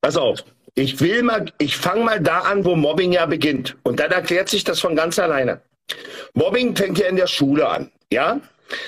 Pass 0.01 0.17
auf, 0.17 0.43
ich 0.75 0.99
will 0.99 1.23
mal, 1.23 1.49
ich 1.59 1.77
fange 1.77 2.03
mal 2.03 2.19
da 2.19 2.39
an, 2.41 2.65
wo 2.65 2.75
Mobbing 2.75 3.13
ja 3.13 3.25
beginnt. 3.25 3.77
Und 3.83 4.01
dann 4.01 4.11
erklärt 4.11 4.49
sich 4.49 4.65
das 4.65 4.81
von 4.81 4.97
ganz 4.97 5.17
alleine. 5.17 5.61
Mobbing 6.33 6.75
fängt 6.75 6.99
ja 6.99 7.07
in 7.07 7.15
der 7.15 7.27
Schule 7.27 7.69
an, 7.69 7.89
ja? 8.11 8.41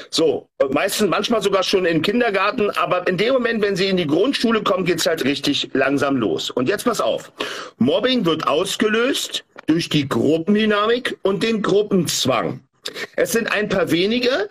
So, 0.09 0.49
meistens, 0.71 1.09
manchmal 1.09 1.41
sogar 1.41 1.63
schon 1.63 1.85
im 1.85 2.01
Kindergarten, 2.01 2.69
aber 2.71 3.07
in 3.07 3.17
dem 3.17 3.33
Moment, 3.33 3.61
wenn 3.61 3.75
sie 3.75 3.87
in 3.87 3.97
die 3.97 4.07
Grundschule 4.07 4.61
kommen, 4.63 4.85
geht's 4.85 5.05
halt 5.05 5.23
richtig 5.23 5.69
langsam 5.73 6.17
los. 6.17 6.49
Und 6.49 6.69
jetzt 6.69 6.85
pass 6.85 7.01
auf. 7.01 7.31
Mobbing 7.77 8.25
wird 8.25 8.47
ausgelöst 8.47 9.43
durch 9.67 9.89
die 9.89 10.07
Gruppendynamik 10.07 11.17
und 11.23 11.43
den 11.43 11.61
Gruppenzwang. 11.61 12.61
Es 13.15 13.31
sind 13.31 13.51
ein 13.51 13.69
paar 13.69 13.91
wenige, 13.91 14.49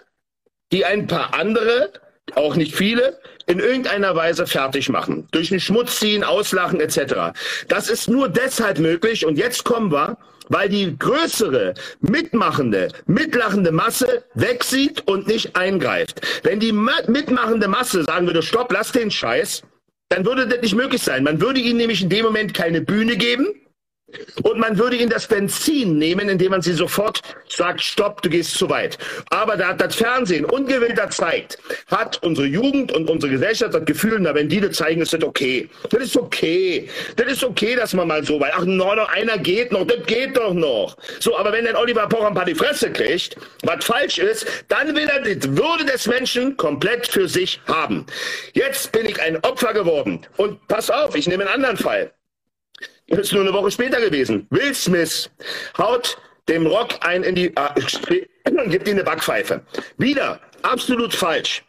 die 0.72 0.84
ein 0.84 1.06
paar 1.06 1.34
andere, 1.34 1.92
auch 2.34 2.54
nicht 2.54 2.74
viele, 2.74 3.18
in 3.46 3.58
irgendeiner 3.58 4.14
Weise 4.14 4.46
fertig 4.46 4.88
machen. 4.88 5.26
Durch 5.32 5.48
den 5.48 5.58
Schmutz 5.58 5.98
ziehen, 5.98 6.22
auslachen 6.22 6.80
etc. 6.80 7.36
Das 7.66 7.90
ist 7.90 8.08
nur 8.08 8.28
deshalb 8.28 8.78
möglich, 8.78 9.26
und 9.26 9.36
jetzt 9.36 9.64
kommen 9.64 9.90
wir, 9.90 10.16
weil 10.50 10.68
die 10.68 10.98
größere, 10.98 11.72
mitmachende, 12.00 12.88
mitlachende 13.06 13.72
Masse 13.72 14.24
wegsieht 14.34 15.06
und 15.08 15.26
nicht 15.26 15.56
eingreift. 15.56 16.20
Wenn 16.42 16.60
die 16.60 16.72
mitmachende 16.72 17.68
Masse 17.68 18.04
sagen 18.04 18.26
würde, 18.26 18.42
stopp, 18.42 18.70
lass 18.72 18.92
den 18.92 19.10
Scheiß, 19.10 19.62
dann 20.10 20.26
würde 20.26 20.46
das 20.46 20.60
nicht 20.60 20.74
möglich 20.74 21.00
sein. 21.00 21.24
Man 21.24 21.40
würde 21.40 21.60
ihnen 21.60 21.78
nämlich 21.78 22.02
in 22.02 22.08
dem 22.10 22.26
Moment 22.26 22.52
keine 22.52 22.82
Bühne 22.82 23.16
geben, 23.16 23.46
und 24.42 24.58
man 24.58 24.78
würde 24.78 24.96
ihnen 24.96 25.10
das 25.10 25.26
Benzin 25.26 25.98
nehmen, 25.98 26.28
indem 26.28 26.52
man 26.52 26.62
sie 26.62 26.72
sofort 26.72 27.20
sagt, 27.48 27.80
stopp, 27.80 28.22
du 28.22 28.30
gehst 28.30 28.54
zu 28.54 28.68
weit. 28.68 28.98
Aber 29.30 29.56
da 29.56 29.68
hat 29.68 29.80
das 29.80 29.94
Fernsehen 29.94 30.44
ungewillter 30.44 31.10
zeigt, 31.10 31.58
hat 31.90 32.22
unsere 32.22 32.46
Jugend 32.46 32.92
und 32.92 33.08
unsere 33.10 33.32
Gesellschaft 33.32 33.74
das 33.74 33.84
Gefühl, 33.84 34.18
na, 34.20 34.34
wenn 34.34 34.48
die 34.48 34.60
das 34.60 34.76
zeigen, 34.76 35.00
ist 35.00 35.12
das 35.12 35.22
okay. 35.22 35.68
Das 35.90 36.02
ist 36.02 36.16
okay. 36.16 36.88
Das 37.16 37.30
ist 37.30 37.44
okay, 37.44 37.76
dass 37.76 37.94
man 37.94 38.08
mal 38.08 38.24
so 38.24 38.40
weit, 38.40 38.52
ach, 38.54 38.64
no, 38.64 38.94
noch 38.94 39.08
einer 39.10 39.38
geht 39.38 39.72
noch, 39.72 39.86
das 39.86 40.04
geht 40.06 40.36
doch 40.36 40.54
noch. 40.54 40.96
So, 41.18 41.36
aber 41.36 41.52
wenn 41.52 41.64
dann 41.64 41.76
Oliver 41.76 42.08
Pocher 42.08 42.28
ein 42.28 42.34
paar 42.34 42.44
die 42.44 42.54
Fresse 42.54 42.90
kriegt, 42.92 43.36
was 43.62 43.84
falsch 43.84 44.18
ist, 44.18 44.46
dann 44.68 44.94
will 44.94 45.08
er 45.08 45.20
die 45.22 45.56
Würde 45.56 45.84
des 45.84 46.06
Menschen 46.06 46.56
komplett 46.56 47.06
für 47.06 47.28
sich 47.28 47.60
haben. 47.66 48.06
Jetzt 48.52 48.92
bin 48.92 49.06
ich 49.06 49.20
ein 49.20 49.36
Opfer 49.44 49.72
geworden. 49.72 50.26
Und 50.36 50.66
pass 50.68 50.90
auf, 50.90 51.14
ich 51.14 51.28
nehme 51.28 51.44
einen 51.44 51.54
anderen 51.54 51.76
Fall. 51.76 52.12
Das 53.10 53.20
ist 53.20 53.32
nur 53.32 53.42
eine 53.42 53.52
Woche 53.52 53.70
später 53.70 54.00
gewesen. 54.00 54.46
Will 54.50 54.74
Smith 54.74 55.30
haut 55.76 56.16
dem 56.48 56.66
Rock 56.66 56.94
ein 57.00 57.22
in 57.22 57.34
die, 57.34 57.46
äh, 57.56 58.26
gibt 58.68 58.88
ihm 58.88 58.94
eine 58.94 59.04
Backpfeife. 59.04 59.62
Wieder 59.98 60.40
absolut 60.62 61.12
falsch. 61.12 61.64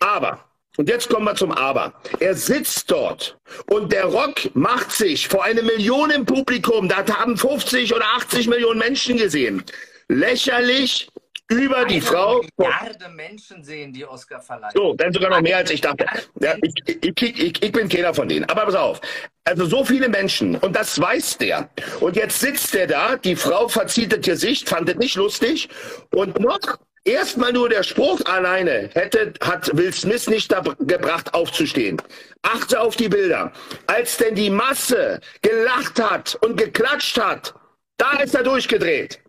Aber 0.00 0.44
und 0.76 0.88
jetzt 0.88 1.08
kommen 1.08 1.24
wir 1.24 1.34
zum 1.36 1.52
Aber. 1.52 1.94
Er 2.18 2.34
sitzt 2.34 2.90
dort 2.90 3.38
und 3.70 3.92
der 3.92 4.06
Rock 4.06 4.54
macht 4.54 4.90
sich 4.90 5.28
vor 5.28 5.44
einem 5.44 5.66
Millionen 5.66 6.26
Publikum, 6.26 6.88
da 6.88 7.06
haben 7.06 7.36
50 7.36 7.94
oder 7.94 8.04
80 8.16 8.48
Millionen 8.48 8.80
Menschen 8.80 9.16
gesehen, 9.16 9.62
lächerlich 10.08 11.08
über 11.48 11.78
Eine 11.78 11.86
die 11.86 12.00
Frau. 12.00 12.42
Milliarde 12.56 13.08
Menschen 13.10 13.62
sehen 13.62 13.92
die 13.92 14.04
Oscar 14.04 14.40
verleihen. 14.40 14.72
So, 14.74 14.94
dann 14.94 15.12
sogar 15.12 15.30
noch 15.30 15.42
mehr 15.42 15.58
als 15.58 15.70
ich 15.70 15.80
dachte. 15.80 16.06
Ja, 16.40 16.54
ich, 16.62 16.72
ich, 16.86 17.22
ich, 17.22 17.62
ich, 17.62 17.72
bin 17.72 17.88
keiner 17.88 18.14
von 18.14 18.28
denen. 18.28 18.44
Aber 18.46 18.64
pass 18.64 18.74
auf. 18.74 19.00
Also 19.44 19.66
so 19.66 19.84
viele 19.84 20.08
Menschen. 20.08 20.56
Und 20.56 20.74
das 20.74 20.98
weiß 20.98 21.38
der. 21.38 21.68
Und 22.00 22.16
jetzt 22.16 22.40
sitzt 22.40 22.72
der 22.74 22.86
da, 22.86 23.16
die 23.16 23.36
Frau 23.36 23.68
verzieht 23.68 24.12
das 24.12 24.20
Gesicht, 24.22 24.68
fand 24.68 24.88
es 24.88 24.96
nicht 24.96 25.16
lustig. 25.16 25.68
Und 26.10 26.40
noch 26.40 26.78
Erstmal 27.06 27.52
nur 27.52 27.68
der 27.68 27.82
Spruch 27.82 28.18
alleine 28.24 28.88
hätte, 28.94 29.34
hat 29.42 29.76
Will 29.76 29.92
Smith 29.92 30.26
nicht 30.26 30.48
gebracht, 30.78 31.34
aufzustehen. 31.34 32.00
Achte 32.40 32.80
auf 32.80 32.96
die 32.96 33.10
Bilder. 33.10 33.52
Als 33.86 34.16
denn 34.16 34.34
die 34.34 34.48
Masse 34.48 35.20
gelacht 35.42 36.00
hat 36.00 36.34
und 36.36 36.56
geklatscht 36.56 37.20
hat, 37.20 37.54
da 37.98 38.12
ist 38.20 38.34
er 38.34 38.42
durchgedreht. 38.42 39.20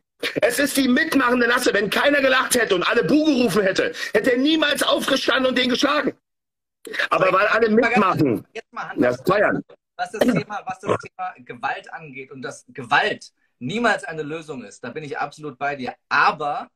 Es 0.42 0.58
ist 0.58 0.78
die 0.78 0.88
mitmachende 0.88 1.48
Lasse. 1.48 1.74
Wenn 1.74 1.90
keiner 1.90 2.22
gelacht 2.22 2.56
hätte 2.56 2.76
und 2.76 2.84
alle 2.84 3.04
Bu 3.04 3.26
gerufen 3.26 3.64
hätte, 3.64 3.92
hätte 4.14 4.32
er 4.32 4.38
niemals 4.38 4.82
aufgestanden 4.82 5.48
und 5.48 5.58
den 5.58 5.70
geschlagen. 5.70 6.14
Aber 7.10 7.34
weil 7.34 7.48
alle 7.48 7.70
mitmachen, 7.70 8.46
das 8.96 9.22
feiern. 9.28 9.62
Was 9.98 10.12
das, 10.12 10.22
Thema, 10.22 10.62
was 10.66 10.80
das 10.80 10.98
Thema 11.00 11.34
Gewalt 11.40 11.92
angeht 11.94 12.32
und 12.32 12.42
dass 12.42 12.66
Gewalt 12.70 13.32
niemals 13.60 14.04
eine 14.04 14.24
Lösung 14.24 14.64
ist, 14.64 14.84
da 14.84 14.90
bin 14.90 15.04
ich 15.04 15.18
absolut 15.18 15.58
bei 15.58 15.76
dir. 15.76 15.96
Aber 16.10 16.70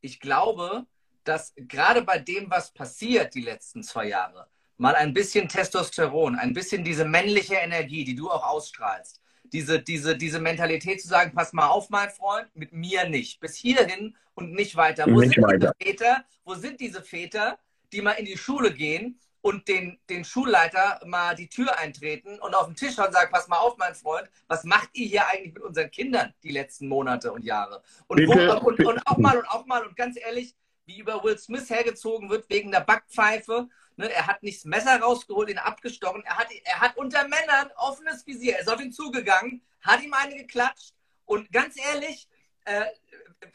ich 0.00 0.20
glaube, 0.20 0.86
dass 1.24 1.54
gerade 1.56 2.02
bei 2.02 2.18
dem, 2.18 2.50
was 2.50 2.72
passiert 2.72 3.34
die 3.34 3.42
letzten 3.42 3.82
zwei 3.82 4.08
Jahre, 4.08 4.48
mal 4.76 4.94
ein 4.94 5.12
bisschen 5.12 5.48
Testosteron, 5.48 6.36
ein 6.36 6.52
bisschen 6.52 6.84
diese 6.84 7.04
männliche 7.04 7.56
Energie, 7.56 8.04
die 8.04 8.14
du 8.14 8.30
auch 8.30 8.44
ausstrahlst, 8.46 9.20
diese, 9.52 9.80
diese, 9.80 10.16
diese 10.16 10.38
Mentalität 10.38 11.00
zu 11.00 11.08
sagen, 11.08 11.32
pass 11.34 11.52
mal 11.52 11.68
auf, 11.68 11.90
mein 11.90 12.10
Freund, 12.10 12.48
mit 12.54 12.72
mir 12.72 13.08
nicht. 13.08 13.40
Bis 13.40 13.56
hierhin 13.56 14.16
und 14.34 14.52
nicht 14.52 14.76
weiter. 14.76 15.06
Wo, 15.06 15.20
nicht 15.20 15.34
sind, 15.34 15.44
weiter. 15.44 15.72
Diese 15.80 15.90
Väter, 15.90 16.24
wo 16.44 16.54
sind 16.54 16.80
diese 16.80 17.02
Väter, 17.02 17.58
die 17.92 18.02
mal 18.02 18.12
in 18.12 18.26
die 18.26 18.36
Schule 18.36 18.72
gehen 18.72 19.18
und 19.48 19.66
den, 19.68 19.98
den 20.08 20.24
Schulleiter 20.24 21.00
mal 21.06 21.34
die 21.34 21.48
Tür 21.48 21.78
eintreten 21.78 22.38
und 22.38 22.54
auf 22.54 22.66
den 22.66 22.76
Tisch 22.76 22.98
und 22.98 23.12
sagen, 23.12 23.30
pass 23.32 23.48
mal 23.48 23.58
auf, 23.58 23.76
mein 23.78 23.94
Freund, 23.94 24.30
was 24.46 24.64
macht 24.64 24.90
ihr 24.92 25.06
hier 25.06 25.26
eigentlich 25.28 25.54
mit 25.54 25.62
unseren 25.62 25.90
Kindern 25.90 26.34
die 26.42 26.50
letzten 26.50 26.88
Monate 26.88 27.32
und 27.32 27.44
Jahre? 27.44 27.82
Und, 28.06 28.26
wo, 28.26 28.66
und, 28.66 28.84
und 28.84 29.06
auch 29.06 29.18
mal 29.18 29.38
und 29.38 29.48
auch 29.48 29.66
mal 29.66 29.84
und 29.84 29.96
ganz 29.96 30.18
ehrlich, 30.18 30.54
wie 30.86 31.00
über 31.00 31.22
Will 31.24 31.38
Smith 31.38 31.68
hergezogen 31.68 32.30
wird 32.30 32.48
wegen 32.48 32.70
der 32.70 32.80
Backpfeife 32.80 33.68
Ne, 33.98 34.12
er 34.12 34.28
hat 34.28 34.44
nicht 34.44 34.58
das 34.58 34.64
Messer 34.64 35.00
rausgeholt, 35.00 35.50
ihn 35.50 35.58
abgestochen. 35.58 36.22
Er 36.24 36.38
hat, 36.38 36.46
er 36.62 36.80
hat 36.80 36.96
unter 36.96 37.26
Männern 37.26 37.68
offenes 37.74 38.24
Visier. 38.24 38.54
Er 38.54 38.60
ist 38.60 38.70
auf 38.72 38.80
ihn 38.80 38.92
zugegangen, 38.92 39.60
hat 39.80 40.00
ihm 40.02 40.14
eine 40.14 40.36
geklatscht. 40.36 40.94
Und 41.24 41.50
ganz 41.50 41.74
ehrlich, 41.76 42.28
äh, 42.64 42.84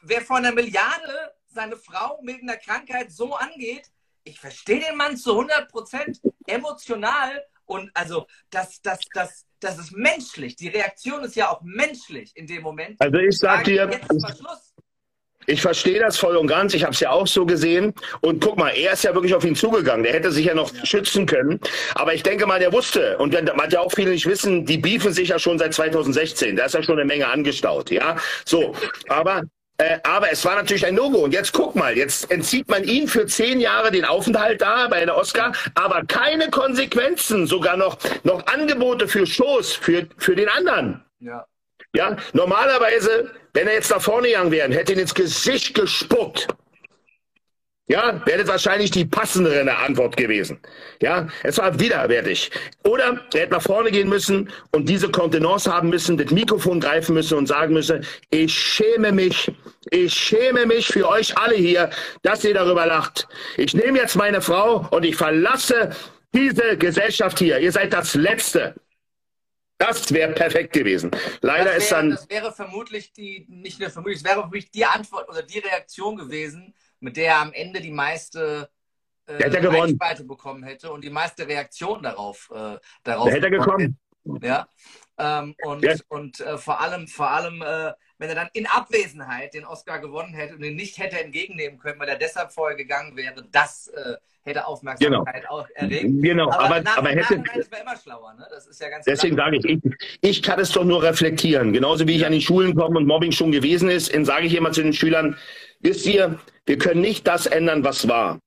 wer 0.02 0.22
vor 0.22 0.36
einer 0.36 0.52
Milliarde 0.52 1.34
seine 1.48 1.78
Frau 1.78 2.20
mit 2.24 2.42
einer 2.42 2.58
Krankheit 2.58 3.10
so 3.10 3.36
angeht, 3.36 3.90
ich 4.24 4.40
verstehe 4.40 4.80
den 4.80 4.98
Mann 4.98 5.18
zu 5.18 5.32
100 5.32 5.70
Prozent 5.70 6.20
emotional. 6.48 7.44
Und 7.66 7.90
also, 7.94 8.28
das, 8.50 8.82
das, 8.82 9.00
das, 9.14 9.46
das 9.60 9.80
ist 9.80 9.94
menschlich. 9.94 10.56
Die 10.56 10.68
Reaktion 10.68 11.24
ist 11.24 11.36
ja 11.36 11.50
auch 11.50 11.62
menschlich 11.62 12.32
in 12.36 12.48
dem 12.48 12.62
Moment. 12.62 13.00
Also, 13.00 13.18
ich 13.18 13.38
sage 13.38 13.64
dir. 13.64 13.90
Jetzt 13.92 14.12
ist 14.12 14.22
mal 14.22 14.36
Schluss. 14.36 14.74
Ich 15.46 15.62
verstehe 15.62 16.00
das 16.00 16.18
voll 16.18 16.38
und 16.38 16.48
ganz. 16.48 16.74
Ich 16.74 16.84
habe 16.84 16.94
es 16.94 17.02
ja 17.02 17.12
auch 17.12 17.28
so 17.28 17.46
gesehen. 17.46 17.94
Und 18.22 18.42
guck 18.42 18.58
mal, 18.58 18.70
er 18.70 18.94
ist 18.94 19.04
ja 19.04 19.14
wirklich 19.14 19.34
auf 19.34 19.44
ihn 19.44 19.56
zugegangen. 19.56 20.04
Der 20.04 20.14
hätte 20.14 20.32
sich 20.32 20.46
ja 20.46 20.54
noch 20.54 20.74
ja. 20.74 20.86
schützen 20.86 21.26
können. 21.26 21.60
Aber 21.96 22.14
ich 22.14 22.24
denke 22.24 22.46
mal, 22.46 22.60
der 22.60 22.72
wusste. 22.72 23.18
Und 23.18 23.34
man 23.56 23.70
ja 23.70 23.82
auch 23.82 23.92
viele 23.92 24.12
nicht 24.12 24.26
wissen, 24.26 24.66
die 24.66 24.78
beefen 24.78 25.12
sich 25.12 25.30
ja 25.30 25.40
schon 25.40 25.60
seit 25.60 25.74
2016. 25.74 26.56
Da 26.56 26.66
ist 26.66 26.76
ja 26.76 26.84
schon 26.84 26.98
eine 26.98 27.06
Menge 27.06 27.28
angestaut. 27.28 27.92
Ja, 27.92 28.16
so. 28.46 28.74
Aber 29.10 29.44
äh, 29.78 30.00
aber 30.04 30.32
es 30.32 30.46
war 30.46 30.56
natürlich 30.56 30.86
ein 30.86 30.96
No-Go. 30.96 31.20
Und 31.20 31.34
jetzt 31.34 31.52
guck 31.52 31.76
mal, 31.76 31.98
jetzt 31.98 32.30
entzieht 32.30 32.70
man 32.70 32.84
ihn 32.84 33.08
für 33.08 33.26
zehn 33.26 33.60
Jahre 33.60 33.92
den 33.92 34.06
Aufenthalt 34.06 34.62
da 34.62 34.88
bei 34.88 34.98
einer 34.98 35.16
Oscar, 35.16 35.52
aber 35.76 36.04
keine 36.06 36.50
Konsequenzen, 36.50 37.48
sogar 37.48 37.78
noch, 37.78 37.98
noch 38.24 38.46
Angebote 38.48 39.08
für 39.08 39.26
Shows 39.26 39.74
für, 39.74 40.08
für 40.18 40.36
den 40.36 40.50
anderen. 40.50 41.04
Ja. 41.20 41.46
Ja, 41.96 42.18
normalerweise, 42.34 43.32
wenn 43.54 43.68
er 43.68 43.76
jetzt 43.76 43.92
nach 43.92 44.02
vorne 44.02 44.28
gegangen 44.28 44.52
wäre, 44.52 44.74
hätte 44.74 44.94
ihn 44.94 45.00
ins 45.00 45.14
Gesicht 45.14 45.76
gespuckt. 45.76 46.48
Ja, 47.94 48.20
wäre 48.26 48.40
das 48.40 48.48
wahrscheinlich 48.48 48.90
die 48.90 49.06
passendere 49.06 49.72
Antwort 49.78 50.18
gewesen. 50.18 50.60
Ja, 51.00 51.28
es 51.44 51.60
war 51.60 51.80
widerwärtig. 51.80 52.50
Oder 52.84 53.24
er 53.32 53.42
hätte 53.42 53.54
nach 53.54 53.62
vorne 53.62 53.92
gehen 53.92 54.10
müssen 54.10 54.50
und 54.72 54.90
diese 54.90 55.10
Kontenance 55.12 55.72
haben 55.72 55.90
müssen, 55.90 56.18
das 56.18 56.32
Mikrofon 56.32 56.80
greifen 56.80 57.14
müssen 57.14 57.38
und 57.38 57.46
sagen 57.46 57.72
müssen, 57.72 58.04
ich 58.32 58.52
schäme 58.52 59.12
mich, 59.12 59.52
ich 59.92 60.12
schäme 60.12 60.66
mich 60.66 60.88
für 60.88 61.08
euch 61.08 61.38
alle 61.38 61.54
hier, 61.54 61.92
dass 62.24 62.44
ihr 62.44 62.56
darüber 62.56 62.88
lacht. 62.88 63.28
Ich 63.58 63.76
nehme 63.76 64.00
jetzt 64.00 64.16
meine 64.16 64.42
Frau 64.42 64.88
und 64.90 65.06
ich 65.06 65.16
verlasse 65.16 65.92
diese 66.34 66.76
Gesellschaft 66.80 67.38
hier. 67.38 67.60
Ihr 67.60 67.72
seid 67.72 67.94
das 67.94 68.16
Letzte. 68.16 68.74
Das 69.78 70.12
wäre 70.12 70.34
perfekt 70.34 70.74
gewesen. 70.74 71.12
Leider 71.42 71.66
wäre, 71.66 71.78
ist 71.78 71.92
dann. 71.92 72.10
Das 72.10 72.28
wäre 72.28 72.52
vermutlich 72.52 73.14
die, 73.14 73.46
nicht 73.50 73.80
nur 73.80 73.92
vermutlich, 73.92 74.18
es 74.18 74.24
wäre 74.24 74.40
vermutlich 74.40 74.72
die 74.72 74.86
Antwort 74.86 75.30
oder 75.30 75.44
die 75.44 75.60
Reaktion 75.60 76.16
gewesen, 76.16 76.74
mit 77.04 77.18
der 77.18 77.34
er 77.34 77.42
am 77.42 77.54
Ende 77.54 77.82
die 77.82 77.92
meiste 77.92 78.70
äh, 79.26 79.34
Reichweite 79.34 80.24
bekommen 80.24 80.64
hätte 80.64 80.92
und 80.92 81.04
die 81.04 81.10
meiste 81.10 81.48
Reaktion 81.48 82.02
darauf. 82.02 82.50
Äh, 82.54 82.78
darauf 83.04 83.30
hätte 83.30 83.48
er 83.48 83.52
gekommen. 83.52 84.00
Ja. 84.42 84.68
Ähm, 85.18 85.54
und 85.64 85.84
ja. 85.84 85.96
und 86.08 86.40
äh, 86.40 86.58
vor 86.58 86.80
allem, 86.80 87.08
vor 87.08 87.30
allem 87.30 87.62
äh, 87.62 87.92
wenn 88.18 88.30
er 88.30 88.36
dann 88.36 88.50
in 88.54 88.66
Abwesenheit 88.68 89.54
den 89.54 89.66
Oscar 89.66 90.00
gewonnen 90.00 90.34
hätte 90.34 90.56
und 90.56 90.64
ihn 90.64 90.76
nicht 90.76 90.98
hätte 90.98 91.20
entgegennehmen 91.20 91.78
können, 91.78 92.00
weil 92.00 92.08
er 92.08 92.18
deshalb 92.18 92.54
vorher 92.54 92.78
gegangen 92.78 93.18
wäre, 93.18 93.44
das 93.52 93.88
äh, 93.88 94.16
hätte 94.44 94.68
Aufmerksamkeit 94.68 95.36
genau. 95.36 95.50
auch 95.50 95.68
erregt. 95.76 96.06
Genau, 96.22 96.52
aber, 96.52 96.78
aber, 96.78 96.98
aber 96.98 97.10
hätte. 97.10 97.44
Schlauer, 98.02 98.34
ne? 98.38 98.46
Das 98.50 98.68
ist 98.68 98.82
ja 98.82 98.90
ganz 98.90 99.06
Deswegen 99.06 99.38
sage 99.38 99.58
ich, 99.58 99.66
ich, 99.66 99.80
ich 100.22 100.44
kann 100.44 100.60
es 100.60 100.72
doch 100.72 100.84
nur 100.84 101.02
reflektieren. 101.04 101.74
Genauso 101.74 102.08
wie 102.08 102.16
ich 102.16 102.26
an 102.26 102.32
die 102.32 102.42
Schulen 102.42 102.76
komme 102.76 102.98
und 102.98 103.06
Mobbing 103.06 103.32
schon 103.32 103.52
gewesen 103.52 103.90
ist, 103.90 104.14
sage 104.26 104.46
ich 104.46 104.56
immer 104.56 104.72
zu 104.72 104.82
den 104.82 104.94
Schülern, 104.94 105.38
wisst 105.80 106.06
ihr, 106.06 106.40
wir 106.66 106.78
können 106.78 107.02
nicht 107.02 107.28
das 107.28 107.46
ändern, 107.46 107.84
was 107.84 108.08
war. 108.08 108.40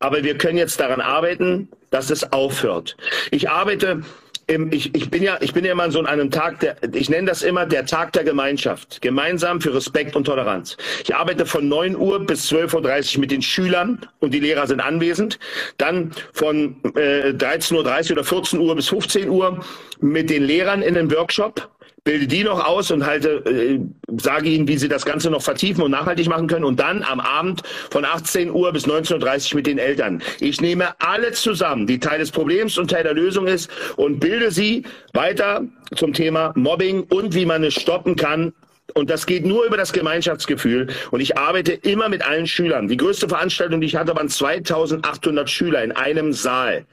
Aber 0.00 0.22
wir 0.22 0.36
können 0.36 0.58
jetzt 0.58 0.80
daran 0.80 1.00
arbeiten, 1.00 1.68
dass 1.90 2.10
es 2.10 2.32
aufhört. 2.32 2.96
Ich 3.30 3.48
arbeite 3.48 4.02
ich, 4.46 4.94
ich 4.94 5.10
bin 5.10 5.22
ja, 5.22 5.38
ich 5.40 5.52
bin 5.52 5.64
ja 5.64 5.72
immer 5.72 5.90
so 5.90 5.98
an 5.98 6.06
einem 6.06 6.30
Tag, 6.30 6.60
der, 6.60 6.76
ich 6.92 7.08
nenne 7.08 7.28
das 7.28 7.42
immer 7.42 7.66
der 7.66 7.86
Tag 7.86 8.12
der 8.12 8.24
Gemeinschaft. 8.24 9.00
Gemeinsam 9.00 9.60
für 9.60 9.74
Respekt 9.74 10.16
und 10.16 10.24
Toleranz. 10.24 10.76
Ich 11.02 11.14
arbeite 11.14 11.46
von 11.46 11.68
9 11.68 11.96
Uhr 11.96 12.20
bis 12.20 12.50
12.30 12.50 13.14
Uhr 13.14 13.20
mit 13.20 13.30
den 13.30 13.42
Schülern 13.42 14.06
und 14.20 14.34
die 14.34 14.40
Lehrer 14.40 14.66
sind 14.66 14.80
anwesend. 14.80 15.38
Dann 15.78 16.12
von 16.32 16.76
äh, 16.96 17.30
13.30 17.30 17.72
Uhr 17.74 18.12
oder 18.12 18.24
14 18.24 18.58
Uhr 18.60 18.76
bis 18.76 18.88
15 18.88 19.28
Uhr 19.28 19.64
mit 20.00 20.30
den 20.30 20.44
Lehrern 20.44 20.82
in 20.82 20.96
einem 20.96 21.10
Workshop 21.10 21.70
bilde 22.04 22.26
die 22.26 22.44
noch 22.44 22.64
aus 22.64 22.90
und 22.90 23.04
halte, 23.06 23.42
äh, 23.46 23.80
sage 24.18 24.50
ihnen, 24.50 24.68
wie 24.68 24.76
sie 24.76 24.88
das 24.88 25.06
Ganze 25.06 25.30
noch 25.30 25.42
vertiefen 25.42 25.82
und 25.82 25.90
nachhaltig 25.90 26.28
machen 26.28 26.46
können. 26.46 26.64
Und 26.64 26.78
dann 26.78 27.02
am 27.02 27.18
Abend 27.18 27.62
von 27.90 28.04
18 28.04 28.50
Uhr 28.50 28.72
bis 28.72 28.86
19.30 28.86 29.52
Uhr 29.52 29.56
mit 29.56 29.66
den 29.66 29.78
Eltern. 29.78 30.22
Ich 30.38 30.60
nehme 30.60 30.94
alle 31.00 31.32
zusammen, 31.32 31.86
die 31.86 31.98
Teil 31.98 32.18
des 32.18 32.30
Problems 32.30 32.76
und 32.76 32.90
Teil 32.90 33.04
der 33.04 33.14
Lösung 33.14 33.46
ist, 33.46 33.70
und 33.96 34.20
bilde 34.20 34.50
sie 34.50 34.84
weiter 35.14 35.64
zum 35.96 36.12
Thema 36.12 36.52
Mobbing 36.54 37.04
und 37.04 37.34
wie 37.34 37.46
man 37.46 37.64
es 37.64 37.74
stoppen 37.74 38.16
kann, 38.16 38.52
und 38.92 39.08
das 39.08 39.24
geht 39.26 39.46
nur 39.46 39.64
über 39.64 39.76
das 39.76 39.92
Gemeinschaftsgefühl. 39.92 40.88
Und 41.10 41.20
ich 41.20 41.38
arbeite 41.38 41.72
immer 41.72 42.08
mit 42.08 42.22
allen 42.26 42.46
Schülern. 42.46 42.86
Die 42.86 42.98
größte 42.98 43.28
Veranstaltung, 43.28 43.80
die 43.80 43.86
ich 43.86 43.96
hatte, 43.96 44.14
waren 44.14 44.28
2800 44.28 45.48
Schüler 45.48 45.82
in 45.82 45.92
einem 45.92 46.32
Saal. 46.32 46.84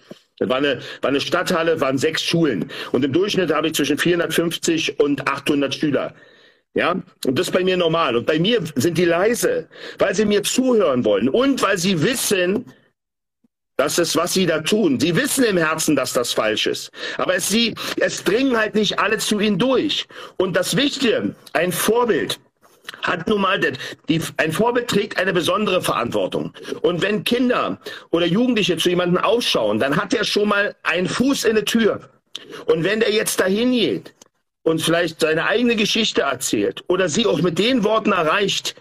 Das 0.42 0.50
war 0.50 0.58
eine, 0.58 0.80
war 1.02 1.10
eine 1.10 1.22
Stadthalle, 1.22 1.80
waren 1.82 2.00
sechs 2.00 2.24
Schulen. 2.24 2.72
Und 2.92 3.06
im 3.06 3.14
Durchschnitt 3.14 3.54
habe 3.54 3.68
ich 3.68 3.76
zwischen 3.76 4.00
450 4.00 5.00
und 5.00 5.28
800 5.28 5.76
Schüler. 5.76 6.16
Ja, 6.74 6.94
und 7.28 7.38
das 7.38 7.50
ist 7.50 7.54
bei 7.54 7.64
mir 7.64 7.78
normal. 7.78 8.16
Und 8.16 8.26
bei 8.26 8.40
mir 8.40 8.60
sind 8.76 8.98
die 8.98 9.06
leise, 9.06 9.68
weil 10.00 10.16
sie 10.16 10.26
mir 10.26 10.42
zuhören 10.42 11.06
wollen 11.06 11.30
und 11.30 11.62
weil 11.62 11.78
sie 11.78 12.02
wissen, 12.02 12.66
dass 13.78 14.00
es, 14.00 14.16
was 14.16 14.34
sie 14.34 14.48
da 14.48 14.62
tun. 14.62 15.00
Sie 15.00 15.16
wissen 15.16 15.44
im 15.44 15.58
Herzen, 15.58 15.96
dass 15.96 16.12
das 16.14 16.34
falsch 16.34 16.66
ist. 16.66 16.90
Aber 17.18 17.36
es, 17.36 17.48
sie, 17.48 17.76
es 17.98 18.24
dringen 18.24 18.58
halt 18.58 18.74
nicht 18.74 18.98
alle 18.98 19.20
zu 19.20 19.40
ihnen 19.40 19.60
durch. 19.60 20.08
Und 20.38 20.56
das 20.56 20.76
Wichtige, 20.76 21.36
ein 21.54 21.72
Vorbild 21.72 22.40
hat 23.02 23.28
nun 23.28 23.42
mal, 23.42 23.60
die, 24.10 24.22
ein 24.38 24.52
Vorbild 24.52 24.88
trägt 24.88 25.20
eine 25.20 25.34
besondere 25.34 25.82
Verantwortung. 25.82 26.54
Und 26.82 27.02
wenn 27.02 27.24
Kinder 27.24 27.80
oder 28.12 28.26
Jugendliche 28.26 28.78
zu 28.78 28.90
jemandem 28.90 29.24
ausschauen, 29.24 29.80
dann 29.80 29.96
hat 29.96 30.14
er 30.14 30.24
schon 30.24 30.50
mal 30.50 30.76
einen 30.84 31.08
Fuß 31.08 31.46
in 31.46 31.56
der 31.56 31.66
Tür. 31.66 32.10
Und 32.66 32.84
wenn 32.84 33.00
der 33.00 33.12
jetzt 33.12 33.40
dahin 33.40 33.72
geht 33.72 34.14
und 34.64 34.82
vielleicht 34.82 35.20
seine 35.20 35.46
eigene 35.46 35.76
Geschichte 35.76 36.22
erzählt 36.22 36.84
oder 36.88 37.10
sie 37.10 37.26
auch 37.26 37.42
mit 37.42 37.60
den 37.60 37.84
Worten 37.84 38.12
erreicht, 38.12 38.76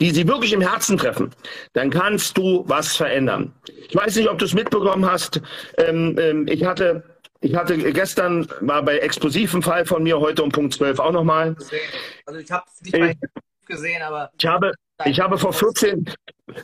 die 0.00 0.10
sie 0.10 0.26
wirklich 0.26 0.52
im 0.52 0.60
Herzen 0.60 0.98
treffen, 0.98 1.30
dann 1.72 1.90
kannst 1.90 2.36
du 2.36 2.64
was 2.66 2.96
verändern. 2.96 3.52
Ich 3.88 3.94
weiß 3.94 4.16
nicht, 4.16 4.28
ob 4.28 4.38
du 4.38 4.44
es 4.44 4.54
mitbekommen 4.54 5.06
hast. 5.06 5.40
Ähm, 5.78 6.16
ähm, 6.18 6.46
ich 6.48 6.64
hatte 6.64 7.04
ich 7.44 7.54
hatte 7.54 7.76
gestern 7.92 8.48
war 8.60 8.82
bei 8.82 8.98
explosiven 8.98 9.62
Fall 9.62 9.84
von 9.84 10.02
mir, 10.02 10.18
heute 10.18 10.42
um 10.42 10.50
Punkt 10.50 10.74
12 10.74 10.98
auch 10.98 11.12
nochmal. 11.12 11.54
Also 12.24 12.40
ich 12.40 12.50
habe 12.50 12.64
es 12.66 12.82
nicht 12.82 12.92
bei 12.92 13.16
gesehen, 13.66 14.02
aber. 14.02 14.30
Ich 14.38 14.46
habe, 14.46 14.72
ich 15.04 15.20
habe 15.20 15.36
vor 15.36 15.52
14, 15.52 16.06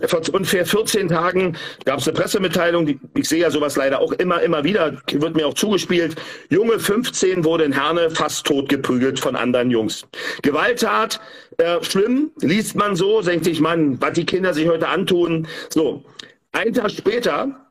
vor 0.07 0.23
ungefähr 0.33 0.65
14 0.65 1.09
Tagen 1.09 1.57
gab 1.85 1.99
es 1.99 2.09
eine 2.09 2.17
Pressemitteilung, 2.17 2.87
die, 2.87 2.99
ich 3.15 3.29
sehe 3.29 3.41
ja 3.41 3.51
sowas 3.51 3.77
leider 3.77 4.01
auch 4.01 4.13
immer, 4.13 4.41
immer 4.41 4.65
wieder, 4.65 4.97
wird 5.11 5.37
mir 5.37 5.47
auch 5.47 5.55
zugespielt. 5.55 6.17
Junge 6.49 6.79
15 6.79 7.45
wurde 7.45 7.65
in 7.65 7.73
Herne 7.73 8.11
fast 8.11 8.47
tot 8.47 8.69
geprügelt 8.69 9.21
von 9.21 9.37
anderen 9.37 9.71
Jungs. 9.71 10.07
Gewalttat, 10.43 11.21
äh, 11.59 11.83
schlimm, 11.83 12.31
liest 12.41 12.77
man 12.77 12.97
so, 12.97 13.21
denkt 13.21 13.45
sich 13.45 13.61
man, 13.61 14.01
was 14.01 14.13
die 14.13 14.27
Kinder 14.27 14.55
sich 14.55 14.69
heute 14.69 14.89
antun. 14.89 15.47
So, 15.69 16.05
ein 16.53 16.73
Tag 16.73 16.91
später 16.91 17.70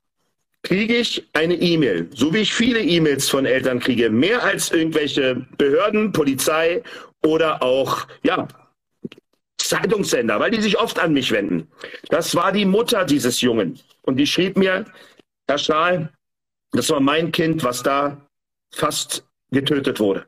kriege 0.64 0.98
ich 0.98 1.28
eine 1.34 1.56
E-Mail, 1.56 2.10
so 2.14 2.34
wie 2.34 2.40
ich 2.40 2.54
viele 2.54 2.82
E-Mails 2.82 3.30
von 3.30 3.46
Eltern 3.46 3.80
kriege, 3.80 4.10
mehr 4.10 4.44
als 4.44 4.72
irgendwelche 4.72 5.48
Behörden, 5.58 6.12
Polizei 6.12 6.84
oder 7.24 7.64
auch, 7.64 8.08
ja, 8.24 8.48
Zeitungssender, 9.58 10.40
weil 10.40 10.52
die 10.52 10.62
sich 10.62 10.80
oft 10.80 11.00
an 11.00 11.14
mich 11.14 11.32
wenden. 11.32 11.68
Das 12.10 12.36
war 12.36 12.52
die 12.52 12.66
Mutter 12.66 13.06
dieses 13.06 13.42
Jungen. 13.42 13.80
Und 14.02 14.18
die 14.18 14.26
schrieb 14.26 14.58
mir, 14.58 14.86
Herr 15.48 15.58
Stahl, 15.58 16.12
das 16.72 16.90
war 16.90 17.00
mein 17.00 17.32
Kind, 17.32 17.64
was 17.64 17.84
da 17.84 18.18
fast 18.72 19.26
getötet 19.52 20.00
wurde. 20.00 20.26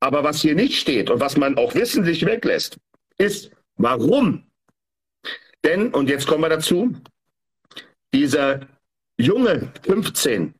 Aber 0.00 0.24
was 0.24 0.40
hier 0.40 0.54
nicht 0.54 0.78
steht 0.80 1.10
und 1.10 1.20
was 1.20 1.36
man 1.36 1.56
auch 1.56 1.74
wissentlich 1.74 2.24
weglässt, 2.24 2.78
ist, 3.18 3.50
warum? 3.76 4.44
Denn, 5.62 5.92
und 5.92 6.08
jetzt 6.08 6.26
kommen 6.26 6.42
wir 6.42 6.48
dazu, 6.48 6.94
dieser 8.12 8.60
Junge, 9.18 9.72
15, 9.86 10.54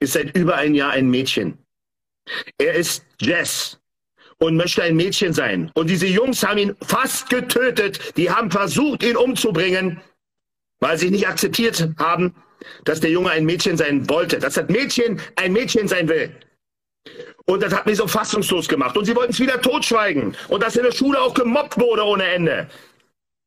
ist 0.00 0.12
seit 0.12 0.36
über 0.36 0.56
ein 0.56 0.74
Jahr 0.74 0.92
ein 0.92 1.10
Mädchen. 1.10 1.58
Er 2.58 2.74
ist 2.74 3.04
Jess 3.20 3.80
und 4.38 4.56
möchte 4.56 4.82
ein 4.82 4.96
Mädchen 4.96 5.32
sein. 5.32 5.70
Und 5.74 5.90
diese 5.90 6.06
Jungs 6.06 6.42
haben 6.46 6.58
ihn 6.58 6.76
fast 6.82 7.28
getötet. 7.28 8.16
Die 8.16 8.30
haben 8.30 8.50
versucht, 8.50 9.02
ihn 9.02 9.16
umzubringen, 9.16 10.00
weil 10.78 10.98
sie 10.98 11.10
nicht 11.10 11.26
akzeptiert 11.26 11.88
haben, 11.98 12.34
dass 12.84 13.00
der 13.00 13.10
Junge 13.10 13.30
ein 13.30 13.44
Mädchen 13.44 13.76
sein 13.76 14.08
wollte, 14.08 14.38
dass 14.38 14.54
das 14.54 14.68
Mädchen 14.68 15.20
ein 15.36 15.52
Mädchen 15.52 15.88
sein 15.88 16.08
will. 16.08 16.34
Und 17.46 17.62
das 17.62 17.74
hat 17.74 17.86
mich 17.86 17.96
so 17.96 18.06
fassungslos 18.06 18.68
gemacht. 18.68 18.96
Und 18.96 19.06
sie 19.06 19.16
wollten 19.16 19.32
es 19.32 19.40
wieder 19.40 19.60
totschweigen. 19.60 20.36
Und 20.48 20.62
dass 20.62 20.76
in 20.76 20.84
der 20.84 20.92
Schule 20.92 21.20
auch 21.20 21.34
gemobbt 21.34 21.78
wurde 21.78 22.04
ohne 22.04 22.24
Ende. 22.24 22.68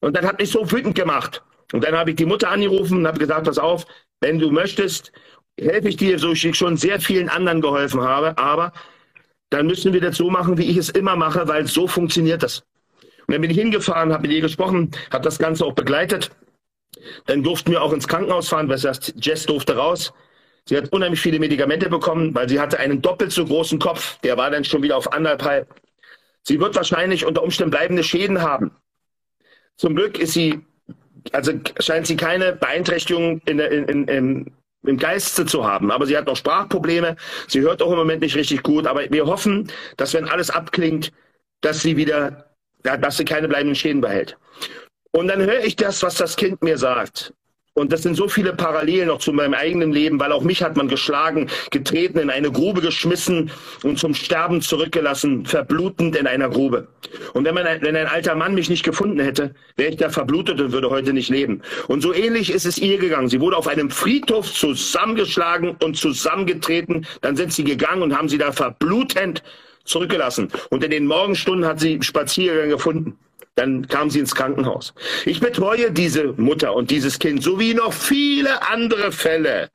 Und 0.02 0.18
das 0.18 0.26
hat 0.26 0.40
mich 0.40 0.52
so 0.52 0.70
wütend 0.70 0.96
gemacht. 0.96 1.42
Und 1.72 1.84
dann 1.84 1.96
habe 1.96 2.12
ich 2.12 2.18
die 2.18 2.26
Mutter 2.26 2.50
angerufen 2.50 3.00
und 3.00 3.08
habe 3.08 3.20
gesagt, 3.20 3.46
pass 3.46 3.58
auf, 3.58 3.86
wenn 4.24 4.40
du 4.40 4.50
möchtest, 4.50 5.12
helfe 5.60 5.90
ich 5.90 5.98
dir, 5.98 6.18
so 6.18 6.32
ich 6.32 6.56
schon 6.56 6.78
sehr 6.78 7.00
vielen 7.00 7.30
anderen 7.30 7.62
geholfen 7.62 8.02
habe, 8.02 8.38
aber 8.38 8.74
dann 9.50 9.68
müssen 9.68 9.94
wir 9.94 10.02
das 10.02 10.18
so 10.18 10.30
machen, 10.32 10.58
wie 10.58 10.64
ich 10.72 10.78
es 10.78 10.90
immer 10.90 11.16
mache, 11.16 11.48
weil 11.48 11.68
so 11.68 11.88
funktioniert 11.88 12.42
das. 12.42 12.64
Und 13.28 13.34
dann 13.34 13.42
bin 13.42 13.52
ich 13.52 13.58
hingefahren, 13.58 14.12
habe 14.12 14.24
mit 14.24 14.32
ihr 14.32 14.42
gesprochen, 14.42 14.92
habe 15.12 15.24
das 15.24 15.38
Ganze 15.38 15.66
auch 15.66 15.74
begleitet. 15.74 16.32
Dann 17.26 17.44
durften 17.44 17.72
wir 17.72 17.82
auch 17.82 17.94
ins 17.94 18.08
Krankenhaus 18.08 18.50
fahren, 18.50 18.70
weil 18.70 18.82
heißt, 18.82 19.14
Jess 19.18 19.46
durfte 19.46 19.76
raus. 19.76 20.14
Sie 20.66 20.78
hat 20.78 20.92
unheimlich 20.94 21.20
viele 21.20 21.40
Medikamente 21.40 21.90
bekommen, 21.90 22.34
weil 22.34 22.48
sie 22.48 22.60
hatte 22.60 22.80
einen 22.80 23.02
doppelt 23.02 23.32
so 23.32 23.46
großen 23.46 23.80
Kopf. 23.80 24.20
Der 24.22 24.38
war 24.38 24.50
dann 24.50 24.64
schon 24.64 24.82
wieder 24.82 24.98
auf 24.98 25.12
anderthalb. 25.12 25.68
Sie 26.44 26.60
wird 26.60 26.76
wahrscheinlich 26.76 27.26
unter 27.26 27.44
Umständen 27.44 27.72
bleibende 27.72 28.04
Schäden 28.04 28.42
haben. 28.42 28.72
zum 29.78 29.96
Glück 29.96 30.18
ist 30.18 30.34
sie, 30.34 30.62
also 31.32 31.54
scheint 31.80 32.08
sie 32.08 32.16
keine 32.16 32.54
Beeinträchtigung 32.54 33.42
in 33.46 33.58
der, 33.58 33.72
in, 33.72 34.08
in, 34.08 34.52
im 34.86 34.98
Geiste 34.98 35.46
zu 35.46 35.66
haben. 35.66 35.92
Aber 35.92 36.06
sie 36.06 36.18
hat 36.18 36.28
noch 36.28 36.36
Sprachprobleme. 36.36 37.16
Sie 37.48 37.62
hört 37.62 37.82
auch 37.82 37.92
im 37.92 37.98
Moment 37.98 38.22
nicht 38.22 38.36
richtig 38.36 38.64
gut. 38.64 38.88
Aber 38.88 39.10
wir 39.10 39.26
hoffen, 39.26 39.72
dass 39.98 40.14
wenn 40.14 40.28
alles 40.28 40.50
abklingt, 40.50 41.12
dass 41.62 41.82
sie 41.82 41.96
wieder, 41.98 42.54
dass 42.84 43.18
sie 43.18 43.26
keine 43.26 43.48
bleibenden 43.48 43.76
Schäden 43.76 44.02
behält. 44.02 44.38
Und 45.12 45.28
dann 45.28 45.42
höre 45.42 45.64
ich 45.64 45.76
das, 45.76 46.04
was 46.04 46.16
das 46.16 46.36
Kind 46.36 46.62
mir 46.62 46.78
sagt. 46.78 47.34
Und 47.76 47.92
das 47.92 48.04
sind 48.04 48.14
so 48.14 48.28
viele 48.28 48.54
Parallelen 48.54 49.08
noch 49.08 49.18
zu 49.18 49.34
meinem 49.34 49.56
eigenen 49.56 49.92
Leben, 49.92 50.20
weil 50.20 50.32
auch 50.32 50.44
mich 50.44 50.62
hat 50.62 50.78
man 50.78 50.88
geschlagen, 50.88 51.50
getreten, 51.72 52.20
in 52.20 52.30
eine 52.30 52.52
Grube 52.52 52.82
geschmissen 52.82 53.50
und 53.82 53.98
zum 53.98 54.14
Sterben 54.14 54.62
zurückgelassen, 54.62 55.48
verblutend 55.48 56.16
in 56.16 56.28
einer 56.28 56.50
Grube. 56.50 56.88
Und 57.34 57.46
wenn, 57.46 57.56
man, 57.56 57.66
wenn 57.82 57.96
ein 57.96 58.06
alter 58.06 58.36
Mann 58.36 58.54
mich 58.54 58.70
nicht 58.70 58.84
gefunden 58.84 59.20
hätte, 59.20 59.56
wäre 59.76 59.90
ich 59.90 59.98
da 59.98 60.12
verblutet 60.12 60.62
und 60.62 60.72
würde 60.72 60.92
heute 60.92 61.14
nicht 61.14 61.30
leben. 61.30 61.64
Und 61.88 62.02
so 62.02 62.14
ähnlich 62.14 62.52
ist 62.52 62.68
es 62.68 62.78
ihr 62.78 63.00
gegangen. 63.00 63.28
Sie 63.28 63.42
wurde 63.42 63.58
auf 63.58 63.68
einem 63.68 63.90
Friedhof 63.90 64.54
zusammengeschlagen 64.54 65.76
und 65.84 65.98
zusammengetreten. 65.98 67.08
Dann 67.22 67.36
sind 67.36 67.54
sie 67.54 67.64
gegangen 67.64 68.04
und 68.04 68.16
haben 68.16 68.30
sie 68.30 68.38
da 68.38 68.52
verblutend 68.52 69.42
zurückgelassen. 69.84 70.50
Und 70.70 70.84
in 70.84 70.92
den 70.92 71.08
Morgenstunden 71.08 71.66
hat 71.66 71.80
sie 71.80 72.00
Spaziergang 72.04 72.70
gefunden. 72.70 73.18
Dann 73.56 73.88
kam 73.88 74.10
sie 74.10 74.20
ins 74.20 74.34
Krankenhaus. 74.34 74.94
Ich 75.26 75.40
betreue 75.40 75.92
diese 75.92 76.34
Mutter 76.34 76.74
und 76.74 76.90
dieses 76.90 77.20
Kind 77.20 77.44
sowie 77.44 77.74
noch 77.74 77.94
viele 77.94 78.68
andere 78.68 79.12
Fälle. 79.12 79.70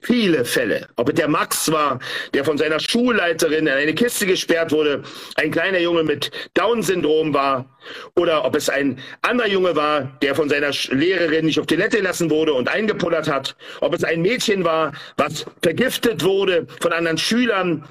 Viele 0.00 0.44
Fälle. 0.44 0.86
Ob 0.94 1.08
es 1.08 1.16
der 1.16 1.26
Max 1.26 1.72
war, 1.72 1.98
der 2.32 2.44
von 2.44 2.56
seiner 2.56 2.78
Schulleiterin 2.78 3.66
in 3.66 3.72
eine 3.72 3.94
Kiste 3.94 4.26
gesperrt 4.26 4.70
wurde, 4.70 5.02
ein 5.34 5.50
kleiner 5.50 5.80
Junge 5.80 6.04
mit 6.04 6.30
Down-Syndrom 6.54 7.34
war, 7.34 7.76
oder 8.14 8.44
ob 8.44 8.54
es 8.54 8.68
ein 8.68 9.00
anderer 9.22 9.48
Junge 9.48 9.74
war, 9.74 10.16
der 10.22 10.36
von 10.36 10.48
seiner 10.48 10.70
Lehrerin 10.90 11.46
nicht 11.46 11.58
auf 11.58 11.66
Toilette 11.66 11.98
lassen 11.98 12.30
wurde 12.30 12.54
und 12.54 12.68
eingepullert 12.68 13.28
hat, 13.28 13.56
ob 13.80 13.92
es 13.92 14.04
ein 14.04 14.22
Mädchen 14.22 14.64
war, 14.64 14.92
was 15.16 15.46
vergiftet 15.62 16.22
wurde 16.22 16.68
von 16.80 16.92
anderen 16.92 17.18
Schülern, 17.18 17.84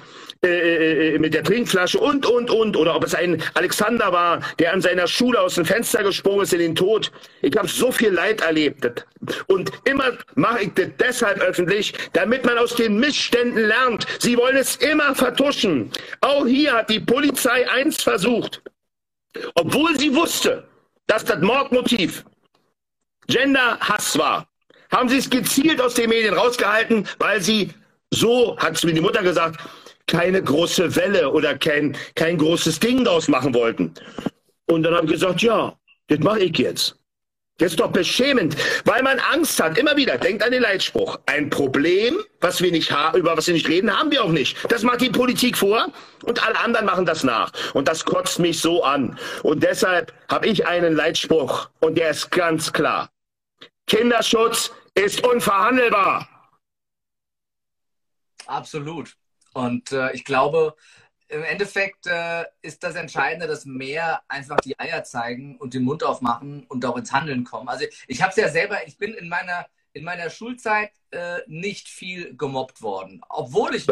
äh, 0.44 0.48
äh, 0.48 1.14
äh, 1.14 1.18
mit 1.18 1.34
der 1.34 1.42
Trinkflasche 1.42 1.98
und, 1.98 2.24
und, 2.24 2.50
und. 2.50 2.76
Oder 2.76 2.94
ob 2.94 3.04
es 3.04 3.14
ein 3.14 3.42
Alexander 3.54 4.12
war, 4.12 4.40
der 4.60 4.72
an 4.72 4.80
seiner 4.80 5.08
Schule 5.08 5.40
aus 5.40 5.56
dem 5.56 5.64
Fenster 5.64 6.04
gesprungen 6.04 6.42
ist 6.42 6.52
in 6.52 6.60
den 6.60 6.74
Tod. 6.76 7.10
Ich 7.42 7.56
habe 7.56 7.66
so 7.66 7.90
viel 7.90 8.10
Leid 8.10 8.40
erlebt. 8.42 9.04
Und 9.48 9.72
immer 9.84 10.12
mache 10.36 10.62
ich 10.62 10.74
das 10.74 10.88
deshalb 11.00 11.40
öffentlich, 11.40 11.92
damit 12.12 12.44
man 12.44 12.56
aus 12.56 12.76
den 12.76 12.98
Missständen 12.98 13.64
lernt. 13.66 14.06
Sie 14.20 14.36
wollen 14.36 14.56
es 14.56 14.76
immer 14.76 15.14
vertuschen. 15.16 15.90
Auch 16.20 16.46
hier 16.46 16.72
hat 16.72 16.90
die 16.90 17.00
Polizei 17.00 17.68
eins 17.68 18.02
versucht. 18.02 18.62
Obwohl 19.54 19.98
sie 19.98 20.14
wusste, 20.14 20.68
dass 21.08 21.24
das 21.24 21.40
Mordmotiv 21.40 22.24
Gender-Hass 23.26 24.16
war, 24.18 24.46
haben 24.92 25.08
sie 25.08 25.18
es 25.18 25.28
gezielt 25.28 25.80
aus 25.80 25.94
den 25.94 26.10
Medien 26.10 26.34
rausgehalten, 26.34 27.08
weil 27.18 27.42
sie, 27.42 27.70
so 28.10 28.56
hat 28.58 28.76
es 28.76 28.84
mir 28.84 28.94
die 28.94 29.00
Mutter 29.00 29.22
gesagt, 29.22 29.60
keine 30.08 30.42
große 30.42 30.96
Welle 30.96 31.30
oder 31.30 31.56
kein, 31.56 31.96
kein 32.16 32.38
großes 32.38 32.80
Ding 32.80 33.04
daraus 33.04 33.28
machen 33.28 33.54
wollten. 33.54 33.94
Und 34.66 34.82
dann 34.82 34.94
habe 34.94 35.06
ich 35.06 35.12
gesagt, 35.12 35.42
ja, 35.42 35.74
das 36.08 36.18
mache 36.18 36.40
ich 36.40 36.58
jetzt. 36.58 36.96
Das 37.58 37.72
ist 37.72 37.80
doch 37.80 37.90
beschämend, 37.90 38.56
weil 38.84 39.02
man 39.02 39.18
Angst 39.18 39.60
hat. 39.60 39.78
Immer 39.78 39.96
wieder, 39.96 40.16
denkt 40.16 40.44
an 40.44 40.52
den 40.52 40.62
Leitspruch. 40.62 41.18
Ein 41.26 41.50
Problem, 41.50 42.16
was 42.40 42.62
wir 42.62 42.70
nicht 42.70 42.94
über 43.14 43.36
was 43.36 43.48
wir 43.48 43.54
nicht 43.54 43.68
reden, 43.68 43.96
haben 43.96 44.12
wir 44.12 44.22
auch 44.22 44.30
nicht. 44.30 44.56
Das 44.70 44.84
macht 44.84 45.00
die 45.00 45.10
Politik 45.10 45.56
vor 45.56 45.88
und 46.22 46.46
alle 46.46 46.58
anderen 46.60 46.86
machen 46.86 47.04
das 47.04 47.24
nach. 47.24 47.52
Und 47.74 47.88
das 47.88 48.04
kotzt 48.04 48.38
mich 48.38 48.60
so 48.60 48.84
an. 48.84 49.18
Und 49.42 49.64
deshalb 49.64 50.12
habe 50.28 50.46
ich 50.46 50.68
einen 50.68 50.94
Leitspruch 50.94 51.68
und 51.80 51.98
der 51.98 52.10
ist 52.10 52.30
ganz 52.30 52.72
klar. 52.72 53.10
Kinderschutz 53.88 54.70
ist 54.94 55.26
unverhandelbar. 55.26 56.28
Absolut. 58.46 59.17
Und 59.54 59.92
äh, 59.92 60.12
ich 60.12 60.24
glaube, 60.24 60.74
im 61.28 61.42
Endeffekt 61.42 62.06
äh, 62.06 62.44
ist 62.62 62.82
das 62.82 62.94
Entscheidende, 62.94 63.46
dass 63.46 63.64
mehr 63.64 64.22
einfach 64.28 64.56
die 64.60 64.78
Eier 64.78 65.04
zeigen 65.04 65.56
und 65.56 65.74
den 65.74 65.84
Mund 65.84 66.02
aufmachen 66.02 66.64
und 66.68 66.84
auch 66.86 66.96
ins 66.96 67.12
Handeln 67.12 67.44
kommen. 67.44 67.68
Also 67.68 67.84
ich 68.06 68.22
habe 68.22 68.30
es 68.30 68.36
ja 68.36 68.48
selber, 68.48 68.86
ich 68.86 68.96
bin 68.96 69.14
in 69.14 69.28
meiner 69.28 69.66
in 69.92 70.04
meiner 70.04 70.30
Schulzeit 70.30 70.92
äh, 71.10 71.38
nicht 71.46 71.88
viel 71.88 72.36
gemobbt 72.36 72.82
worden, 72.82 73.20
obwohl 73.28 73.74
ich, 73.74 73.86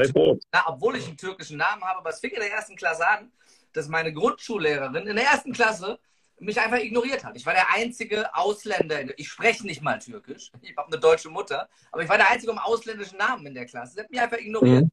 na, 0.52 0.64
obwohl 0.66 0.96
ich 0.96 1.06
einen 1.06 1.16
türkischen 1.16 1.56
Namen 1.56 1.82
habe. 1.82 1.98
Aber 1.98 2.10
es 2.10 2.20
fing 2.20 2.30
in 2.30 2.40
der 2.40 2.52
ersten 2.52 2.76
Klasse 2.76 3.08
an, 3.08 3.32
dass 3.72 3.88
meine 3.88 4.12
Grundschullehrerin 4.12 5.06
in 5.06 5.16
der 5.16 5.24
ersten 5.24 5.52
Klasse 5.52 5.98
mich 6.38 6.60
einfach 6.60 6.78
ignoriert 6.78 7.24
hat. 7.24 7.36
Ich 7.36 7.46
war 7.46 7.54
der 7.54 7.72
einzige 7.74 8.34
Ausländer. 8.34 9.18
Ich 9.18 9.28
spreche 9.28 9.66
nicht 9.66 9.82
mal 9.82 9.98
Türkisch. 9.98 10.50
Ich 10.60 10.76
habe 10.76 10.88
eine 10.88 11.00
deutsche 11.00 11.30
Mutter, 11.30 11.68
aber 11.90 12.02
ich 12.02 12.08
war 12.08 12.18
der 12.18 12.30
einzige 12.30 12.52
mit 12.52 12.62
ausländischen 12.62 13.18
Namen 13.18 13.46
in 13.46 13.54
der 13.54 13.66
Klasse. 13.66 13.94
Sie 13.94 14.00
hat 14.00 14.10
mich 14.10 14.20
einfach 14.20 14.38
ignoriert. 14.38 14.84
Mhm. 14.84 14.90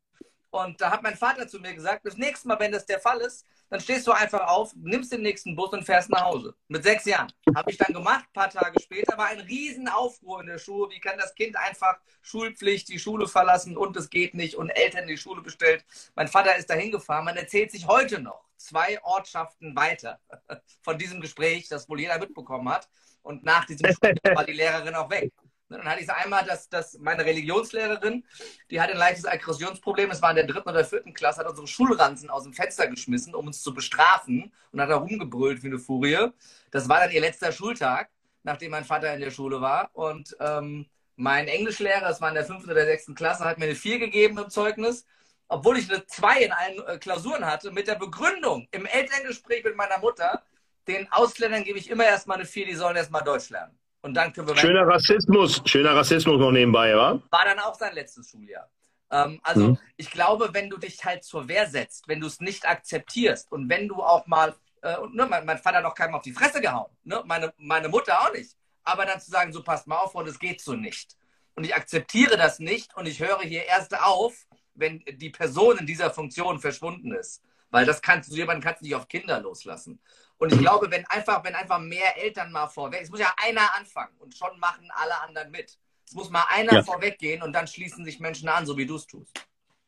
Und 0.54 0.80
da 0.80 0.92
hat 0.92 1.02
mein 1.02 1.16
Vater 1.18 1.48
zu 1.48 1.60
mir 1.60 1.74
gesagt, 1.74 2.06
das 2.06 2.16
nächste 2.16 2.48
Mal, 2.48 2.60
wenn 2.60 2.72
das 2.72 2.86
der 2.86 3.00
Fall 3.00 3.20
ist, 3.22 3.44
dann 3.72 3.82
stehst 3.82 4.06
du 4.06 4.12
einfach 4.12 4.48
auf, 4.48 4.72
nimmst 4.76 5.12
den 5.12 5.24
nächsten 5.24 5.56
Bus 5.56 5.74
und 5.74 5.84
fährst 5.84 6.12
nach 6.12 6.26
Hause. 6.26 6.54
Mit 6.68 6.84
sechs 6.84 7.06
Jahren. 7.06 7.34
Habe 7.56 7.72
ich 7.72 7.78
dann 7.80 7.92
gemacht. 7.92 8.26
Ein 8.28 8.34
paar 8.34 8.52
Tage 8.52 8.80
später 8.80 9.18
war 9.18 9.30
ein 9.30 9.40
Riesenaufruhr 9.40 10.42
in 10.42 10.48
der 10.48 10.60
Schule. 10.60 10.94
Wie 10.94 11.00
kann 11.00 11.18
das 11.18 11.34
Kind 11.34 11.58
einfach 11.58 11.98
Schulpflicht, 12.22 12.88
die 12.90 13.00
Schule 13.00 13.28
verlassen 13.28 13.76
und 13.76 13.98
es 13.98 14.12
geht 14.12 14.36
nicht 14.36 14.54
und 14.56 14.70
Eltern 14.70 15.08
die 15.08 15.18
Schule 15.18 15.42
bestellt. 15.42 15.84
Mein 16.14 16.28
Vater 16.28 16.56
ist 16.56 16.70
dahin 16.70 16.92
gefahren. 16.92 17.26
Man 17.26 17.36
erzählt 17.36 17.72
sich 17.72 17.88
heute 17.88 18.20
noch 18.20 18.44
zwei 18.58 19.04
Ortschaften 19.04 19.76
weiter 19.76 20.20
von 20.84 21.00
diesem 21.00 21.20
Gespräch, 21.20 21.68
das 21.68 21.90
wohl 21.90 22.00
jeder 22.00 22.20
mitbekommen 22.20 22.70
hat. 22.70 22.88
Und 23.24 23.44
nach 23.44 23.66
diesem 23.66 23.88
Gespräch 23.88 24.18
war 24.24 24.46
die 24.46 24.54
Lehrerin 24.54 24.94
auch 24.94 25.10
weg. 25.10 25.34
Dann 25.74 25.86
hatte 25.86 26.02
ich 26.02 26.10
einmal, 26.10 26.46
dass, 26.46 26.70
dass 26.70 26.98
meine 27.00 27.26
Religionslehrerin, 27.26 28.24
die 28.70 28.80
hatte 28.80 28.94
ein 28.94 29.00
leichtes 29.00 29.26
Aggressionsproblem, 29.26 30.12
es 30.12 30.22
war 30.22 30.30
in 30.30 30.36
der 30.38 30.48
dritten 30.48 30.70
oder 30.70 30.86
vierten 30.86 31.14
Klasse, 31.14 31.42
hat 31.42 31.50
unsere 31.50 31.68
Schulranzen 31.68 32.30
aus 32.30 32.44
dem 32.44 32.54
Fenster 32.54 32.88
geschmissen, 32.88 33.36
um 33.36 33.48
uns 33.48 33.62
zu 33.62 33.74
bestrafen 33.74 34.52
und 34.72 34.82
hat 34.82 34.90
da 34.90 34.98
rumgebrüllt 34.98 35.64
wie 35.64 35.68
eine 35.68 35.80
Furie. 35.80 36.30
Das 36.72 36.88
war 36.90 37.00
dann 37.00 37.12
ihr 37.12 37.22
letzter 37.22 37.52
Schultag, 37.52 38.10
nachdem 38.44 38.72
mein 38.72 38.86
Vater 38.86 39.14
in 39.14 39.20
der 39.20 39.32
Schule 39.32 39.62
war. 39.62 39.90
Und 39.94 40.36
ähm, 40.40 40.86
mein 41.16 41.48
Englischlehrer, 41.48 42.02
das 42.02 42.22
war 42.22 42.30
in 42.30 42.36
der 42.36 42.46
fünften 42.46 42.72
oder 42.72 42.86
sechsten 42.86 43.16
Klasse, 43.16 43.46
hat 43.46 43.58
mir 43.58 43.66
eine 43.66 43.76
4 43.76 44.00
gegeben 44.00 44.38
im 44.38 44.50
Zeugnis, 44.50 45.06
obwohl 45.48 45.78
ich 45.78 45.90
eine 45.92 46.06
2 46.06 46.42
in 46.42 46.52
allen 46.52 46.88
äh, 46.88 46.98
Klausuren 46.98 47.46
hatte, 47.46 47.72
mit 47.72 47.88
der 47.88 47.96
Begründung 47.96 48.68
im 48.72 48.86
Elterngespräch 48.86 49.64
mit 49.64 49.76
meiner 49.76 50.00
Mutter, 50.00 50.44
den 50.88 51.12
Ausländern 51.12 51.64
gebe 51.64 51.80
ich 51.80 51.90
immer 51.90 52.06
erstmal 52.06 52.38
eine 52.38 52.46
4, 52.46 52.66
die 52.66 52.76
sollen 52.76 52.96
erstmal 52.96 53.24
Deutsch 53.24 53.50
lernen. 53.50 53.78
Und 54.04 54.14
dann 54.14 54.34
können 54.34 54.50
wir. 54.50 54.58
Schöner 54.58 54.86
Rassismus, 54.86 55.62
schöner 55.66 55.96
Rassismus 55.96 56.38
noch 56.38 56.52
nebenbei, 56.52 56.94
wa? 56.94 57.20
War 57.32 57.46
dann 57.46 57.60
auch 57.60 57.74
sein 57.74 57.96
letztes 57.96 58.30
Schuljahr. 58.30 58.70
Ähm, 59.10 59.40
also 59.44 59.70
mhm. 59.70 59.80
ich 59.96 60.12
glaube, 60.12 60.50
wenn 60.52 60.70
du 60.70 60.78
dich 60.78 61.04
halt 61.06 61.24
zur 61.24 61.48
Wehr 61.48 61.68
setzt, 61.68 62.08
wenn 62.08 62.20
du 62.20 62.28
es 62.28 62.42
nicht 62.42 62.68
akzeptierst 62.68 63.50
und 63.52 63.70
wenn 63.70 63.88
du 63.88 64.04
auch 64.04 64.28
mal, 64.28 64.54
äh, 64.82 64.98
und 64.98 65.16
ne, 65.16 65.26
mein, 65.26 65.46
mein, 65.46 65.58
Vater 65.58 65.78
hat 65.78 65.86
noch 65.86 65.96
keinem 65.96 66.16
auf 66.16 66.22
die 66.22 66.34
Fresse 66.34 66.60
gehauen, 66.60 66.92
ne, 67.06 67.24
meine, 67.26 67.54
meine 67.58 67.88
Mutter 67.88 68.20
auch 68.22 68.34
nicht. 68.34 68.58
Aber 68.84 69.06
dann 69.06 69.22
zu 69.22 69.32
sagen, 69.32 69.54
so 69.54 69.64
passt 69.64 69.88
mal 69.88 69.98
auf 69.98 70.14
und 70.16 70.28
es 70.28 70.38
geht 70.38 70.60
so 70.60 70.74
nicht. 70.74 71.16
Und 71.56 71.64
ich 71.64 71.74
akzeptiere 71.74 72.36
das 72.36 72.60
nicht 72.60 72.98
und 72.98 73.08
ich 73.08 73.22
höre 73.22 73.40
hier 73.40 73.64
erst 73.64 73.98
auf, 73.98 74.34
wenn 74.76 75.02
die 75.08 75.30
Person 75.30 75.78
in 75.78 75.86
dieser 75.86 76.12
Funktion 76.12 76.60
verschwunden 76.60 77.14
ist. 77.14 77.42
Weil 77.74 77.86
das 77.88 78.02
kannst 78.02 78.32
du, 78.32 78.36
jemanden 78.36 78.62
kannst 78.62 78.82
du 78.82 78.86
nicht 78.86 78.96
auf 78.96 79.08
Kinder 79.08 79.40
loslassen. 79.42 80.00
Und 80.38 80.54
ich 80.54 80.60
glaube, 80.60 80.92
wenn 80.92 81.06
einfach, 81.08 81.44
wenn 81.44 81.56
einfach 81.56 81.80
mehr 81.80 82.18
Eltern 82.22 82.52
mal 82.52 82.68
vorweg, 82.68 83.02
es 83.02 83.10
muss 83.10 83.20
ja 83.20 83.34
einer 83.44 83.76
anfangen 83.76 84.16
und 84.20 84.38
schon 84.38 84.60
machen 84.60 84.90
alle 84.94 85.20
anderen 85.22 85.50
mit. 85.50 85.78
Es 86.06 86.14
muss 86.14 86.30
mal 86.30 86.44
einer 86.50 86.74
ja. 86.74 86.84
vorweggehen 86.84 87.42
und 87.42 87.54
dann 87.54 87.66
schließen 87.66 88.06
sich 88.06 88.20
Menschen 88.20 88.48
an, 88.48 88.68
so 88.68 88.78
wie 88.78 88.86
du 88.86 88.96
es 88.96 89.08
tust. 89.08 89.32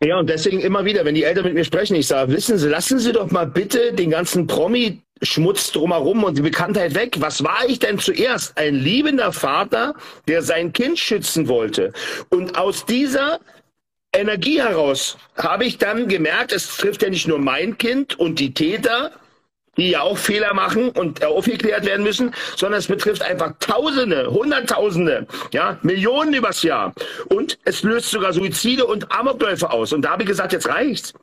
Ja, 0.04 0.18
und 0.18 0.28
deswegen 0.30 0.60
immer 0.62 0.84
wieder, 0.84 1.06
wenn 1.06 1.16
die 1.16 1.24
Eltern 1.24 1.46
mit 1.46 1.54
mir 1.54 1.64
sprechen, 1.64 1.96
ich 1.96 2.08
sage, 2.08 2.32
wissen 2.32 2.58
Sie, 2.58 2.68
lassen 2.68 3.00
Sie 3.00 3.12
doch 3.12 3.30
mal 3.32 3.46
bitte 3.46 3.94
den 3.94 4.10
ganzen 4.10 4.48
Promi 4.48 5.02
Schmutz 5.22 5.72
drumherum 5.72 6.24
und 6.24 6.38
die 6.38 6.42
Bekanntheit 6.42 6.96
weg. 6.96 7.16
Was 7.20 7.44
war 7.44 7.66
ich 7.68 7.80
denn 7.80 8.00
zuerst? 8.00 8.58
Ein 8.58 8.76
liebender 8.76 9.32
Vater, 9.32 9.96
der 10.28 10.42
sein 10.42 10.74
Kind 10.74 11.00
schützen 11.00 11.48
wollte. 11.48 11.94
Und 12.30 12.58
aus 12.58 12.86
dieser 12.86 13.40
Energie 14.16 14.62
heraus 14.62 15.18
habe 15.38 15.66
ich 15.66 15.78
dann 15.78 16.08
gemerkt, 16.08 16.52
es 16.52 16.78
trifft 16.78 17.02
ja 17.04 17.10
nicht 17.10 17.28
nur 17.28 17.40
mein 17.40 17.78
Kind 17.78 18.18
und 18.18 18.40
die 18.40 18.54
Täter, 18.54 19.12
die 19.78 19.92
ja 19.92 20.02
auch 20.02 20.18
Fehler 20.18 20.54
machen 20.54 20.90
und 20.90 21.24
aufgeklärt 21.24 21.86
werden 21.86 22.04
müssen, 22.04 22.34
sondern 22.56 22.80
es 22.80 22.88
betrifft 22.88 23.22
einfach 23.22 23.52
Tausende, 23.60 24.32
Hunderttausende, 24.32 25.28
ja, 25.52 25.78
Millionen 25.82 26.34
übers 26.34 26.64
Jahr. 26.64 26.94
Und 27.28 27.58
es 27.66 27.84
löst 27.84 28.10
sogar 28.10 28.32
Suizide 28.32 28.86
und 28.86 29.12
Amokläufe 29.12 29.70
aus. 29.70 29.92
Und 29.92 30.04
da 30.04 30.12
habe 30.12 30.24
ich 30.24 30.30
gesagt, 30.30 30.54
jetzt 30.54 30.68
reicht's. 30.70 31.14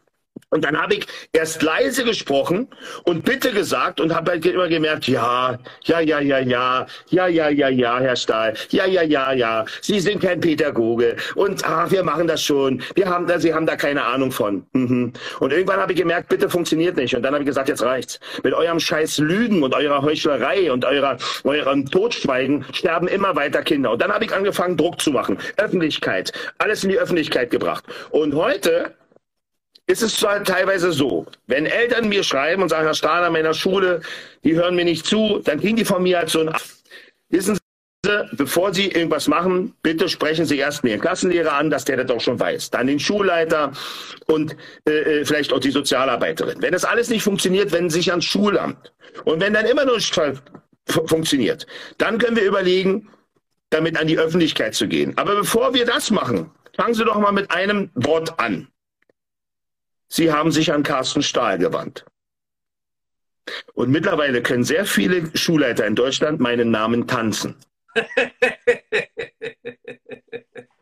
Und 0.51 0.65
dann 0.65 0.81
habe 0.81 0.95
ich 0.95 1.07
erst 1.33 1.63
leise 1.63 2.05
gesprochen 2.05 2.69
und 3.05 3.25
bitte 3.25 3.53
gesagt 3.53 4.01
und 4.01 4.15
habe 4.15 4.33
halt 4.33 4.47
immer 4.47 4.69
gemerkt, 4.69 5.09
ja, 5.09 5.59
ja, 5.85 6.01
ja, 6.01 6.21
ja, 6.21 6.39
ja, 6.39 6.87
ja, 7.09 7.27
ja, 7.27 7.49
ja, 7.49 7.69
ja, 7.69 8.01
Herr 8.01 8.17
Stahl, 8.17 8.55
ja, 8.71 8.87
ja, 8.87 9.03
ja, 9.03 9.33
ja, 9.33 9.65
Sie 9.81 9.99
sind 10.01 10.21
kein 10.21 10.41
Pädagoge 10.41 11.17
und 11.35 11.65
ach, 11.65 11.91
wir 11.91 12.03
machen 12.03 12.27
das 12.27 12.43
schon, 12.43 12.83
wir 12.95 13.09
haben 13.09 13.27
da, 13.27 13.39
Sie 13.39 13.55
haben 13.55 13.67
da 13.67 13.77
keine 13.77 14.05
Ahnung 14.05 14.31
von. 14.31 14.67
Mhm. 14.73 15.13
Und 15.41 15.53
irgendwann 15.53 15.81
habe 15.81 15.93
ich 15.93 15.99
gemerkt, 15.99 16.29
bitte 16.29 16.49
funktioniert 16.49 16.97
nicht. 16.97 17.15
Und 17.17 17.23
dann 17.23 17.33
habe 17.33 17.43
ich 17.43 17.49
gesagt, 17.49 17.69
jetzt 17.69 17.83
reicht's. 17.83 18.21
Mit 18.43 18.55
eurem 18.55 18.81
scheiß 18.81 19.19
Lügen 19.19 19.63
und 19.63 19.75
eurer 19.75 20.03
Heuchlerei 20.03 20.71
und 20.71 20.85
eurer, 20.85 21.17
eurem 21.45 21.87
Totschweigen 21.87 22.65
sterben 22.73 23.09
immer 23.09 23.35
weiter 23.37 23.63
Kinder. 23.63 23.93
Und 23.93 24.03
dann 24.03 24.13
habe 24.13 24.25
ich 24.25 24.33
angefangen, 24.33 24.77
Druck 24.77 25.01
zu 25.01 25.11
machen. 25.11 25.39
Öffentlichkeit. 25.57 26.33
Alles 26.59 26.85
in 26.85 26.91
die 26.91 26.99
Öffentlichkeit 26.99 27.51
gebracht. 27.51 27.85
Und 28.11 28.35
heute 28.35 28.95
ist 29.87 30.03
es 30.03 30.17
teilweise 30.17 30.93
so, 30.93 31.27
wenn 31.47 31.67
Eltern 31.67 32.09
mir 32.09 32.23
schreiben 32.23 32.63
und 32.63 32.69
sagen, 32.69 32.85
Herr 32.85 32.95
Stahl, 32.95 33.25
an 33.25 33.33
meiner 33.33 33.55
Schule, 33.55 34.01
die 34.45 34.55
hören 34.55 34.77
mir 34.77 34.85
nicht 34.85 35.07
zu, 35.07 35.41
dann 35.45 35.61
kriegen 35.61 35.77
die 35.77 35.85
von 35.85 36.03
mir 36.03 36.19
halt 36.19 36.31
so 36.31 36.41
ein, 36.41 36.55
wissen 37.29 37.57
Sie, 38.05 38.29
bevor 38.33 38.75
Sie 38.75 38.89
irgendwas 38.89 39.29
machen, 39.29 39.75
bitte 39.83 40.09
sprechen 40.09 40.45
Sie 40.45 40.59
erst 40.59 40.85
Ihren 40.85 41.01
Klassenlehrer 41.01 41.53
an, 41.53 41.71
dass 41.71 41.85
der 41.85 41.99
das 41.99 42.07
doch 42.07 42.21
schon 42.21 42.39
weiß. 42.39 42.71
Dann 42.71 42.87
den 42.87 42.99
Schulleiter 42.99 43.73
und 44.27 44.57
äh, 44.89 45.21
äh 45.21 45.25
vielleicht 45.25 45.53
auch 45.53 45.61
die 45.61 45.71
Sozialarbeiterin. 45.71 46.61
Wenn 46.61 46.73
das 46.73 46.85
alles 46.85 47.11
nicht 47.11 47.23
funktioniert, 47.23 47.71
wenden 47.73 47.91
Sie 47.91 47.99
sich 47.99 48.11
ans 48.11 48.25
Schulamt. 48.25 48.93
Und 49.25 49.41
wenn 49.41 49.53
dann 49.53 49.67
immer 49.67 49.85
noch 49.85 49.95
nicht 49.95 50.15
funktioniert, 51.07 51.67
dann 51.99 52.19
können 52.19 52.37
wir 52.37 52.45
überlegen, 52.45 53.09
damit 53.71 53.99
an 53.99 54.07
die 54.07 54.19
Öffentlichkeit 54.19 54.75
zu 54.75 54.89
gehen. 54.89 55.17
Aber 55.17 55.37
bevor 55.37 55.75
wir 55.75 55.85
das 55.87 56.11
machen, 56.11 56.51
fangen 56.77 56.95
Sie 56.95 57.05
doch 57.05 57.19
mal 57.19 57.33
mit 57.33 57.51
einem 57.51 57.91
Wort 57.95 58.39
an. 58.39 58.69
Sie 60.13 60.31
haben 60.31 60.53
sich 60.53 60.71
an 60.71 60.83
Carsten 60.83 61.23
Stahl 61.23 61.57
gewandt. 61.57 62.05
Und 63.73 63.91
mittlerweile 63.91 64.43
können 64.43 64.63
sehr 64.63 64.85
viele 64.85 65.35
Schulleiter 65.35 65.87
in 65.87 65.95
Deutschland 65.95 66.39
meinen 66.39 66.71
Namen 66.71 67.07
tanzen. 67.07 67.57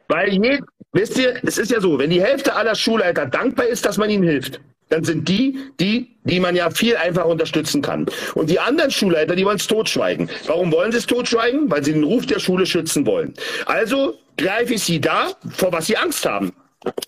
Weil 0.09 0.33
je, 0.33 0.59
wisst 0.91 1.17
ihr, 1.17 1.39
es 1.45 1.59
ist 1.59 1.71
ja 1.71 1.81
so, 1.81 1.97
wenn 1.97 2.11
die 2.11 2.21
Hälfte 2.21 2.57
aller 2.57 2.75
Schulleiter 2.75 3.25
dankbar 3.25 3.67
ist, 3.67 3.87
dass 3.87 3.99
man 3.99 4.11
ihnen 4.11 4.25
hilft, 4.25 4.61
dann 4.89 5.05
sind 5.05 5.29
die, 5.29 5.61
die, 5.79 6.17
die 6.25 6.41
man 6.41 6.57
ja 6.57 6.69
viel 6.71 6.97
einfacher 6.97 7.29
unterstützen 7.29 7.83
kann. 7.83 8.07
Und 8.35 8.51
die 8.51 8.59
anderen 8.59 8.91
Schulleiter, 8.91 9.37
die 9.37 9.45
wollen 9.45 9.59
es 9.59 9.69
totschweigen. 9.69 10.29
Warum 10.47 10.73
wollen 10.73 10.91
sie 10.91 10.99
es 10.99 11.07
totschweigen? 11.07 11.71
Weil 11.71 11.85
sie 11.85 11.93
den 11.93 12.03
Ruf 12.03 12.27
der 12.27 12.41
Schule 12.41 12.67
schützen 12.67 13.07
wollen. 13.07 13.35
Also 13.67 14.19
greife 14.37 14.75
ich 14.75 14.83
sie 14.83 15.01
da, 15.01 15.29
vor 15.51 15.73
was 15.73 15.87
sie 15.87 15.97
Angst 15.97 16.27
haben. 16.27 16.53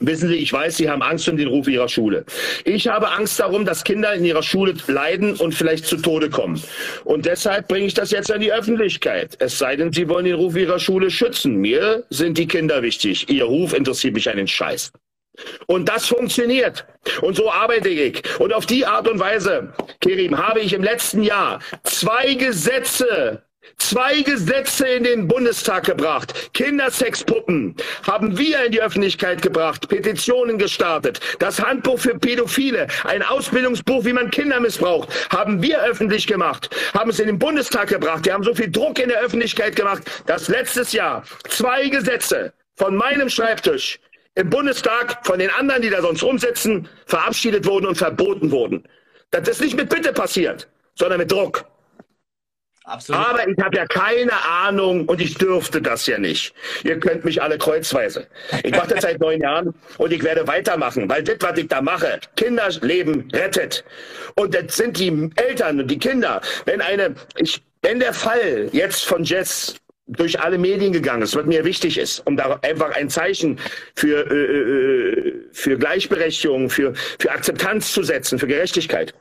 Wissen 0.00 0.28
Sie, 0.28 0.36
ich 0.36 0.52
weiß, 0.52 0.76
Sie 0.76 0.90
haben 0.90 1.02
Angst 1.02 1.28
um 1.28 1.36
den 1.36 1.48
Ruf 1.48 1.66
Ihrer 1.66 1.88
Schule. 1.88 2.24
Ich 2.64 2.88
habe 2.88 3.10
Angst 3.10 3.40
darum, 3.40 3.64
dass 3.64 3.84
Kinder 3.84 4.12
in 4.12 4.24
ihrer 4.24 4.42
Schule 4.42 4.74
leiden 4.86 5.34
und 5.36 5.54
vielleicht 5.54 5.86
zu 5.86 5.96
Tode 5.96 6.28
kommen. 6.28 6.62
Und 7.04 7.24
deshalb 7.24 7.68
bringe 7.68 7.86
ich 7.86 7.94
das 7.94 8.10
jetzt 8.10 8.30
an 8.30 8.40
die 8.40 8.52
Öffentlichkeit. 8.52 9.36
Es 9.38 9.58
sei 9.58 9.76
denn, 9.76 9.92
Sie 9.92 10.08
wollen 10.08 10.26
den 10.26 10.34
Ruf 10.34 10.56
Ihrer 10.56 10.78
Schule 10.78 11.10
schützen. 11.10 11.56
Mir 11.56 12.04
sind 12.10 12.36
die 12.36 12.46
Kinder 12.46 12.82
wichtig. 12.82 13.28
Ihr 13.30 13.44
Ruf 13.44 13.72
interessiert 13.72 14.14
mich 14.14 14.28
einen 14.28 14.46
Scheiß. 14.46 14.92
Und 15.66 15.88
das 15.88 16.06
funktioniert. 16.06 16.84
Und 17.22 17.36
so 17.36 17.50
arbeite 17.50 17.88
ich. 17.88 18.22
Und 18.38 18.52
auf 18.52 18.66
die 18.66 18.84
Art 18.84 19.08
und 19.08 19.18
Weise, 19.18 19.72
Kerim, 20.00 20.36
habe 20.36 20.60
ich 20.60 20.74
im 20.74 20.82
letzten 20.82 21.22
Jahr 21.22 21.60
zwei 21.84 22.34
Gesetze 22.34 23.42
Zwei 23.78 24.22
Gesetze 24.22 24.86
in 24.86 25.04
den 25.04 25.28
Bundestag 25.28 25.84
gebracht. 25.84 26.50
Kindersexpuppen 26.54 27.76
haben 28.04 28.38
wir 28.38 28.64
in 28.64 28.72
die 28.72 28.82
Öffentlichkeit 28.82 29.42
gebracht, 29.42 29.88
Petitionen 29.88 30.58
gestartet. 30.58 31.20
Das 31.38 31.62
Handbuch 31.62 31.98
für 31.98 32.18
Pädophile, 32.18 32.86
ein 33.04 33.22
Ausbildungsbuch, 33.22 34.04
wie 34.04 34.12
man 34.12 34.30
Kinder 34.30 34.60
missbraucht, 34.60 35.08
haben 35.30 35.62
wir 35.62 35.82
öffentlich 35.82 36.26
gemacht, 36.26 36.70
haben 36.94 37.10
es 37.10 37.20
in 37.20 37.26
den 37.26 37.38
Bundestag 37.38 37.88
gebracht. 37.88 38.24
Wir 38.24 38.34
haben 38.34 38.44
so 38.44 38.54
viel 38.54 38.70
Druck 38.70 38.98
in 38.98 39.08
der 39.08 39.20
Öffentlichkeit 39.20 39.76
gemacht, 39.76 40.02
dass 40.26 40.48
letztes 40.48 40.92
Jahr 40.92 41.22
zwei 41.48 41.88
Gesetze 41.88 42.52
von 42.76 42.96
meinem 42.96 43.28
Schreibtisch 43.28 44.00
im 44.34 44.48
Bundestag 44.48 45.18
von 45.26 45.38
den 45.38 45.50
anderen, 45.50 45.82
die 45.82 45.90
da 45.90 46.00
sonst 46.00 46.22
rumsitzen, 46.22 46.88
verabschiedet 47.06 47.66
wurden 47.66 47.86
und 47.86 47.96
verboten 47.96 48.50
wurden. 48.50 48.84
Das 49.30 49.48
ist 49.48 49.60
nicht 49.60 49.76
mit 49.76 49.88
Bitte 49.88 50.12
passiert, 50.12 50.68
sondern 50.94 51.18
mit 51.18 51.30
Druck. 51.30 51.64
Absolut. 52.84 53.20
Aber 53.20 53.48
ich 53.48 53.58
habe 53.62 53.76
ja 53.76 53.86
keine 53.86 54.32
Ahnung 54.44 55.06
und 55.06 55.20
ich 55.20 55.34
dürfte 55.34 55.80
das 55.80 56.06
ja 56.06 56.18
nicht. 56.18 56.52
Ihr 56.82 56.98
könnt 56.98 57.24
mich 57.24 57.40
alle 57.40 57.56
kreuzweise. 57.56 58.26
Ich 58.64 58.72
mache 58.72 58.88
das 58.88 59.02
seit 59.02 59.20
neun 59.20 59.40
Jahren 59.40 59.74
und 59.98 60.12
ich 60.12 60.22
werde 60.22 60.46
weitermachen, 60.46 61.08
weil 61.08 61.22
das, 61.22 61.36
was 61.40 61.58
ich 61.58 61.68
da 61.68 61.80
mache, 61.80 62.18
Kinderleben 62.36 63.30
rettet. 63.32 63.84
Und 64.34 64.54
das 64.54 64.76
sind 64.76 64.98
die 64.98 65.30
Eltern 65.36 65.80
und 65.80 65.88
die 65.88 65.98
Kinder. 65.98 66.40
Wenn 66.64 66.80
eine, 66.80 67.14
ich, 67.36 67.62
wenn 67.82 68.00
der 68.00 68.12
Fall 68.12 68.68
jetzt 68.72 69.04
von 69.04 69.22
Jess 69.22 69.76
durch 70.08 70.40
alle 70.40 70.58
Medien 70.58 70.92
gegangen 70.92 71.22
ist, 71.22 71.36
was 71.36 71.46
mir 71.46 71.64
wichtig 71.64 71.96
ist, 71.96 72.26
um 72.26 72.36
da 72.36 72.58
einfach 72.62 72.96
ein 72.96 73.08
Zeichen 73.08 73.58
für, 73.94 74.28
äh, 74.28 74.34
äh 74.34 75.34
für 75.52 75.78
Gleichberechtigung, 75.78 76.68
für, 76.68 76.94
für 77.18 77.30
Akzeptanz 77.30 77.92
zu 77.92 78.02
setzen, 78.02 78.38
für 78.38 78.48
Gerechtigkeit 78.48 79.14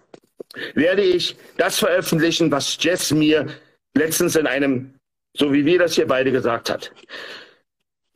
werde 0.73 1.01
ich 1.01 1.35
das 1.57 1.79
veröffentlichen, 1.79 2.51
was 2.51 2.77
Jess 2.79 3.11
mir 3.11 3.47
letztens 3.93 4.35
in 4.35 4.47
einem, 4.47 4.93
so 5.35 5.51
wie 5.53 5.65
wir 5.65 5.79
das 5.79 5.95
hier 5.95 6.07
beide 6.07 6.31
gesagt 6.31 6.69
hat. 6.69 6.91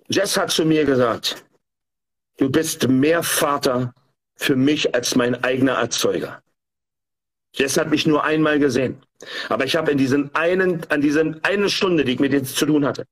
Jess 0.08 0.38
hat 0.38 0.52
zu 0.52 0.66
mir 0.66 0.86
gesagt, 0.86 1.44
du 2.38 2.50
bist 2.50 2.88
mehr 2.88 3.24
Vater 3.24 3.94
für 4.36 4.56
mich 4.56 4.94
als 4.94 5.16
mein 5.16 5.44
eigener 5.44 5.74
Erzeuger. 5.74 6.42
Jess 7.54 7.78
hat 7.78 7.90
mich 7.90 8.06
nur 8.06 8.24
einmal 8.24 8.60
gesehen. 8.60 9.02
Aber 9.50 9.66
ich 9.66 9.76
habe 9.76 9.92
in 9.92 9.98
diesen 9.98 10.34
einen, 10.36 10.84
an 10.90 11.02
diesen 11.02 11.44
eine 11.44 11.70
Stunde, 11.70 12.04
die 12.04 12.14
ich 12.14 12.20
mit 12.20 12.34
ihr 12.34 12.44
zu 12.44 12.66
tun 12.66 12.86
hatte, 12.86 13.06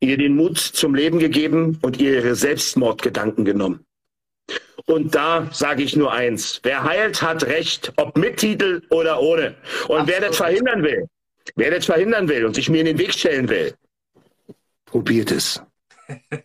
ihr 0.00 0.18
den 0.18 0.34
Mut 0.34 0.58
zum 0.58 0.94
Leben 0.94 1.20
gegeben 1.20 1.78
und 1.82 2.00
ihr 2.00 2.14
ihre 2.14 2.34
Selbstmordgedanken 2.34 3.44
genommen. 3.44 3.84
Und 4.86 5.14
da 5.14 5.48
sage 5.52 5.82
ich 5.82 5.96
nur 5.96 6.12
eins. 6.12 6.60
Wer 6.62 6.82
heilt, 6.84 7.22
hat 7.22 7.44
Recht, 7.44 7.92
ob 7.96 8.16
mit 8.16 8.38
Titel 8.38 8.82
oder 8.90 9.20
ohne. 9.20 9.54
Und 9.88 10.00
Absolut. 10.00 10.08
wer 10.08 10.20
das 10.20 10.36
verhindern 10.36 10.82
will, 10.82 11.08
wer 11.56 11.70
das 11.70 11.86
verhindern 11.86 12.28
will 12.28 12.44
und 12.44 12.54
sich 12.54 12.68
mir 12.68 12.80
in 12.80 12.86
den 12.86 12.98
Weg 12.98 13.12
stellen 13.14 13.48
will, 13.48 13.74
probiert 14.84 15.30
es. 15.30 15.62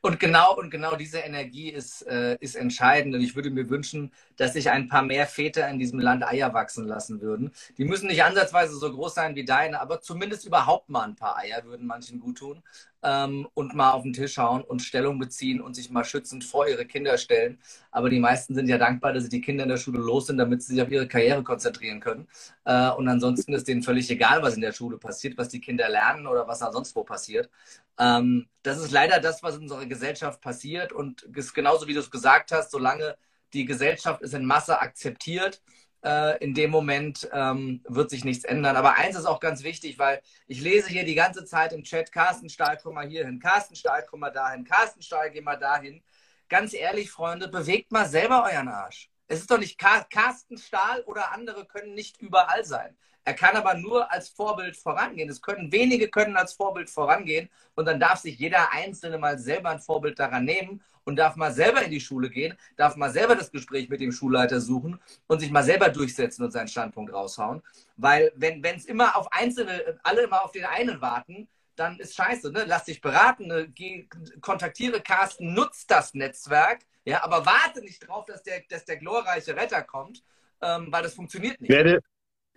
Und 0.00 0.20
genau, 0.20 0.56
und 0.56 0.70
genau 0.70 0.94
diese 0.94 1.18
Energie 1.18 1.70
ist, 1.70 2.02
äh, 2.06 2.36
ist 2.40 2.54
entscheidend. 2.54 3.14
Und 3.14 3.20
ich 3.20 3.34
würde 3.34 3.50
mir 3.50 3.68
wünschen, 3.68 4.12
dass 4.36 4.52
sich 4.52 4.70
ein 4.70 4.88
paar 4.88 5.02
mehr 5.02 5.26
Väter 5.26 5.68
in 5.68 5.78
diesem 5.78 5.98
Land 5.98 6.24
Eier 6.24 6.54
wachsen 6.54 6.86
lassen 6.86 7.20
würden. 7.20 7.50
Die 7.78 7.84
müssen 7.84 8.06
nicht 8.06 8.22
ansatzweise 8.22 8.76
so 8.76 8.92
groß 8.92 9.14
sein 9.14 9.34
wie 9.34 9.44
deine, 9.44 9.80
aber 9.80 10.00
zumindest 10.00 10.46
überhaupt 10.46 10.88
mal 10.88 11.02
ein 11.02 11.16
paar 11.16 11.36
Eier 11.36 11.64
würden 11.64 11.86
manchen 11.86 12.20
gut 12.20 12.38
tun 12.38 12.62
ähm, 13.02 13.48
und 13.54 13.74
mal 13.74 13.92
auf 13.92 14.02
den 14.02 14.12
Tisch 14.12 14.38
hauen 14.38 14.62
und 14.62 14.80
Stellung 14.82 15.18
beziehen 15.18 15.60
und 15.60 15.74
sich 15.74 15.90
mal 15.90 16.04
schützend 16.04 16.44
vor 16.44 16.68
ihre 16.68 16.86
Kinder 16.86 17.16
stellen. 17.18 17.58
Aber 17.90 18.10
die 18.10 18.18
meisten 18.18 18.54
sind 18.54 18.68
ja 18.68 18.78
dankbar, 18.78 19.12
dass 19.12 19.24
sie 19.24 19.28
die 19.28 19.40
Kinder 19.40 19.64
in 19.64 19.68
der 19.68 19.76
Schule 19.76 19.98
los 20.00 20.26
sind, 20.26 20.38
damit 20.38 20.62
sie 20.62 20.74
sich 20.74 20.82
auf 20.82 20.90
ihre 20.90 21.08
Karriere 21.08 21.42
konzentrieren 21.42 22.00
können. 22.00 22.28
Äh, 22.64 22.90
und 22.90 23.08
ansonsten 23.08 23.52
ist 23.52 23.68
denen 23.68 23.82
völlig 23.82 24.10
egal, 24.10 24.42
was 24.42 24.54
in 24.54 24.60
der 24.60 24.72
Schule 24.72 24.98
passiert, 24.98 25.38
was 25.38 25.48
die 25.48 25.60
Kinder 25.60 25.88
lernen 25.88 26.26
oder 26.26 26.46
was 26.48 26.58
da 26.60 26.72
sonst 26.72 26.94
wo 26.96 27.04
passiert. 27.04 27.50
Ähm, 27.98 28.48
das 28.62 28.78
ist 28.78 28.90
leider 28.90 29.20
das, 29.20 29.42
was 29.42 29.56
in 29.56 29.62
unserer 29.62 29.86
Gesellschaft 29.86 30.40
passiert 30.40 30.92
und 30.92 31.22
ist 31.22 31.54
genauso 31.54 31.86
wie 31.86 31.94
du 31.94 32.00
es 32.00 32.10
gesagt 32.10 32.52
hast, 32.52 32.70
solange 32.70 33.16
die 33.52 33.64
Gesellschaft 33.64 34.22
es 34.22 34.34
in 34.34 34.44
Masse 34.44 34.80
akzeptiert, 34.80 35.62
äh, 36.04 36.38
in 36.44 36.54
dem 36.54 36.70
Moment 36.70 37.28
ähm, 37.32 37.82
wird 37.88 38.10
sich 38.10 38.24
nichts 38.24 38.44
ändern. 38.44 38.76
Aber 38.76 38.96
eins 38.96 39.16
ist 39.16 39.26
auch 39.26 39.40
ganz 39.40 39.62
wichtig, 39.62 39.98
weil 39.98 40.20
ich 40.46 40.60
lese 40.60 40.88
hier 40.88 41.04
die 41.04 41.14
ganze 41.14 41.44
Zeit 41.44 41.72
im 41.72 41.82
Chat, 41.82 42.12
Carsten 42.12 42.48
Stahl, 42.48 42.78
komm 42.82 42.94
mal 42.94 43.06
hier 43.08 43.26
hin, 43.26 43.40
Carsten 43.40 43.76
Stahl, 43.76 44.04
komm 44.08 44.20
mal 44.20 44.30
dahin, 44.30 44.64
Carsten 44.64 45.02
Stahl, 45.02 45.30
geh 45.30 45.40
mal 45.40 45.56
dahin. 45.56 46.02
Ganz 46.48 46.72
ehrlich, 46.72 47.10
Freunde, 47.10 47.48
bewegt 47.48 47.92
mal 47.92 48.06
selber 48.06 48.44
euren 48.44 48.68
Arsch. 48.68 49.10
Es 49.28 49.40
ist 49.40 49.50
doch 49.50 49.58
nicht 49.58 49.78
Carsten 49.78 50.56
Stahl 50.56 51.02
oder 51.02 51.32
andere 51.32 51.66
können 51.66 51.94
nicht 51.94 52.20
überall 52.20 52.64
sein. 52.64 52.96
Er 53.24 53.34
kann 53.34 53.56
aber 53.56 53.74
nur 53.74 54.10
als 54.10 54.30
Vorbild 54.30 54.74
vorangehen. 54.74 55.28
Es 55.28 55.42
können 55.42 55.70
wenige 55.70 56.08
können 56.08 56.34
als 56.36 56.54
Vorbild 56.54 56.88
vorangehen 56.88 57.50
und 57.74 57.84
dann 57.84 58.00
darf 58.00 58.20
sich 58.20 58.38
jeder 58.38 58.72
Einzelne 58.72 59.18
mal 59.18 59.38
selber 59.38 59.68
ein 59.68 59.80
Vorbild 59.80 60.18
daran 60.18 60.46
nehmen 60.46 60.82
und 61.04 61.16
darf 61.16 61.36
mal 61.36 61.52
selber 61.52 61.82
in 61.82 61.90
die 61.90 62.00
Schule 62.00 62.30
gehen, 62.30 62.56
darf 62.76 62.96
mal 62.96 63.10
selber 63.10 63.34
das 63.36 63.50
Gespräch 63.50 63.90
mit 63.90 64.00
dem 64.00 64.12
Schulleiter 64.12 64.62
suchen 64.62 64.98
und 65.26 65.40
sich 65.40 65.50
mal 65.50 65.62
selber 65.62 65.90
durchsetzen 65.90 66.42
und 66.42 66.52
seinen 66.52 66.68
Standpunkt 66.68 67.12
raushauen. 67.12 67.62
Weil 67.98 68.32
wenn 68.36 68.64
es 68.64 68.86
immer 68.86 69.14
auf 69.14 69.30
Einzelne, 69.30 69.98
alle 70.04 70.22
immer 70.22 70.42
auf 70.42 70.52
den 70.52 70.64
einen 70.64 71.02
warten, 71.02 71.48
dann 71.78 71.98
ist 71.98 72.14
scheiße. 72.14 72.50
Ne? 72.52 72.64
Lass 72.66 72.84
dich 72.84 73.00
beraten, 73.00 73.46
ne? 73.46 73.68
Geh, 73.74 74.08
kontaktiere 74.40 75.00
Carsten, 75.00 75.54
nutzt 75.54 75.90
das 75.90 76.14
Netzwerk, 76.14 76.80
ja, 77.04 77.24
aber 77.24 77.46
warte 77.46 77.80
nicht 77.80 78.06
drauf, 78.06 78.26
dass 78.26 78.42
der, 78.42 78.62
dass 78.68 78.84
der 78.84 78.96
glorreiche 78.96 79.56
Retter 79.56 79.82
kommt, 79.82 80.22
ähm, 80.60 80.88
weil 80.90 81.02
das 81.02 81.14
funktioniert 81.14 81.60
nicht. 81.60 81.70
Werde, 81.70 82.00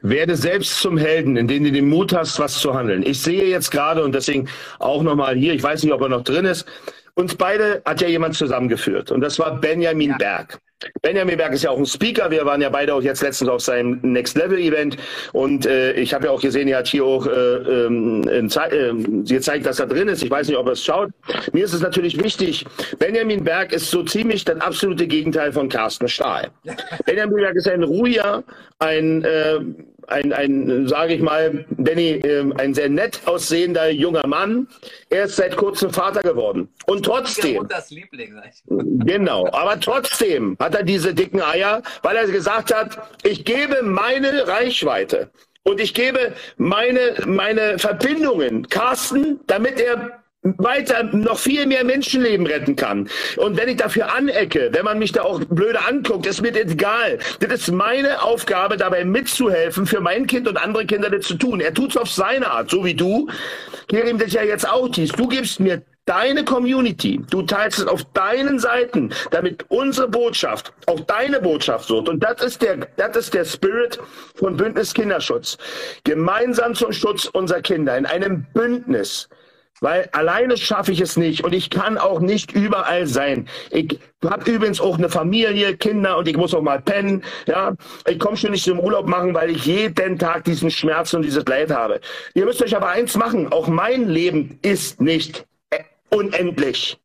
werde 0.01 0.35
selbst 0.35 0.79
zum 0.79 0.97
Helden, 0.97 1.37
indem 1.37 1.63
du 1.63 1.71
den 1.71 1.87
Mut 1.87 2.13
hast, 2.13 2.39
was 2.39 2.59
zu 2.59 2.73
handeln. 2.73 3.03
Ich 3.03 3.21
sehe 3.21 3.45
jetzt 3.45 3.71
gerade 3.71 4.03
und 4.03 4.13
deswegen 4.13 4.49
auch 4.79 5.03
nochmal 5.03 5.35
hier, 5.35 5.53
ich 5.53 5.63
weiß 5.63 5.83
nicht, 5.83 5.93
ob 5.93 6.01
er 6.01 6.09
noch 6.09 6.23
drin 6.23 6.45
ist, 6.45 6.65
uns 7.21 7.35
beide 7.35 7.81
hat 7.85 8.01
ja 8.01 8.07
jemand 8.07 8.35
zusammengeführt 8.35 9.11
und 9.11 9.21
das 9.21 9.39
war 9.39 9.59
Benjamin 9.59 10.11
ja. 10.11 10.17
Berg. 10.17 10.59
Benjamin 11.01 11.37
Berg 11.37 11.53
ist 11.53 11.63
ja 11.63 11.69
auch 11.69 11.77
ein 11.77 11.85
Speaker. 11.85 12.31
Wir 12.31 12.45
waren 12.45 12.61
ja 12.61 12.69
beide 12.69 12.93
auch 12.93 13.01
jetzt 13.01 13.21
letztens 13.21 13.49
auf 13.49 13.61
seinem 13.61 13.99
Next 14.01 14.35
Level 14.37 14.57
Event 14.57 14.97
und 15.31 15.65
äh, 15.65 15.93
ich 15.93 16.13
habe 16.13 16.25
ja 16.25 16.31
auch 16.31 16.41
gesehen, 16.41 16.67
er 16.67 16.79
hat 16.79 16.87
hier 16.87 17.05
auch 17.05 17.27
äh, 17.27 17.29
ähm, 17.31 18.27
äh, 18.27 19.23
gezeigt, 19.23 19.65
dass 19.65 19.79
er 19.79 19.87
drin 19.87 20.07
ist. 20.07 20.23
Ich 20.23 20.31
weiß 20.31 20.47
nicht, 20.47 20.57
ob 20.57 20.67
er 20.67 20.73
es 20.73 20.83
schaut. 20.83 21.11
Mir 21.53 21.65
ist 21.65 21.73
es 21.73 21.81
natürlich 21.81 22.21
wichtig. 22.21 22.65
Benjamin 22.97 23.43
Berg 23.43 23.73
ist 23.73 23.91
so 23.91 24.03
ziemlich 24.03 24.43
das 24.43 24.59
absolute 24.59 25.07
Gegenteil 25.07 25.53
von 25.53 25.69
Carsten 25.69 26.07
Stahl. 26.07 26.49
Benjamin 27.05 27.35
Berg 27.35 27.55
ist 27.55 27.67
ein 27.67 27.83
ruhiger, 27.83 28.43
ein 28.79 29.23
äh, 29.23 29.59
ein, 30.11 30.33
ein 30.33 30.87
sage 30.87 31.13
ich 31.13 31.21
mal, 31.21 31.65
Danny, 31.77 32.11
äh, 32.23 32.51
ein 32.57 32.73
sehr 32.73 32.89
nett 32.89 33.21
aussehender 33.25 33.89
junger 33.89 34.27
Mann. 34.27 34.67
Er 35.09 35.25
ist 35.25 35.35
seit 35.35 35.55
kurzem 35.55 35.91
Vater 35.91 36.21
geworden. 36.21 36.69
Und 36.85 37.05
trotzdem. 37.05 37.67
Das 37.67 37.89
Liebling, 37.89 38.35
genau, 38.67 39.47
aber 39.51 39.79
trotzdem 39.79 40.57
hat 40.59 40.75
er 40.75 40.83
diese 40.83 41.13
dicken 41.13 41.41
Eier, 41.41 41.81
weil 42.01 42.15
er 42.15 42.27
gesagt 42.27 42.73
hat, 42.73 42.97
ich 43.23 43.45
gebe 43.45 43.81
meine 43.83 44.47
Reichweite 44.47 45.29
und 45.63 45.79
ich 45.79 45.93
gebe 45.93 46.33
meine, 46.57 47.15
meine 47.25 47.77
Verbindungen 47.79 48.67
Carsten, 48.67 49.39
damit 49.47 49.79
er 49.79 50.20
weiter 50.43 51.03
noch 51.03 51.37
viel 51.37 51.67
mehr 51.67 51.83
Menschenleben 51.83 52.47
retten 52.47 52.75
kann. 52.75 53.09
Und 53.37 53.57
wenn 53.57 53.69
ich 53.69 53.77
dafür 53.77 54.13
anecke, 54.13 54.69
wenn 54.71 54.85
man 54.85 54.97
mich 54.97 55.11
da 55.11 55.21
auch 55.21 55.39
blöde 55.45 55.85
anguckt, 55.85 56.25
ist 56.25 56.41
mir 56.41 56.51
das 56.51 56.71
egal. 56.71 57.19
Das 57.39 57.51
ist 57.51 57.71
meine 57.71 58.23
Aufgabe, 58.23 58.77
dabei 58.77 59.05
mitzuhelfen, 59.05 59.85
für 59.85 60.01
mein 60.01 60.25
Kind 60.25 60.47
und 60.47 60.57
andere 60.57 60.85
Kinder 60.85 61.09
das 61.09 61.25
zu 61.25 61.35
tun. 61.35 61.59
Er 61.59 61.73
tut's 61.73 61.95
auf 61.97 62.09
seine 62.09 62.49
Art, 62.49 62.69
so 62.71 62.83
wie 62.83 62.95
du. 62.95 63.29
Kerim 63.87 64.17
das 64.17 64.33
ja 64.33 64.43
jetzt 64.43 64.67
auch 64.67 64.89
dies. 64.89 65.11
Du 65.11 65.27
gibst 65.27 65.59
mir 65.59 65.83
deine 66.05 66.43
Community, 66.43 67.21
du 67.29 67.43
teilst 67.43 67.79
es 67.79 67.85
auf 67.85 68.03
deinen 68.13 68.57
Seiten, 68.57 69.13
damit 69.29 69.65
unsere 69.69 70.07
Botschaft 70.07 70.73
auch 70.87 70.99
deine 71.01 71.39
Botschaft 71.39 71.89
wird. 71.91 72.09
Und 72.09 72.23
das 72.23 72.41
ist 72.41 72.61
der, 72.63 72.87
das 72.97 73.15
ist 73.15 73.33
der 73.35 73.45
Spirit 73.45 73.99
von 74.35 74.57
Bündnis 74.57 74.93
Kinderschutz. 74.93 75.57
Gemeinsam 76.03 76.73
zum 76.73 76.91
Schutz 76.91 77.25
unserer 77.25 77.61
Kinder 77.61 77.95
in 77.95 78.07
einem 78.07 78.47
Bündnis 78.53 79.29
weil 79.79 80.09
alleine 80.11 80.57
schaffe 80.57 80.91
ich 80.91 81.01
es 81.01 81.17
nicht 81.17 81.43
und 81.43 81.53
ich 81.53 81.69
kann 81.69 81.97
auch 81.97 82.19
nicht 82.19 82.51
überall 82.51 83.07
sein. 83.07 83.47
Ich 83.71 83.99
habe 84.23 84.49
übrigens 84.51 84.79
auch 84.79 84.97
eine 84.97 85.09
Familie, 85.09 85.75
Kinder 85.75 86.17
und 86.17 86.27
ich 86.27 86.37
muss 86.37 86.53
auch 86.53 86.61
mal 86.61 86.79
pennen. 86.79 87.23
Ja, 87.47 87.73
ich 88.07 88.19
komme 88.19 88.37
schon 88.37 88.51
nicht 88.51 88.63
zum 88.63 88.79
Urlaub 88.79 89.07
machen, 89.07 89.33
weil 89.33 89.49
ich 89.49 89.65
jeden 89.65 90.19
Tag 90.19 90.43
diesen 90.43 90.69
Schmerz 90.69 91.13
und 91.13 91.23
dieses 91.23 91.45
Leid 91.45 91.71
habe. 91.71 91.99
Ihr 92.35 92.45
müsst 92.45 92.61
euch 92.61 92.75
aber 92.75 92.89
eins 92.89 93.17
machen: 93.17 93.51
Auch 93.51 93.67
mein 93.67 94.07
Leben 94.07 94.59
ist 94.61 95.01
nicht 95.01 95.45
unendlich. 96.09 96.99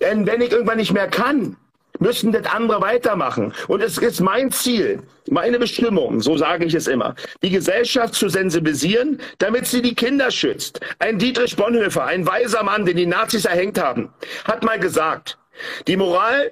Denn 0.00 0.26
wenn 0.26 0.42
ich 0.42 0.52
irgendwann 0.52 0.78
nicht 0.78 0.92
mehr 0.92 1.08
kann, 1.08 1.56
müssen 1.98 2.32
das 2.32 2.46
andere 2.46 2.80
weitermachen. 2.80 3.52
Und 3.68 3.82
es 3.82 3.98
ist 3.98 4.20
mein 4.20 4.50
Ziel, 4.50 5.02
meine 5.30 5.58
Bestimmung, 5.58 6.20
so 6.20 6.36
sage 6.36 6.64
ich 6.64 6.74
es 6.74 6.86
immer, 6.86 7.14
die 7.42 7.50
Gesellschaft 7.50 8.14
zu 8.14 8.28
sensibilisieren, 8.28 9.20
damit 9.38 9.66
sie 9.66 9.82
die 9.82 9.94
Kinder 9.94 10.30
schützt. 10.30 10.80
Ein 10.98 11.18
Dietrich 11.18 11.56
Bonhoeffer, 11.56 12.04
ein 12.04 12.26
weiser 12.26 12.62
Mann, 12.62 12.84
den 12.84 12.96
die 12.96 13.06
Nazis 13.06 13.44
erhängt 13.44 13.78
haben, 13.80 14.12
hat 14.44 14.64
mal 14.64 14.78
gesagt, 14.78 15.38
die 15.86 15.96
Moral, 15.96 16.50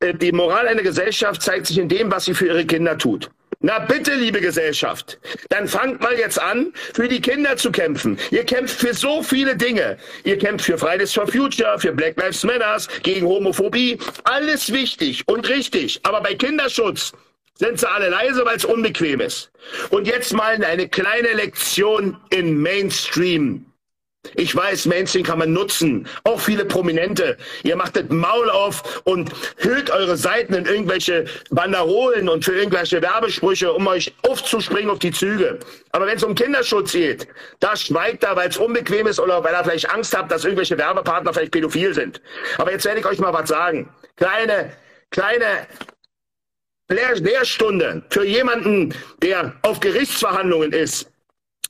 äh, 0.00 0.14
die 0.14 0.32
Moral 0.32 0.68
einer 0.68 0.82
Gesellschaft 0.82 1.42
zeigt 1.42 1.66
sich 1.66 1.78
in 1.78 1.88
dem, 1.88 2.10
was 2.10 2.24
sie 2.24 2.34
für 2.34 2.46
ihre 2.46 2.66
Kinder 2.66 2.98
tut. 2.98 3.30
Na 3.62 3.78
bitte, 3.78 4.14
liebe 4.14 4.40
Gesellschaft, 4.40 5.18
dann 5.50 5.68
fangt 5.68 6.00
mal 6.00 6.18
jetzt 6.18 6.40
an, 6.40 6.72
für 6.94 7.08
die 7.08 7.20
Kinder 7.20 7.58
zu 7.58 7.70
kämpfen. 7.70 8.18
Ihr 8.30 8.44
kämpft 8.44 8.80
für 8.80 8.94
so 8.94 9.22
viele 9.22 9.54
Dinge. 9.54 9.98
Ihr 10.24 10.38
kämpft 10.38 10.64
für 10.64 10.78
Fridays 10.78 11.12
for 11.12 11.26
Future, 11.26 11.78
für 11.78 11.92
Black 11.92 12.18
Lives 12.18 12.42
Matters, 12.42 12.88
gegen 13.02 13.26
Homophobie. 13.26 13.98
Alles 14.24 14.72
wichtig 14.72 15.24
und 15.26 15.46
richtig. 15.46 16.00
Aber 16.04 16.22
bei 16.22 16.34
Kinderschutz 16.34 17.12
sind 17.54 17.78
sie 17.78 17.90
alle 17.90 18.08
leise, 18.08 18.46
weil 18.46 18.56
es 18.56 18.64
unbequem 18.64 19.20
ist. 19.20 19.50
Und 19.90 20.06
jetzt 20.06 20.32
mal 20.32 20.64
eine 20.64 20.88
kleine 20.88 21.34
Lektion 21.34 22.16
in 22.30 22.62
Mainstream. 22.62 23.69
Ich 24.34 24.54
weiß, 24.54 24.86
Mainstream 24.86 25.24
kann 25.24 25.38
man 25.38 25.52
nutzen. 25.52 26.06
Auch 26.24 26.40
viele 26.40 26.66
Prominente. 26.66 27.38
Ihr 27.62 27.74
macht 27.76 27.96
das 27.96 28.04
Maul 28.10 28.50
auf 28.50 29.00
und 29.04 29.30
hüllt 29.56 29.90
eure 29.90 30.16
Seiten 30.16 30.52
in 30.54 30.66
irgendwelche 30.66 31.24
Banderolen 31.50 32.28
und 32.28 32.44
für 32.44 32.52
irgendwelche 32.52 33.00
Werbesprüche, 33.00 33.72
um 33.72 33.86
euch 33.86 34.14
aufzuspringen 34.28 34.90
auf 34.90 34.98
die 34.98 35.10
Züge. 35.10 35.58
Aber 35.92 36.06
wenn 36.06 36.16
es 36.16 36.22
um 36.22 36.34
Kinderschutz 36.34 36.92
geht, 36.92 37.28
da 37.60 37.74
schweigt 37.74 38.22
er, 38.22 38.36
weil 38.36 38.50
es 38.50 38.58
unbequem 38.58 39.06
ist 39.06 39.18
oder 39.18 39.42
weil 39.42 39.54
er 39.54 39.64
vielleicht 39.64 39.90
Angst 39.90 40.16
hat, 40.16 40.30
dass 40.30 40.44
irgendwelche 40.44 40.76
Werbepartner 40.76 41.32
vielleicht 41.32 41.52
pädophil 41.52 41.94
sind. 41.94 42.20
Aber 42.58 42.70
jetzt 42.72 42.84
werde 42.84 43.00
ich 43.00 43.06
euch 43.06 43.18
mal 43.18 43.32
was 43.32 43.48
sagen. 43.48 43.88
Kleine, 44.16 44.72
kleine 45.10 45.66
Lehr 46.88 47.14
Lehrstunde 47.16 48.02
für 48.10 48.24
jemanden, 48.24 48.94
der 49.22 49.54
auf 49.62 49.80
Gerichtsverhandlungen 49.80 50.72
ist, 50.72 51.10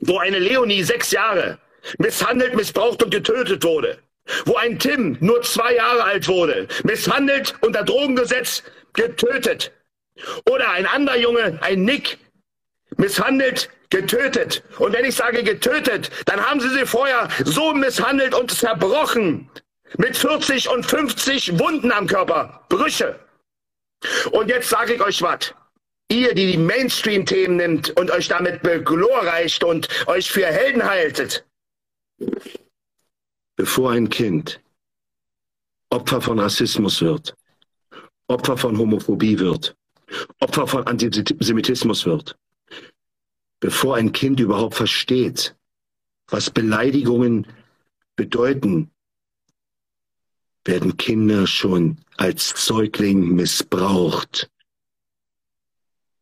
wo 0.01 0.19
eine 0.19 0.39
Leonie 0.39 0.83
sechs 0.83 1.13
Jahre 1.13 1.59
misshandelt, 1.99 2.55
missbraucht 2.55 3.03
und 3.03 3.11
getötet 3.11 3.65
wurde. 3.65 3.99
Wo 4.45 4.57
ein 4.57 4.79
Tim 4.79 5.17
nur 5.21 5.43
zwei 5.43 5.75
Jahre 5.75 6.05
alt 6.05 6.29
wurde, 6.29 6.69
misshandelt, 6.85 7.55
unter 7.63 7.83
Drogengesetz, 7.83 8.63
getötet. 8.93 9.73
Oder 10.49 10.71
ein 10.71 10.87
anderer 10.87 11.17
Junge, 11.17 11.59
ein 11.63 11.85
Nick, 11.85 12.19
misshandelt, 12.97 13.71
getötet. 13.91 14.63
Und 14.79 14.93
wenn 14.93 15.05
ich 15.05 15.17
sage 15.17 15.43
getötet, 15.43 16.11
dann 16.27 16.41
haben 16.45 16.61
sie 16.61 16.69
sie 16.71 16.87
vorher 16.87 17.29
so 17.45 17.75
misshandelt 17.75 18.35
und 18.35 18.51
zerbrochen. 18.51 19.51
Mit 19.97 20.17
40 20.17 20.69
und 20.69 20.87
50 20.87 21.59
Wunden 21.59 21.91
am 21.91 22.07
Körper, 22.07 22.65
Brüche. 22.69 23.19
Und 24.31 24.49
jetzt 24.49 24.69
sage 24.69 24.95
ich 24.95 25.03
euch 25.03 25.21
was. 25.21 25.53
Ihr, 26.09 26.35
die 26.35 26.53
die 26.53 26.59
Mainstream-Themen 26.59 27.57
nimmt 27.57 27.91
und 27.97 28.11
euch 28.11 28.29
damit 28.29 28.63
beglorreicht 28.63 29.63
und 29.63 29.89
euch 30.07 30.31
für 30.31 30.47
Helden 30.47 30.89
haltet, 30.89 31.45
bevor 33.57 33.93
ein 33.93 34.09
Kind 34.09 34.61
Opfer 35.91 36.21
von 36.21 36.39
Rassismus 36.39 37.03
wird, 37.03 37.37
Opfer 38.29 38.57
von 38.57 38.79
Homophobie 38.79 39.39
wird, 39.39 39.77
Opfer 40.39 40.67
von 40.67 40.87
Antisemitismus 40.87 42.07
wird, 42.07 42.39
bevor 43.59 43.97
ein 43.97 44.13
Kind 44.13 44.41
überhaupt 44.41 44.77
versteht, 44.77 45.57
was 46.29 46.49
Beleidigungen 46.51 47.47
bedeuten, 48.17 48.91
werden 50.65 50.97
Kinder 50.97 51.47
schon 51.47 51.99
als 52.17 52.67
Säugling 52.67 53.35
missbraucht. 53.35 54.51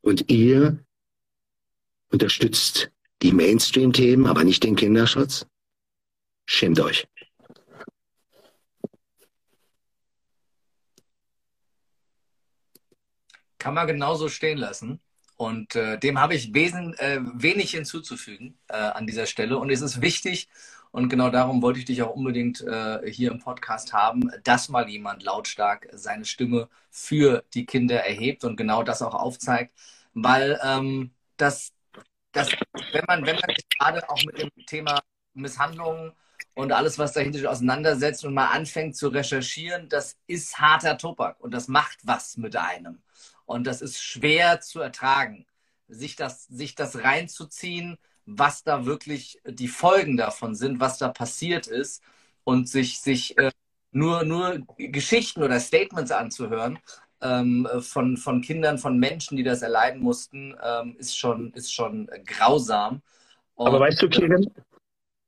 Und 0.01 0.31
ihr 0.31 0.79
unterstützt 2.11 2.91
die 3.23 3.33
Mainstream-Themen, 3.33 4.27
aber 4.27 4.45
nicht 4.45 4.63
den 4.65 4.77
Kinderschutz? 4.77 5.47
Schämt 6.51 6.81
euch. 6.81 7.07
Kann 13.59 13.75
man 13.75 13.87
genauso 13.87 14.31
stehen 14.31 14.57
lassen. 14.57 15.01
Und 15.37 15.77
äh, 15.77 15.99
dem 15.99 16.19
habe 16.19 16.35
ich 16.35 16.55
wesen, 16.55 16.95
äh, 16.95 17.21
wenig 17.35 17.73
hinzuzufügen 17.73 18.59
äh, 18.69 18.77
an 18.77 19.07
dieser 19.07 19.27
Stelle. 19.27 19.59
Und 19.59 19.69
es 19.71 19.83
ist 19.83 20.01
wichtig, 20.01 20.49
und 20.91 21.11
genau 21.11 21.29
darum 21.29 21.61
wollte 21.61 21.81
ich 21.81 21.85
dich 21.85 22.01
auch 22.03 22.15
unbedingt 22.15 22.63
äh, 22.63 23.13
hier 23.13 23.31
im 23.31 23.41
Podcast 23.41 23.93
haben, 23.93 24.31
dass 24.43 24.71
mal 24.71 24.89
jemand 24.89 25.23
lautstark 25.23 25.87
seine 25.93 26.25
Stimme 26.25 26.71
für 26.91 27.45
die 27.53 27.67
Kinder 27.67 28.03
erhebt 28.03 28.43
und 28.45 28.57
genau 28.57 28.83
das 28.83 29.03
auch 29.03 29.15
aufzeigt. 29.15 29.75
Weil 30.15 30.59
ähm, 30.65 31.13
das, 31.37 31.75
das, 32.33 32.51
wenn 32.93 33.05
man, 33.07 33.27
wenn 33.27 33.37
man 33.37 33.55
gerade 33.79 34.09
auch 34.09 34.25
mit 34.25 34.39
dem 34.39 34.51
Thema 34.67 34.99
Misshandlungen 35.35 36.13
und 36.59 36.73
alles, 36.73 36.99
was 36.99 37.13
dahinter 37.13 37.39
steht, 37.39 37.49
auseinandersetzt 37.49 38.25
und 38.25 38.35
mal 38.35 38.49
anfängt 38.49 38.97
zu 38.97 39.07
recherchieren, 39.09 39.89
das 39.89 40.19
ist 40.27 40.59
harter 40.59 40.99
Tobak 40.99 41.39
und 41.39 41.55
das 41.55 41.69
macht 41.69 41.99
was 42.03 42.37
mit 42.37 42.57
einem. 42.57 42.99
Und 43.47 43.65
das 43.65 43.81
ist 43.81 44.03
schwer 44.03 44.61
zu 44.61 44.81
ertragen, 44.81 45.47
sich 45.87 46.17
das, 46.17 46.47
sich 46.47 46.75
das 46.75 47.05
reinzuziehen, 47.05 47.97
was 48.27 48.65
da 48.65 48.87
wirklich 48.87 49.41
die 49.47 49.69
Folgen 49.69 50.17
davon 50.17 50.57
sind, 50.57 50.81
was 50.81 50.99
da 50.99 51.11
passiert 51.11 51.69
ist 51.69 52.03
und 52.43 52.69
sich, 52.69 52.99
sich 53.03 53.39
äh, 53.39 53.53
nur, 53.93 54.25
nur 54.25 54.67
Geschichten 54.79 55.45
oder 55.45 55.61
Statements 55.61 56.11
anzuhören 56.11 56.81
ähm, 57.23 57.69
von, 57.79 58.17
von 58.17 58.41
Kindern, 58.41 58.79
von 58.79 58.99
Menschen, 58.99 59.37
die 59.37 59.45
das 59.45 59.63
erleiden 59.63 60.03
mussten, 60.03 60.57
ähm, 60.61 60.97
ist, 60.99 61.17
schon, 61.17 61.53
ist 61.53 61.73
schon 61.73 62.11
grausam. 62.27 63.01
Und, 63.55 63.69
Aber 63.69 63.79
weißt 63.79 64.03
du, 64.03 64.09
Kevin, 64.09 64.51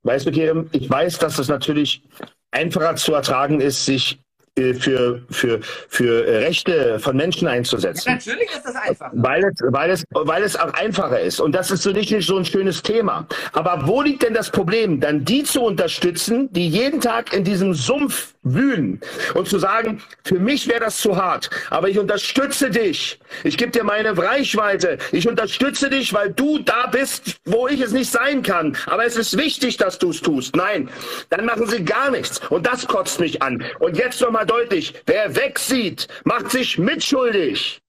Weißt 0.03 0.25
du, 0.25 0.31
Kerem, 0.31 0.69
ich 0.71 0.89
weiß, 0.89 1.19
dass 1.19 1.37
es 1.37 1.47
natürlich 1.47 2.03
einfacher 2.51 2.95
zu 2.95 3.13
ertragen 3.13 3.61
ist, 3.61 3.85
sich 3.85 4.19
äh, 4.57 4.73
für, 4.73 5.21
für, 5.29 5.61
für 5.61 6.25
Rechte 6.25 6.99
von 6.99 7.15
Menschen 7.15 7.47
einzusetzen. 7.47 8.09
Ja, 8.09 8.15
natürlich 8.15 8.49
ist 8.49 8.65
das 8.65 8.75
einfach. 8.75 9.09
Weil 9.13 9.45
es, 9.45 9.61
weil, 9.61 9.89
es, 9.89 10.03
weil 10.11 10.43
es 10.43 10.57
auch 10.57 10.73
einfacher 10.73 11.21
ist. 11.21 11.39
Und 11.39 11.53
das 11.53 11.71
ist 11.71 11.83
so 11.83 11.91
nicht 11.91 12.13
so 12.21 12.37
ein 12.37 12.43
schönes 12.43 12.81
Thema. 12.81 13.27
Aber 13.53 13.87
wo 13.87 14.01
liegt 14.01 14.23
denn 14.23 14.33
das 14.33 14.49
Problem, 14.49 14.99
dann 14.99 15.23
die 15.23 15.43
zu 15.43 15.61
unterstützen, 15.61 16.51
die 16.51 16.67
jeden 16.67 16.99
Tag 16.99 17.31
in 17.31 17.45
diesem 17.45 17.73
Sumpf 17.73 18.33
wühlen 18.43 18.99
und 19.35 19.47
zu 19.47 19.59
sagen, 19.59 20.01
für 20.23 20.39
mich 20.39 20.67
wäre 20.67 20.79
das 20.79 20.97
zu 20.97 21.15
hart, 21.15 21.49
aber 21.69 21.89
ich 21.89 21.99
unterstütze 21.99 22.69
dich. 22.69 23.19
Ich 23.43 23.57
gebe 23.57 23.71
dir 23.71 23.83
meine 23.83 24.17
Reichweite. 24.17 24.97
Ich 25.11 25.27
unterstütze 25.27 25.89
dich, 25.89 26.13
weil 26.13 26.31
du 26.31 26.59
da 26.59 26.87
bist, 26.87 27.39
wo 27.45 27.67
ich 27.67 27.81
es 27.81 27.91
nicht 27.91 28.11
sein 28.11 28.41
kann. 28.41 28.75
Aber 28.87 29.05
es 29.05 29.15
ist 29.15 29.37
wichtig, 29.37 29.77
dass 29.77 29.99
du 29.99 30.09
es 30.09 30.21
tust. 30.21 30.55
Nein, 30.55 30.89
dann 31.29 31.45
machen 31.45 31.67
sie 31.67 31.83
gar 31.83 32.09
nichts. 32.11 32.39
Und 32.49 32.65
das 32.65 32.87
kotzt 32.87 33.19
mich 33.19 33.41
an. 33.41 33.63
Und 33.79 33.97
jetzt 33.97 34.21
nochmal 34.21 34.45
deutlich, 34.45 34.93
wer 35.05 35.35
wegsieht, 35.35 36.07
macht 36.23 36.51
sich 36.51 36.77
mitschuldig. 36.77 37.81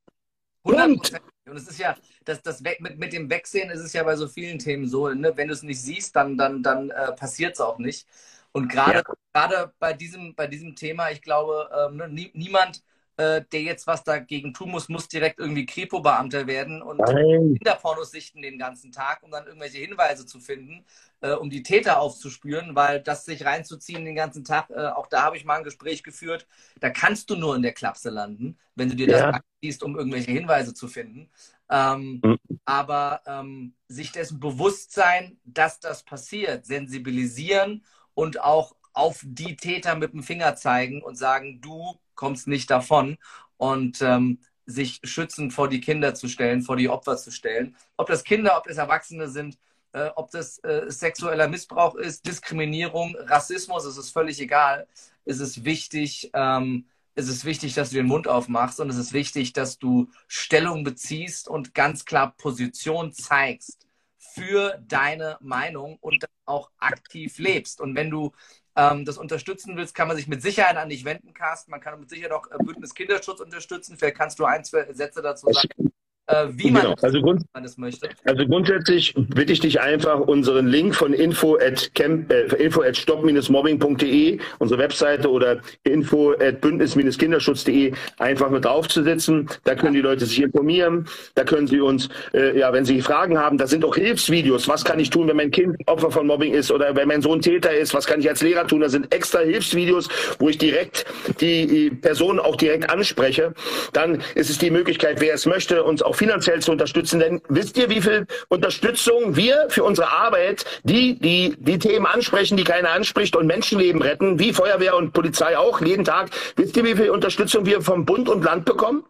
Punkt. 0.63 1.13
Und 1.47 1.57
es 1.57 1.69
ist 1.69 1.79
ja, 1.79 1.97
das, 2.25 2.41
das 2.43 2.61
mit, 2.61 2.99
mit 2.99 3.13
dem 3.13 3.29
Wegsehen 3.29 3.71
ist 3.71 3.81
es 3.81 3.93
ja 3.93 4.05
bei 4.05 4.17
so 4.17 4.29
vielen 4.29 4.59
Themen 4.59 4.87
so, 4.87 5.09
ne? 5.09 5.33
wenn 5.35 5.49
du 5.49 5.55
es 5.55 5.63
nicht 5.63 5.81
siehst, 5.83 6.15
dann, 6.15 6.37
dann, 6.37 6.63
dann 6.63 6.91
äh, 6.91 7.13
passiert 7.13 7.55
es 7.55 7.61
auch 7.61 7.79
nicht. 7.79 8.07
Und 8.53 8.69
gerade 8.69 9.03
ja. 9.07 9.15
gerade 9.33 9.73
bei 9.79 9.93
diesem, 9.93 10.35
bei 10.35 10.47
diesem 10.47 10.77
Thema, 10.77 11.11
ich 11.11 11.23
glaube, 11.23 11.71
ähm, 11.77 11.97
ne, 11.97 12.09
nie, 12.09 12.31
niemand, 12.35 12.83
äh, 13.17 13.43
der 13.53 13.63
jetzt 13.63 13.87
was 13.87 14.05
dagegen 14.05 14.55
tun 14.55 14.71
muss, 14.71 14.89
muss 14.89 15.07
direkt 15.09 15.39
irgendwie 15.39 15.67
Kripo-Beamter 15.67 16.47
werden 16.47 16.81
und 16.81 17.03
Kinderpornos 17.05 18.11
sichten 18.11 18.41
den 18.41 18.59
ganzen 18.59 18.91
Tag, 18.91 19.23
um 19.23 19.31
dann 19.31 19.47
irgendwelche 19.47 19.79
Hinweise 19.79 20.25
zu 20.25 20.41
finden, 20.41 20.85
äh, 21.21 21.33
um 21.33 21.51
die 21.51 21.63
Täter 21.63 22.01
aufzuspüren, 22.01 22.75
weil 22.75 23.03
das 23.03 23.25
sich 23.27 23.45
reinzuziehen 23.45 24.05
den 24.05 24.15
ganzen 24.15 24.45
Tag, 24.45 24.71
äh, 24.71 24.87
auch 24.87 25.07
da 25.07 25.23
habe 25.23 25.37
ich 25.37 25.45
mal 25.45 25.59
ein 25.59 25.65
Gespräch 25.65 26.03
geführt, 26.03 26.47
da 26.81 26.89
kannst 26.89 27.29
du 27.29 27.37
nur 27.37 27.55
in 27.55 27.63
der 27.63 27.73
Klapse 27.73 28.09
landen, 28.09 28.59
wenn 28.77 28.89
du 28.89 28.97
dir 28.97 29.09
ja. 29.09 29.33
das 29.33 29.41
siehst, 29.61 29.83
um 29.83 29.97
irgendwelche 29.97 30.31
Hinweise 30.31 30.73
zu 30.73 30.89
finden. 30.89 31.31
Ähm, 31.71 32.21
mhm. 32.25 32.39
Aber 32.65 33.21
ähm, 33.27 33.75
sich 33.89 34.13
dessen 34.13 34.41
bewusst 34.41 34.93
sein, 34.93 35.39
dass 35.45 35.81
das 35.81 36.03
passiert, 36.03 36.65
sensibilisieren 36.65 37.85
und 38.15 38.41
auch 38.41 38.75
auf 38.93 39.21
die 39.25 39.57
Täter 39.57 39.95
mit 39.95 40.13
dem 40.13 40.23
Finger 40.23 40.55
zeigen 40.57 41.03
und 41.03 41.17
sagen, 41.17 41.61
du 41.61 41.99
kommst 42.15 42.47
nicht 42.47 42.71
davon 42.71 43.17
und 43.57 44.03
ähm, 44.03 44.41
sich 44.67 45.01
schützend 45.03 45.53
vor 45.53 45.69
die 45.69 45.81
Kinder 45.81 46.15
zu 46.15 46.29
stellen, 46.29 46.63
vor 46.63 46.77
die 46.77 46.89
Opfer 46.89 47.17
zu 47.17 47.31
stellen. 47.31 47.77
Ob 47.97 48.09
das 48.09 48.25
Kinder, 48.25 48.57
ob 48.57 48.65
das 48.65 48.77
Erwachsene 48.77 49.29
sind, 49.29 49.59
äh, 49.93 50.11
ob 50.15 50.31
das 50.31 50.59
äh, 50.59 50.85
sexueller 50.89 51.49
Missbrauch 51.49 51.95
ist, 51.95 52.27
Diskriminierung, 52.27 53.17
Rassismus, 53.19 53.85
es 53.85 53.97
ist 53.97 54.11
völlig 54.11 54.41
egal. 54.41 54.87
Es 55.25 55.41
ist 55.41 55.65
wichtig, 55.65 56.31
ähm, 56.35 56.87
es 57.15 57.29
ist 57.29 57.45
wichtig, 57.45 57.75
dass 57.75 57.91
du 57.91 57.97
den 57.97 58.07
Mund 58.07 58.29
aufmachst 58.29 58.81
und 58.81 58.89
es 58.89 58.97
ist 58.97 59.13
wichtig, 59.13 59.53
dass 59.53 59.79
du 59.79 60.09
Stellung 60.29 60.85
beziehst 60.85 61.49
und 61.49 61.75
ganz 61.75 62.05
klar 62.05 62.35
Position 62.37 63.13
zeigst 63.13 63.87
für 64.23 64.79
deine 64.87 65.37
Meinung 65.41 65.99
und 66.01 66.25
auch 66.45 66.71
aktiv 66.79 67.39
lebst. 67.39 67.81
Und 67.81 67.97
wenn 67.97 68.09
du 68.11 68.33
ähm, 68.77 69.05
das 69.05 69.19
unterstützen 69.19 69.77
willst, 69.77 69.95
kann 69.95 70.09
man 70.09 70.17
sich 70.17 70.29
mit 70.29 70.43
Sicherheit 70.43 70.77
an 70.77 70.89
dich 70.89 71.05
wenden, 71.05 71.35
Carsten. 71.35 71.71
Man 71.71 71.81
kann 71.81 71.99
mit 71.99 72.09
Sicherheit 72.09 72.33
auch 72.33 72.51
äh, 72.51 72.57
Bündnis 72.59 72.95
Kinderschutz 72.95 73.41
unterstützen. 73.41 73.97
Vielleicht 73.99 74.17
kannst 74.17 74.39
du 74.39 74.45
ein, 74.45 74.65
zwei 74.65 74.93
Sätze 74.93 75.23
dazu 75.23 75.53
sagen 75.53 75.93
äh, 76.27 76.47
wie 76.53 76.71
man, 76.71 76.83
genau. 76.83 76.95
also 77.03 77.21
grund 77.21 77.43
das 77.53 77.77
möchte. 77.77 78.09
Also 78.25 78.47
grundsätzlich 78.47 79.13
bitte 79.15 79.53
ich 79.53 79.61
dich 79.61 79.81
einfach, 79.81 80.21
unseren 80.21 80.69
Link 80.69 80.95
von 80.95 81.13
info 81.13 81.57
at, 81.57 81.91
äh, 81.99 82.45
info 82.63 82.83
at 82.83 82.97
stop-mobbing.de, 82.97 84.39
unsere 84.59 84.81
Webseite 84.81 85.29
oder 85.29 85.61
info 85.83 86.33
at 86.33 86.61
bündnis-kinderschutz.de 86.61 87.93
einfach 88.19 88.51
mit 88.51 88.65
draufzusetzen. 88.65 89.49
Da 89.65 89.75
können 89.75 89.95
die 89.95 90.01
Leute 90.01 90.27
sich 90.27 90.41
informieren. 90.41 91.09
Da 91.35 91.45
können 91.45 91.67
sie 91.67 91.81
uns, 91.81 92.09
äh, 92.35 92.57
ja, 92.59 92.73
wenn 92.73 92.85
sie 92.85 93.01
Fragen 93.03 93.39
haben, 93.39 93.59
da 93.59 93.67
sind 93.67 93.85
auch 93.85 93.97
Hilfsvideos. 93.97 94.69
Was 94.69 94.85
kann 94.85 95.01
ich 95.01 95.11
tun, 95.11 95.27
wenn 95.29 95.37
mein 95.37 95.51
Kind 95.51 95.77
Opfer 95.87 96.11
von 96.13 96.27
Mobbing 96.27 96.55
ist 96.55 96.71
oder 96.71 96.95
wenn 96.95 97.09
mein 97.09 97.23
Sohn 97.23 97.41
Täter 97.41 97.73
ist? 97.73 97.95
Was 97.95 98.07
kann 98.07 98.21
ich 98.21 98.29
als 98.29 98.43
Lehrer 98.43 98.67
tun? 98.67 98.81
Da 98.81 98.89
sind 98.89 99.13
extra 99.13 99.41
Hilfsvideos, 99.41 100.09
wo 100.39 100.49
ich 100.49 100.59
direkt 100.59 101.05
die 101.41 101.91
Person 101.91 102.39
auch 102.39 102.57
direkt 102.57 102.89
anspreche. 102.91 103.55
Dann 103.93 104.23
ist 104.37 104.51
es 104.51 104.59
die 104.59 104.71
Möglichkeit, 104.71 105.21
wer 105.21 105.35
es 105.35 105.47
möchte, 105.47 105.83
uns 105.83 106.03
auch 106.03 106.12
finanziell 106.15 106.61
zu 106.61 106.73
unterstützen. 106.73 107.21
Denn 107.21 107.41
wisst 107.49 107.77
ihr, 107.77 107.91
wie 107.91 108.01
viel 108.01 108.27
Unterstützung 108.49 109.37
wir 109.37 109.67
für 109.69 109.85
unsere 109.85 110.11
Arbeit, 110.11 110.65
die, 110.83 111.19
die 111.19 111.57
die 111.59 111.79
Themen 111.79 112.07
ansprechen, 112.07 112.57
die 112.57 112.65
keiner 112.65 112.91
anspricht 112.91 113.37
und 113.37 113.47
Menschenleben 113.47 114.03
retten, 114.03 114.39
wie 114.39 114.53
Feuerwehr 114.53 114.97
und 114.97 115.13
Polizei 115.13 115.57
auch 115.57 115.81
jeden 115.81 116.05
Tag, 116.05 116.31
wisst 116.57 116.77
ihr, 116.77 116.85
wie 116.85 116.97
viel 116.97 117.11
Unterstützung 117.11 117.67
wir 117.67 117.83
vom 117.83 118.05
Bund 118.05 118.29
und 118.29 118.45
Land 118.45 118.65
bekommen? 118.65 119.05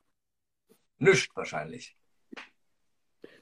Nicht 0.99 1.35
wahrscheinlich. 1.35 1.97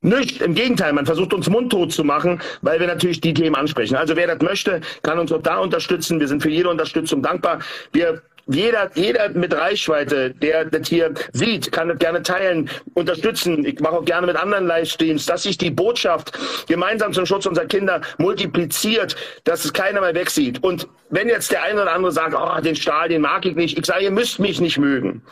Nicht, 0.02 0.40
im 0.40 0.54
Gegenteil, 0.54 0.94
man 0.94 1.04
versucht 1.04 1.34
uns 1.34 1.50
mundtot 1.50 1.92
zu 1.92 2.04
machen, 2.04 2.40
weil 2.62 2.80
wir 2.80 2.86
natürlich 2.86 3.20
die 3.20 3.34
Themen 3.34 3.54
ansprechen. 3.54 3.96
Also 3.96 4.16
wer 4.16 4.26
das 4.26 4.40
möchte, 4.40 4.80
kann 5.02 5.18
uns 5.18 5.30
auch 5.30 5.42
da 5.42 5.58
unterstützen. 5.58 6.18
Wir 6.20 6.28
sind 6.28 6.42
für 6.42 6.48
jede 6.48 6.70
Unterstützung 6.70 7.22
dankbar. 7.22 7.58
Wir 7.92 8.22
jeder, 8.50 8.90
jeder 8.94 9.28
mit 9.30 9.54
Reichweite, 9.54 10.30
der 10.30 10.64
das 10.64 10.88
hier 10.88 11.14
sieht, 11.32 11.70
kann 11.72 11.88
das 11.88 11.98
gerne 11.98 12.22
teilen, 12.22 12.68
unterstützen. 12.94 13.64
Ich 13.64 13.80
mache 13.80 13.96
auch 13.98 14.04
gerne 14.04 14.26
mit 14.26 14.36
anderen 14.36 14.66
Livestreams, 14.66 15.26
dass 15.26 15.44
sich 15.44 15.56
die 15.58 15.70
Botschaft 15.70 16.38
gemeinsam 16.66 17.12
zum 17.12 17.26
Schutz 17.26 17.46
unserer 17.46 17.66
Kinder 17.66 18.00
multipliziert, 18.18 19.16
dass 19.44 19.64
es 19.64 19.72
keiner 19.72 20.00
mehr 20.00 20.14
wegsieht. 20.14 20.62
Und 20.62 20.88
wenn 21.10 21.28
jetzt 21.28 21.52
der 21.52 21.62
eine 21.62 21.82
oder 21.82 21.92
andere 21.92 22.12
sagt, 22.12 22.34
oh, 22.34 22.60
den 22.60 22.76
Stahl, 22.76 23.08
den 23.08 23.22
mag 23.22 23.46
ich 23.46 23.54
nicht, 23.54 23.78
ich 23.78 23.86
sage, 23.86 24.04
ihr 24.04 24.10
müsst 24.10 24.38
mich 24.38 24.60
nicht 24.60 24.78
mögen. 24.78 25.22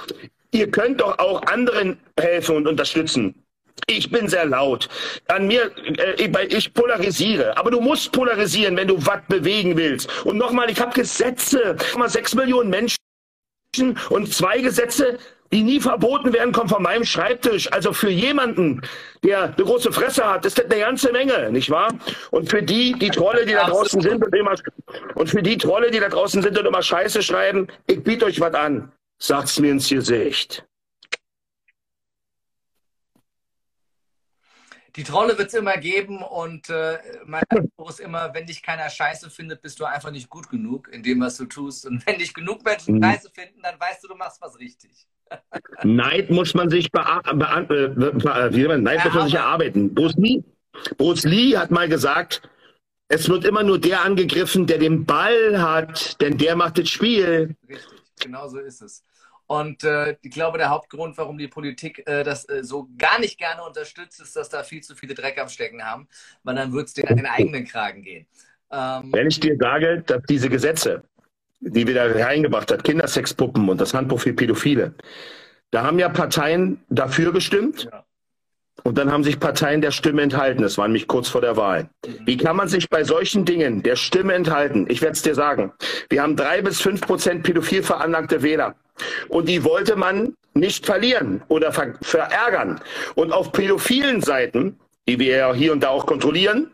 Ihr 0.51 0.71
könnt 0.71 1.01
doch 1.01 1.19
auch 1.19 1.43
anderen 1.43 1.99
helfen 2.19 2.57
und 2.57 2.67
unterstützen. 2.67 3.35
Ich 3.87 4.11
bin 4.11 4.29
sehr 4.29 4.45
laut. 4.45 4.89
An 5.29 5.47
mir, 5.47 5.71
äh, 5.99 6.47
ich 6.49 6.75
polarisiere. 6.75 7.57
Aber 7.57 7.71
du 7.71 7.81
musst 7.81 8.13
polarisieren, 8.13 8.77
wenn 8.77 8.89
du 8.89 8.97
was 9.07 9.21
bewegen 9.29 9.77
willst. 9.77 10.25
Und 10.25 10.37
nochmal, 10.37 10.71
ich 10.71 10.81
habe 10.81 10.93
Gesetze. 10.93 11.77
Sechs 12.07 12.35
Millionen 12.35 12.71
Menschen 12.71 12.98
und 14.11 14.33
zwei 14.33 14.61
Gesetze, 14.61 15.19
die 15.53 15.63
nie 15.63 15.81
verboten 15.81 16.33
werden, 16.33 16.53
kommen 16.53 16.69
von 16.69 16.83
meinem 16.83 17.05
Schreibtisch. 17.05 17.73
Also 17.73 17.93
für 17.93 18.11
jemanden, 18.11 18.83
der 19.25 19.45
eine 19.45 19.65
große 19.65 19.93
Fresse 19.93 20.27
hat, 20.27 20.45
ist 20.45 20.59
das 20.59 20.67
eine 20.67 20.81
ganze 20.81 21.11
Menge, 21.13 21.51
nicht 21.51 21.71
wahr? 21.71 21.95
Und 22.31 22.51
für 22.51 22.63
die, 22.63 22.93
die 22.93 23.11
Trolle, 23.11 23.47
die 23.47 23.53
da 23.53 23.67
draußen 23.67 24.01
sind 24.01 24.25
und 24.25 24.35
immer, 24.35 24.55
und 25.15 25.31
für 25.31 25.43
die 25.43 25.57
Trolle, 25.57 25.91
die 25.91 26.01
da 26.01 26.09
draußen 26.09 26.43
sind 26.43 26.59
und 26.59 26.67
immer 26.67 26.83
Scheiße 26.83 27.23
schreiben, 27.23 27.69
ich 27.87 28.03
biete 28.03 28.27
euch 28.27 28.41
was 28.41 28.55
an. 28.55 28.93
Sagt's 29.19 29.59
mir 29.59 29.73
ins 29.73 29.89
Gesicht. 29.89 30.68
Die 34.99 35.05
Trolle 35.05 35.39
wird 35.39 35.47
es 35.47 35.55
immer 35.55 35.77
geben 35.77 36.23
und 36.23 36.69
äh, 36.71 36.99
mein 37.25 37.45
Anspruch 37.51 37.91
ist 37.91 38.01
immer, 38.01 38.35
wenn 38.35 38.47
dich 38.47 38.65
keiner 38.65 38.91
scheiße 38.91 39.31
findet, 39.31 39.63
bist 39.63 39.79
du 39.79 39.85
einfach 39.85 40.11
nicht 40.11 40.29
gut 40.29 40.51
genug 40.51 40.89
in 40.89 41.05
dem, 41.05 41.21
was 41.21 41.37
du 41.37 41.45
tust. 41.45 41.87
Und 41.87 42.05
wenn 42.05 42.19
dich 42.19 42.35
genug 42.35 42.65
Menschen 42.65 42.97
mhm. 42.97 43.05
scheiße 43.05 43.31
finden, 43.33 43.63
dann 43.63 43.79
weißt 43.79 44.03
du, 44.03 44.09
du 44.09 44.17
machst 44.17 44.43
was 44.43 44.59
richtig. 44.59 45.07
Neid 45.85 46.31
muss 46.31 46.53
man 46.55 46.69
sich, 46.69 46.91
bea 46.91 47.21
be 47.23 47.91
be 47.97 48.79
Neid 48.81 49.05
muss 49.05 49.15
man 49.15 49.25
sich 49.27 49.35
erarbeiten. 49.35 49.95
Bruce 49.95 50.17
Lee, 50.17 50.43
Bruce 50.97 51.23
Lee 51.23 51.57
hat 51.57 51.71
mal 51.71 51.89
gesagt, 51.89 52.43
es 53.07 53.29
wird 53.29 53.45
immer 53.45 53.63
nur 53.63 53.79
der 53.79 54.03
angegriffen, 54.03 54.67
der 54.67 54.79
den 54.79 55.07
Ball 55.07 55.63
hat, 55.63 56.21
denn 56.21 56.39
der 56.39 56.57
macht 56.57 56.77
das 56.77 56.89
Spiel. 56.89 57.55
Richtig, 57.69 58.01
genau 58.19 58.49
so 58.49 58.59
ist 58.59 58.83
es. 58.83 59.05
Und 59.49 59.83
äh, 59.83 60.15
ich 60.21 60.31
glaube, 60.31 60.59
der 60.59 60.69
Hauptgrund, 60.69 61.17
warum 61.17 61.39
die 61.39 61.49
Politik 61.49 62.07
äh, 62.07 62.23
das 62.23 62.47
äh, 62.51 62.63
so 62.63 62.91
gar 62.99 63.19
nicht 63.19 63.39
gerne 63.39 63.63
unterstützt, 63.63 64.21
ist, 64.21 64.37
dass 64.37 64.51
da 64.51 64.63
viel 64.63 64.83
zu 64.83 64.95
viele 64.95 65.15
Dreck 65.15 65.41
am 65.41 65.49
Stecken 65.49 65.83
haben, 65.83 66.07
weil 66.45 66.55
dann 66.55 66.73
wird 66.75 66.89
es 66.89 66.93
denen 66.93 67.09
an 67.09 67.17
den 67.17 67.27
eigenen 67.27 67.65
Kragen 67.67 68.03
gehen. 68.03 68.27
Ähm, 68.71 69.11
Wenn 69.11 69.27
ich 69.27 69.41
dir 69.41 69.57
sage, 69.59 70.03
dass 70.07 70.23
diese 70.29 70.51
Gesetze, 70.51 71.03
die 71.61 71.87
wir 71.87 71.95
da 71.95 72.05
reingebracht 72.25 72.71
hat, 72.71 72.85
Kindersexpuppen 72.85 73.71
und 73.71 73.81
das 73.81 73.95
Handbuch 73.95 74.21
für 74.21 74.35
Pädophile, 74.35 74.95
da 75.71 75.83
haben 75.83 75.99
ja 75.99 76.11
Parteien 76.11 76.85
dafür 76.91 77.33
gestimmt. 77.33 77.89
Ja. 77.91 78.05
Und 78.85 78.97
dann 78.97 79.11
haben 79.11 79.25
sich 79.25 79.41
Parteien 79.41 79.81
der 79.81 79.91
Stimme 79.91 80.23
enthalten. 80.23 80.63
Das 80.63 80.79
war 80.79 80.87
nämlich 80.87 81.09
kurz 81.09 81.29
vor 81.29 81.41
der 81.41 81.57
Wahl. 81.57 81.91
Mhm. 82.07 82.27
Wie 82.27 82.37
kann 82.37 82.55
man 82.55 82.69
sich 82.69 82.89
bei 82.89 83.03
solchen 83.03 83.45
Dingen 83.45 83.83
der 83.83 83.97
Stimme 83.97 84.35
enthalten? 84.35 84.87
Ich 84.89 85.01
werde 85.01 85.15
es 85.15 85.23
dir 85.23 85.35
sagen. 85.35 85.73
Wir 86.11 86.23
haben 86.23 86.37
drei 86.37 86.63
bis 86.63 86.81
fünf 86.81 87.01
Prozent 87.01 87.43
pädophil 87.43 87.83
veranlagte 87.83 88.43
Wähler. 88.43 88.77
Und 89.29 89.49
die 89.49 89.65
wollte 89.65 89.97
man 89.97 90.35
nicht 90.55 90.87
verlieren 90.87 91.43
oder 91.49 91.73
ver 91.73 91.95
verärgern. 92.03 92.81
Und 93.15 93.33
auf 93.33 93.53
pädophilen 93.53 94.21
Seiten, 94.21 94.79
die 95.07 95.19
wir 95.19 95.37
ja 95.37 95.55
hier 95.55 95.73
und 95.73 95.83
da 95.83 95.89
auch 95.89 96.07
kontrollieren, 96.07 96.71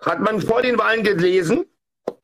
hat 0.00 0.20
man 0.20 0.40
vor 0.40 0.62
den 0.62 0.78
Wahlen 0.78 1.02
gelesen, 1.02 1.64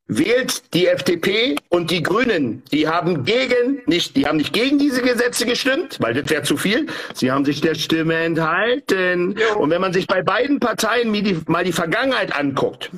wählt 0.07 0.75
die 0.75 0.89
FDP 0.89 1.57
und 1.69 1.91
die 1.91 2.03
Grünen. 2.03 2.63
Die 2.73 2.89
haben 2.89 3.25
gegen, 3.25 3.81
nicht, 3.87 4.17
die 4.17 4.27
haben 4.27 4.39
nicht 4.39 4.53
gegen 4.53 4.79
diese 4.79 5.03
Gesetze 5.03 5.47
gestimmt, 5.47 5.99
weil 6.01 6.15
das 6.15 6.29
wäre 6.29 6.43
zu 6.43 6.57
viel. 6.57 6.89
Sie 7.15 7.31
haben 7.31 7.45
sich 7.45 7.61
der 7.61 7.77
Stimme 7.77 8.15
enthalten. 8.15 9.39
Und 9.57 9.71
wenn 9.71 9.81
man 9.81 9.93
sich 9.93 10.09
bei 10.09 10.23
beiden 10.23 10.59
Parteien 10.59 11.11
mal 11.11 11.23
die, 11.23 11.41
mal 11.47 11.65
die 11.65 11.73
Vergangenheit 11.73 12.35
anguckt, 12.35 12.91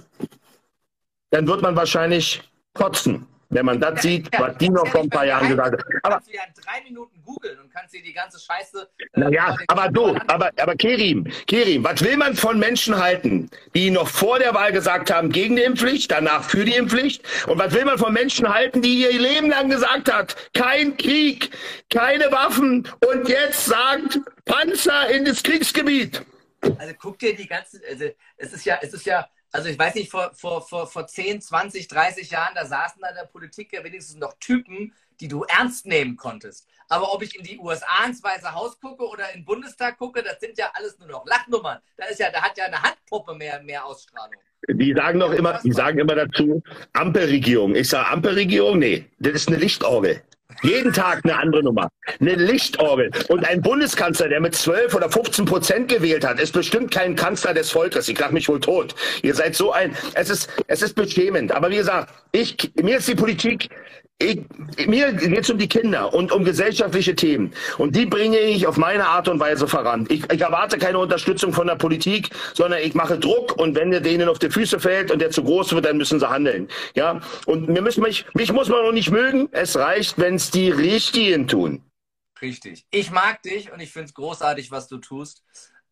dann 1.30 1.46
wird 1.46 1.60
man 1.62 1.76
wahrscheinlich 1.76 2.42
kotzen 2.72 3.26
wenn 3.52 3.66
man 3.66 3.78
das 3.78 4.02
sieht, 4.02 4.28
was 4.38 4.56
die 4.56 4.70
noch 4.70 4.86
vor 4.88 5.02
ein 5.02 5.10
paar 5.10 5.26
Jahren 5.26 5.48
gesagt 5.48 5.72
haben. 5.72 6.00
Aber 6.02 6.14
kannst 6.14 6.28
du 6.28 6.34
ja 6.34 6.42
in 6.46 6.54
drei 6.54 6.82
Minuten 6.82 7.22
googeln 7.22 7.58
und 7.60 7.72
kannst 7.72 7.94
dir 7.94 8.02
die 8.02 8.12
ganze 8.12 8.38
Scheiße. 8.40 8.88
Äh, 8.98 9.20
naja, 9.20 9.56
aber 9.68 9.88
du, 9.88 10.16
aber, 10.26 10.50
aber 10.58 10.74
Kerim, 10.74 11.24
Kerim, 11.46 11.84
was 11.84 12.02
will 12.02 12.16
man 12.16 12.34
von 12.34 12.58
Menschen 12.58 12.98
halten, 12.98 13.50
die 13.74 13.90
noch 13.90 14.08
vor 14.08 14.38
der 14.38 14.54
Wahl 14.54 14.72
gesagt 14.72 15.12
haben, 15.12 15.30
gegen 15.30 15.56
die 15.56 15.62
Impfpflicht, 15.62 16.10
danach 16.10 16.44
für 16.44 16.64
die 16.64 16.74
Impfpflicht? 16.74 17.22
Und 17.46 17.58
was 17.58 17.74
will 17.74 17.84
man 17.84 17.98
von 17.98 18.12
Menschen 18.12 18.52
halten, 18.52 18.80
die 18.80 19.02
ihr 19.02 19.18
Leben 19.18 19.50
lang 19.50 19.68
gesagt 19.68 20.12
hat, 20.12 20.34
kein 20.54 20.96
Krieg, 20.96 21.50
keine 21.90 22.32
Waffen 22.32 22.88
und 23.06 23.28
jetzt 23.28 23.66
sagt, 23.66 24.20
Panzer 24.46 25.10
in 25.10 25.24
das 25.26 25.42
Kriegsgebiet? 25.42 26.22
Also 26.78 26.94
guck 26.98 27.18
dir 27.18 27.34
die 27.36 27.46
ganze, 27.46 27.80
also 27.88 28.06
es 28.36 28.52
ist 28.52 28.64
ja, 28.64 28.78
es 28.80 28.94
ist 28.94 29.04
ja, 29.04 29.26
also 29.52 29.68
ich 29.68 29.78
weiß 29.78 29.94
nicht, 29.94 30.10
vor, 30.10 30.32
vor, 30.34 30.66
vor, 30.66 30.86
vor 30.86 31.06
10, 31.06 31.42
20, 31.42 31.86
30 31.86 32.30
Jahren, 32.30 32.54
da 32.54 32.64
saßen 32.64 33.00
da 33.02 33.10
in 33.10 33.16
der 33.16 33.26
Politik 33.26 33.72
ja 33.72 33.84
wenigstens 33.84 34.16
noch 34.16 34.34
Typen, 34.40 34.94
die 35.20 35.28
du 35.28 35.44
ernst 35.44 35.86
nehmen 35.86 36.16
konntest. 36.16 36.66
Aber 36.88 37.12
ob 37.14 37.22
ich 37.22 37.36
in 37.36 37.44
die 37.44 37.58
USA 37.58 38.04
ins 38.06 38.22
Weiße 38.22 38.52
Haus 38.54 38.80
gucke 38.80 39.06
oder 39.06 39.30
in 39.30 39.40
den 39.40 39.44
Bundestag 39.44 39.98
gucke, 39.98 40.22
das 40.22 40.40
sind 40.40 40.58
ja 40.58 40.70
alles 40.74 40.98
nur 40.98 41.08
noch 41.08 41.26
Lachnummern. 41.26 41.78
Da 41.96 42.06
ist 42.06 42.18
ja, 42.18 42.30
da 42.30 42.42
hat 42.42 42.56
ja 42.56 42.64
eine 42.64 42.82
Handpuppe 42.82 43.34
mehr, 43.34 43.62
mehr 43.62 43.84
Ausstrahlung. 43.84 44.34
Die 44.68 44.94
sagen 44.94 45.20
doch 45.20 45.32
immer, 45.32 45.60
die 45.62 45.72
sagen 45.72 45.98
immer 45.98 46.14
dazu, 46.14 46.62
Ampelregierung. 46.92 47.74
Ich 47.74 47.88
sage 47.88 48.08
Ampelregierung, 48.08 48.78
nee, 48.78 49.06
das 49.18 49.34
ist 49.34 49.48
eine 49.48 49.58
Lichtorgel. 49.58 50.22
Jeden 50.62 50.92
Tag 50.92 51.20
eine 51.24 51.38
andere 51.38 51.62
Nummer. 51.62 51.88
Eine 52.20 52.34
Lichtorgel. 52.34 53.10
Und 53.28 53.44
ein 53.44 53.60
Bundeskanzler, 53.62 54.28
der 54.28 54.40
mit 54.40 54.54
12 54.54 54.94
oder 54.94 55.10
15 55.10 55.44
Prozent 55.44 55.88
gewählt 55.88 56.24
hat, 56.24 56.40
ist 56.40 56.52
bestimmt 56.52 56.90
kein 56.90 57.16
Kanzler 57.16 57.52
des 57.52 57.70
Volkes. 57.70 58.08
Ich 58.08 58.18
lach 58.18 58.30
mich 58.30 58.48
wohl 58.48 58.60
tot. 58.60 58.94
Ihr 59.22 59.34
seid 59.34 59.56
so 59.56 59.72
ein, 59.72 59.96
es 60.14 60.30
ist, 60.30 60.48
es 60.68 60.82
ist 60.82 60.94
beschämend. 60.94 61.52
Aber 61.52 61.70
wie 61.70 61.76
gesagt, 61.76 62.12
ich, 62.32 62.72
mir 62.80 62.98
ist 62.98 63.08
die 63.08 63.14
Politik 63.14 63.68
ich, 64.22 64.86
mir 64.86 65.12
geht 65.12 65.38
es 65.38 65.50
um 65.50 65.58
die 65.58 65.68
Kinder 65.68 66.12
und 66.14 66.32
um 66.32 66.44
gesellschaftliche 66.44 67.14
Themen. 67.14 67.52
Und 67.78 67.96
die 67.96 68.06
bringe 68.06 68.38
ich 68.38 68.66
auf 68.66 68.76
meine 68.76 69.06
Art 69.06 69.28
und 69.28 69.40
Weise 69.40 69.68
voran. 69.68 70.06
Ich, 70.08 70.30
ich, 70.32 70.40
erwarte 70.40 70.78
keine 70.78 70.98
Unterstützung 70.98 71.52
von 71.52 71.66
der 71.66 71.76
Politik, 71.76 72.30
sondern 72.54 72.80
ich 72.80 72.94
mache 72.94 73.18
Druck 73.18 73.56
und 73.58 73.74
wenn 73.74 73.90
der 73.90 74.00
denen 74.00 74.28
auf 74.28 74.38
die 74.38 74.50
Füße 74.50 74.80
fällt 74.80 75.10
und 75.10 75.20
der 75.20 75.30
zu 75.30 75.44
groß 75.44 75.74
wird, 75.74 75.84
dann 75.84 75.96
müssen 75.96 76.20
sie 76.20 76.28
handeln. 76.28 76.68
Ja, 76.94 77.20
und 77.46 77.68
wir 77.68 77.82
müssen 77.82 78.02
mich, 78.02 78.24
mich 78.34 78.52
muss 78.52 78.68
man 78.68 78.80
auch 78.80 78.92
nicht 78.92 79.10
mögen. 79.10 79.48
Es 79.52 79.76
reicht, 79.76 80.18
wenn 80.18 80.36
es 80.36 80.50
die 80.50 80.70
Richtigen 80.70 81.48
tun. 81.48 81.82
Richtig. 82.40 82.86
Ich 82.90 83.10
mag 83.10 83.42
dich 83.42 83.72
und 83.72 83.80
ich 83.80 83.92
finde 83.92 84.06
es 84.06 84.14
großartig, 84.14 84.70
was 84.70 84.88
du 84.88 84.98
tust. 84.98 85.44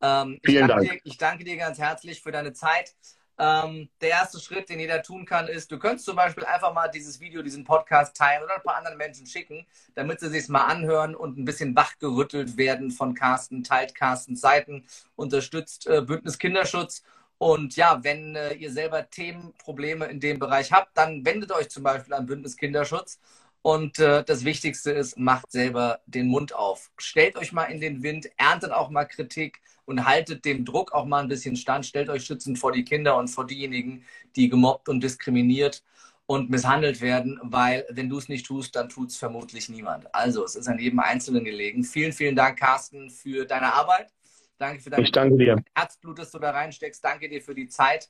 Ähm, 0.03 0.41
Vielen 0.45 0.69
Dank. 0.69 0.83
Dir, 0.83 0.99
ich 1.05 1.17
danke 1.17 1.45
dir 1.45 1.57
ganz 1.57 1.79
herzlich 1.79 2.21
für 2.23 2.33
deine 2.33 2.53
Zeit. 2.53 2.95
Ähm, 3.43 3.89
der 4.03 4.11
erste 4.11 4.39
Schritt, 4.39 4.69
den 4.69 4.81
jeder 4.81 5.03
tun 5.03 5.25
kann, 5.25 5.49
ist, 5.49 5.73
du 5.73 5.79
könntest 5.79 6.05
zum 6.05 6.15
Beispiel 6.15 6.45
einfach 6.45 6.75
mal 6.75 6.89
dieses 6.89 7.21
Video, 7.21 7.41
diesen 7.41 7.65
Podcast 7.65 8.15
teilen 8.15 8.45
oder 8.45 8.57
ein 8.57 8.63
paar 8.63 8.77
anderen 8.77 8.99
Menschen 8.99 9.25
schicken, 9.25 9.67
damit 9.95 10.21
sie 10.21 10.29
sich 10.29 10.51
mal 10.51 10.67
anhören 10.67 11.15
und 11.15 11.39
ein 11.39 11.47
bisschen 11.47 11.75
wachgerüttelt 11.75 12.59
werden 12.59 12.91
von 12.91 13.15
Carsten, 13.15 13.65
teilt 13.65 13.95
Carstens 13.95 14.43
Seiten, 14.43 14.85
unterstützt 15.17 15.87
äh, 15.87 16.03
Bündnis 16.03 16.39
Kinderschutz. 16.39 17.03
Und 17.39 17.77
ja, 17.77 18.05
wenn 18.05 18.37
äh, 18.37 18.53
ihr 18.53 18.71
selber 18.71 19.09
Themen, 19.09 19.55
Probleme 19.57 20.05
in 20.05 20.21
dem 20.21 20.39
Bereich 20.39 20.71
habt, 20.71 20.95
dann 20.99 21.25
wendet 21.25 21.51
euch 21.51 21.71
zum 21.71 21.83
Beispiel 21.83 22.13
an 22.13 22.27
Bündnis 22.27 22.59
Kinderschutz. 22.59 23.19
Und 23.63 23.99
äh, 23.99 24.25
das 24.25 24.45
Wichtigste 24.45 24.91
ist, 24.91 25.19
macht 25.19 25.51
selber 25.51 26.01
den 26.07 26.29
Mund 26.29 26.55
auf. 26.55 26.91
Stellt 26.99 27.37
euch 27.37 27.53
mal 27.53 27.65
in 27.65 27.81
den 27.81 28.03
Wind, 28.03 28.31
erntet 28.39 28.73
auch 28.73 28.89
mal 28.89 29.05
Kritik 29.05 29.61
und 29.85 30.07
haltet 30.07 30.45
dem 30.45 30.65
Druck 30.65 30.93
auch 30.93 31.05
mal 31.05 31.23
ein 31.23 31.29
bisschen 31.29 31.57
stand. 31.57 31.85
Stellt 31.85 32.09
euch 32.09 32.25
schützend 32.25 32.59
vor 32.59 32.73
die 32.73 32.85
Kinder 32.85 33.17
und 33.17 33.29
vor 33.29 33.47
diejenigen, 33.47 34.05
die 34.37 34.49
gemobbt 34.49 34.89
und 34.89 35.03
diskriminiert 35.03 35.83
und 36.31 36.49
misshandelt 36.49 37.01
werden, 37.01 37.41
weil 37.43 37.85
wenn 37.91 38.09
du 38.09 38.17
es 38.17 38.29
nicht 38.29 38.47
tust, 38.47 38.77
dann 38.77 38.89
tut 38.89 39.11
es 39.11 39.17
vermutlich 39.17 39.69
niemand. 39.69 40.15
Also 40.15 40.45
es 40.45 40.55
ist 40.55 40.69
an 40.69 40.79
jedem 40.79 41.01
Einzelnen 41.01 41.45
gelegen. 41.45 41.83
Vielen, 41.83 42.13
vielen 42.13 42.37
Dank, 42.37 42.59
Carsten, 42.59 43.11
für 43.11 43.45
deine 43.45 43.75
Arbeit. 43.75 44.13
Danke 44.57 44.81
für 44.81 44.91
dein 44.91 45.03
ich 45.03 45.11
danke 45.11 45.37
dir. 45.37 45.57
Herzblut, 45.75 46.21
das 46.21 46.31
du 46.31 46.39
da 46.39 46.51
reinsteckst. 46.53 47.03
Danke 47.03 47.29
dir 47.29 47.43
für 47.43 47.55
die 47.55 47.67
Zeit. 47.67 48.09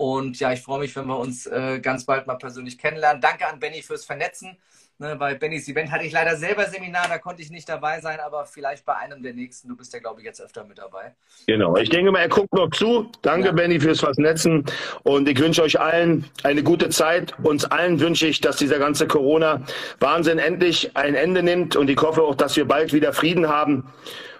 Und 0.00 0.40
ja, 0.40 0.50
ich 0.50 0.62
freue 0.62 0.78
mich, 0.78 0.96
wenn 0.96 1.06
wir 1.08 1.18
uns 1.18 1.44
äh, 1.44 1.78
ganz 1.78 2.06
bald 2.06 2.26
mal 2.26 2.36
persönlich 2.36 2.78
kennenlernen. 2.78 3.20
Danke 3.20 3.46
an 3.46 3.60
Benny 3.60 3.82
fürs 3.82 4.06
Vernetzen. 4.06 4.56
Ne, 4.96 5.14
bei 5.14 5.34
Bennys 5.34 5.68
Event 5.68 5.90
hatte 5.90 6.04
ich 6.04 6.12
leider 6.12 6.36
selber 6.36 6.64
Seminar, 6.64 7.06
da 7.06 7.18
konnte 7.18 7.42
ich 7.42 7.50
nicht 7.50 7.68
dabei 7.68 8.00
sein, 8.00 8.18
aber 8.18 8.46
vielleicht 8.46 8.86
bei 8.86 8.96
einem 8.96 9.22
der 9.22 9.34
nächsten. 9.34 9.68
Du 9.68 9.76
bist 9.76 9.92
ja, 9.92 9.98
glaube 9.98 10.22
ich, 10.22 10.26
jetzt 10.26 10.40
öfter 10.40 10.64
mit 10.64 10.78
dabei. 10.78 11.14
Genau, 11.46 11.76
ich 11.76 11.90
denke 11.90 12.12
mal, 12.12 12.20
er 12.20 12.30
guckt 12.30 12.50
noch 12.54 12.70
zu. 12.70 13.12
Danke, 13.20 13.48
ja. 13.48 13.52
Benny, 13.52 13.78
fürs 13.78 14.00
Vernetzen. 14.00 14.64
Und 15.02 15.28
ich 15.28 15.38
wünsche 15.38 15.62
euch 15.62 15.78
allen 15.78 16.24
eine 16.44 16.62
gute 16.62 16.88
Zeit. 16.88 17.34
Uns 17.42 17.66
allen 17.66 18.00
wünsche 18.00 18.26
ich, 18.26 18.40
dass 18.40 18.56
dieser 18.56 18.78
ganze 18.78 19.06
Corona-Wahnsinn 19.06 20.38
endlich 20.38 20.96
ein 20.96 21.14
Ende 21.14 21.42
nimmt. 21.42 21.76
Und 21.76 21.90
ich 21.90 22.00
hoffe 22.00 22.22
auch, 22.22 22.36
dass 22.36 22.56
wir 22.56 22.66
bald 22.66 22.94
wieder 22.94 23.12
Frieden 23.12 23.50
haben. 23.50 23.92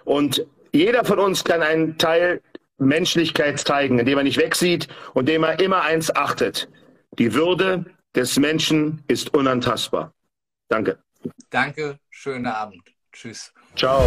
Und 0.05 0.43
jeder 0.73 1.05
von 1.05 1.19
uns 1.19 1.43
kann 1.43 1.61
einen 1.61 1.99
Teil 1.99 2.41
Menschlichkeit 2.81 3.59
zeigen, 3.59 3.99
indem 3.99 4.17
er 4.17 4.23
nicht 4.23 4.37
wegsieht 4.37 4.87
und 5.13 5.29
indem 5.29 5.43
er 5.43 5.59
immer 5.59 5.81
eins 5.81 6.13
achtet. 6.13 6.69
Die 7.19 7.33
Würde 7.33 7.85
des 8.15 8.37
Menschen 8.37 9.03
ist 9.07 9.33
unantastbar. 9.33 10.13
Danke. 10.67 10.97
Danke, 11.49 11.99
schönen 12.09 12.47
Abend. 12.47 12.81
Tschüss. 13.11 13.53
Ciao. 13.75 14.03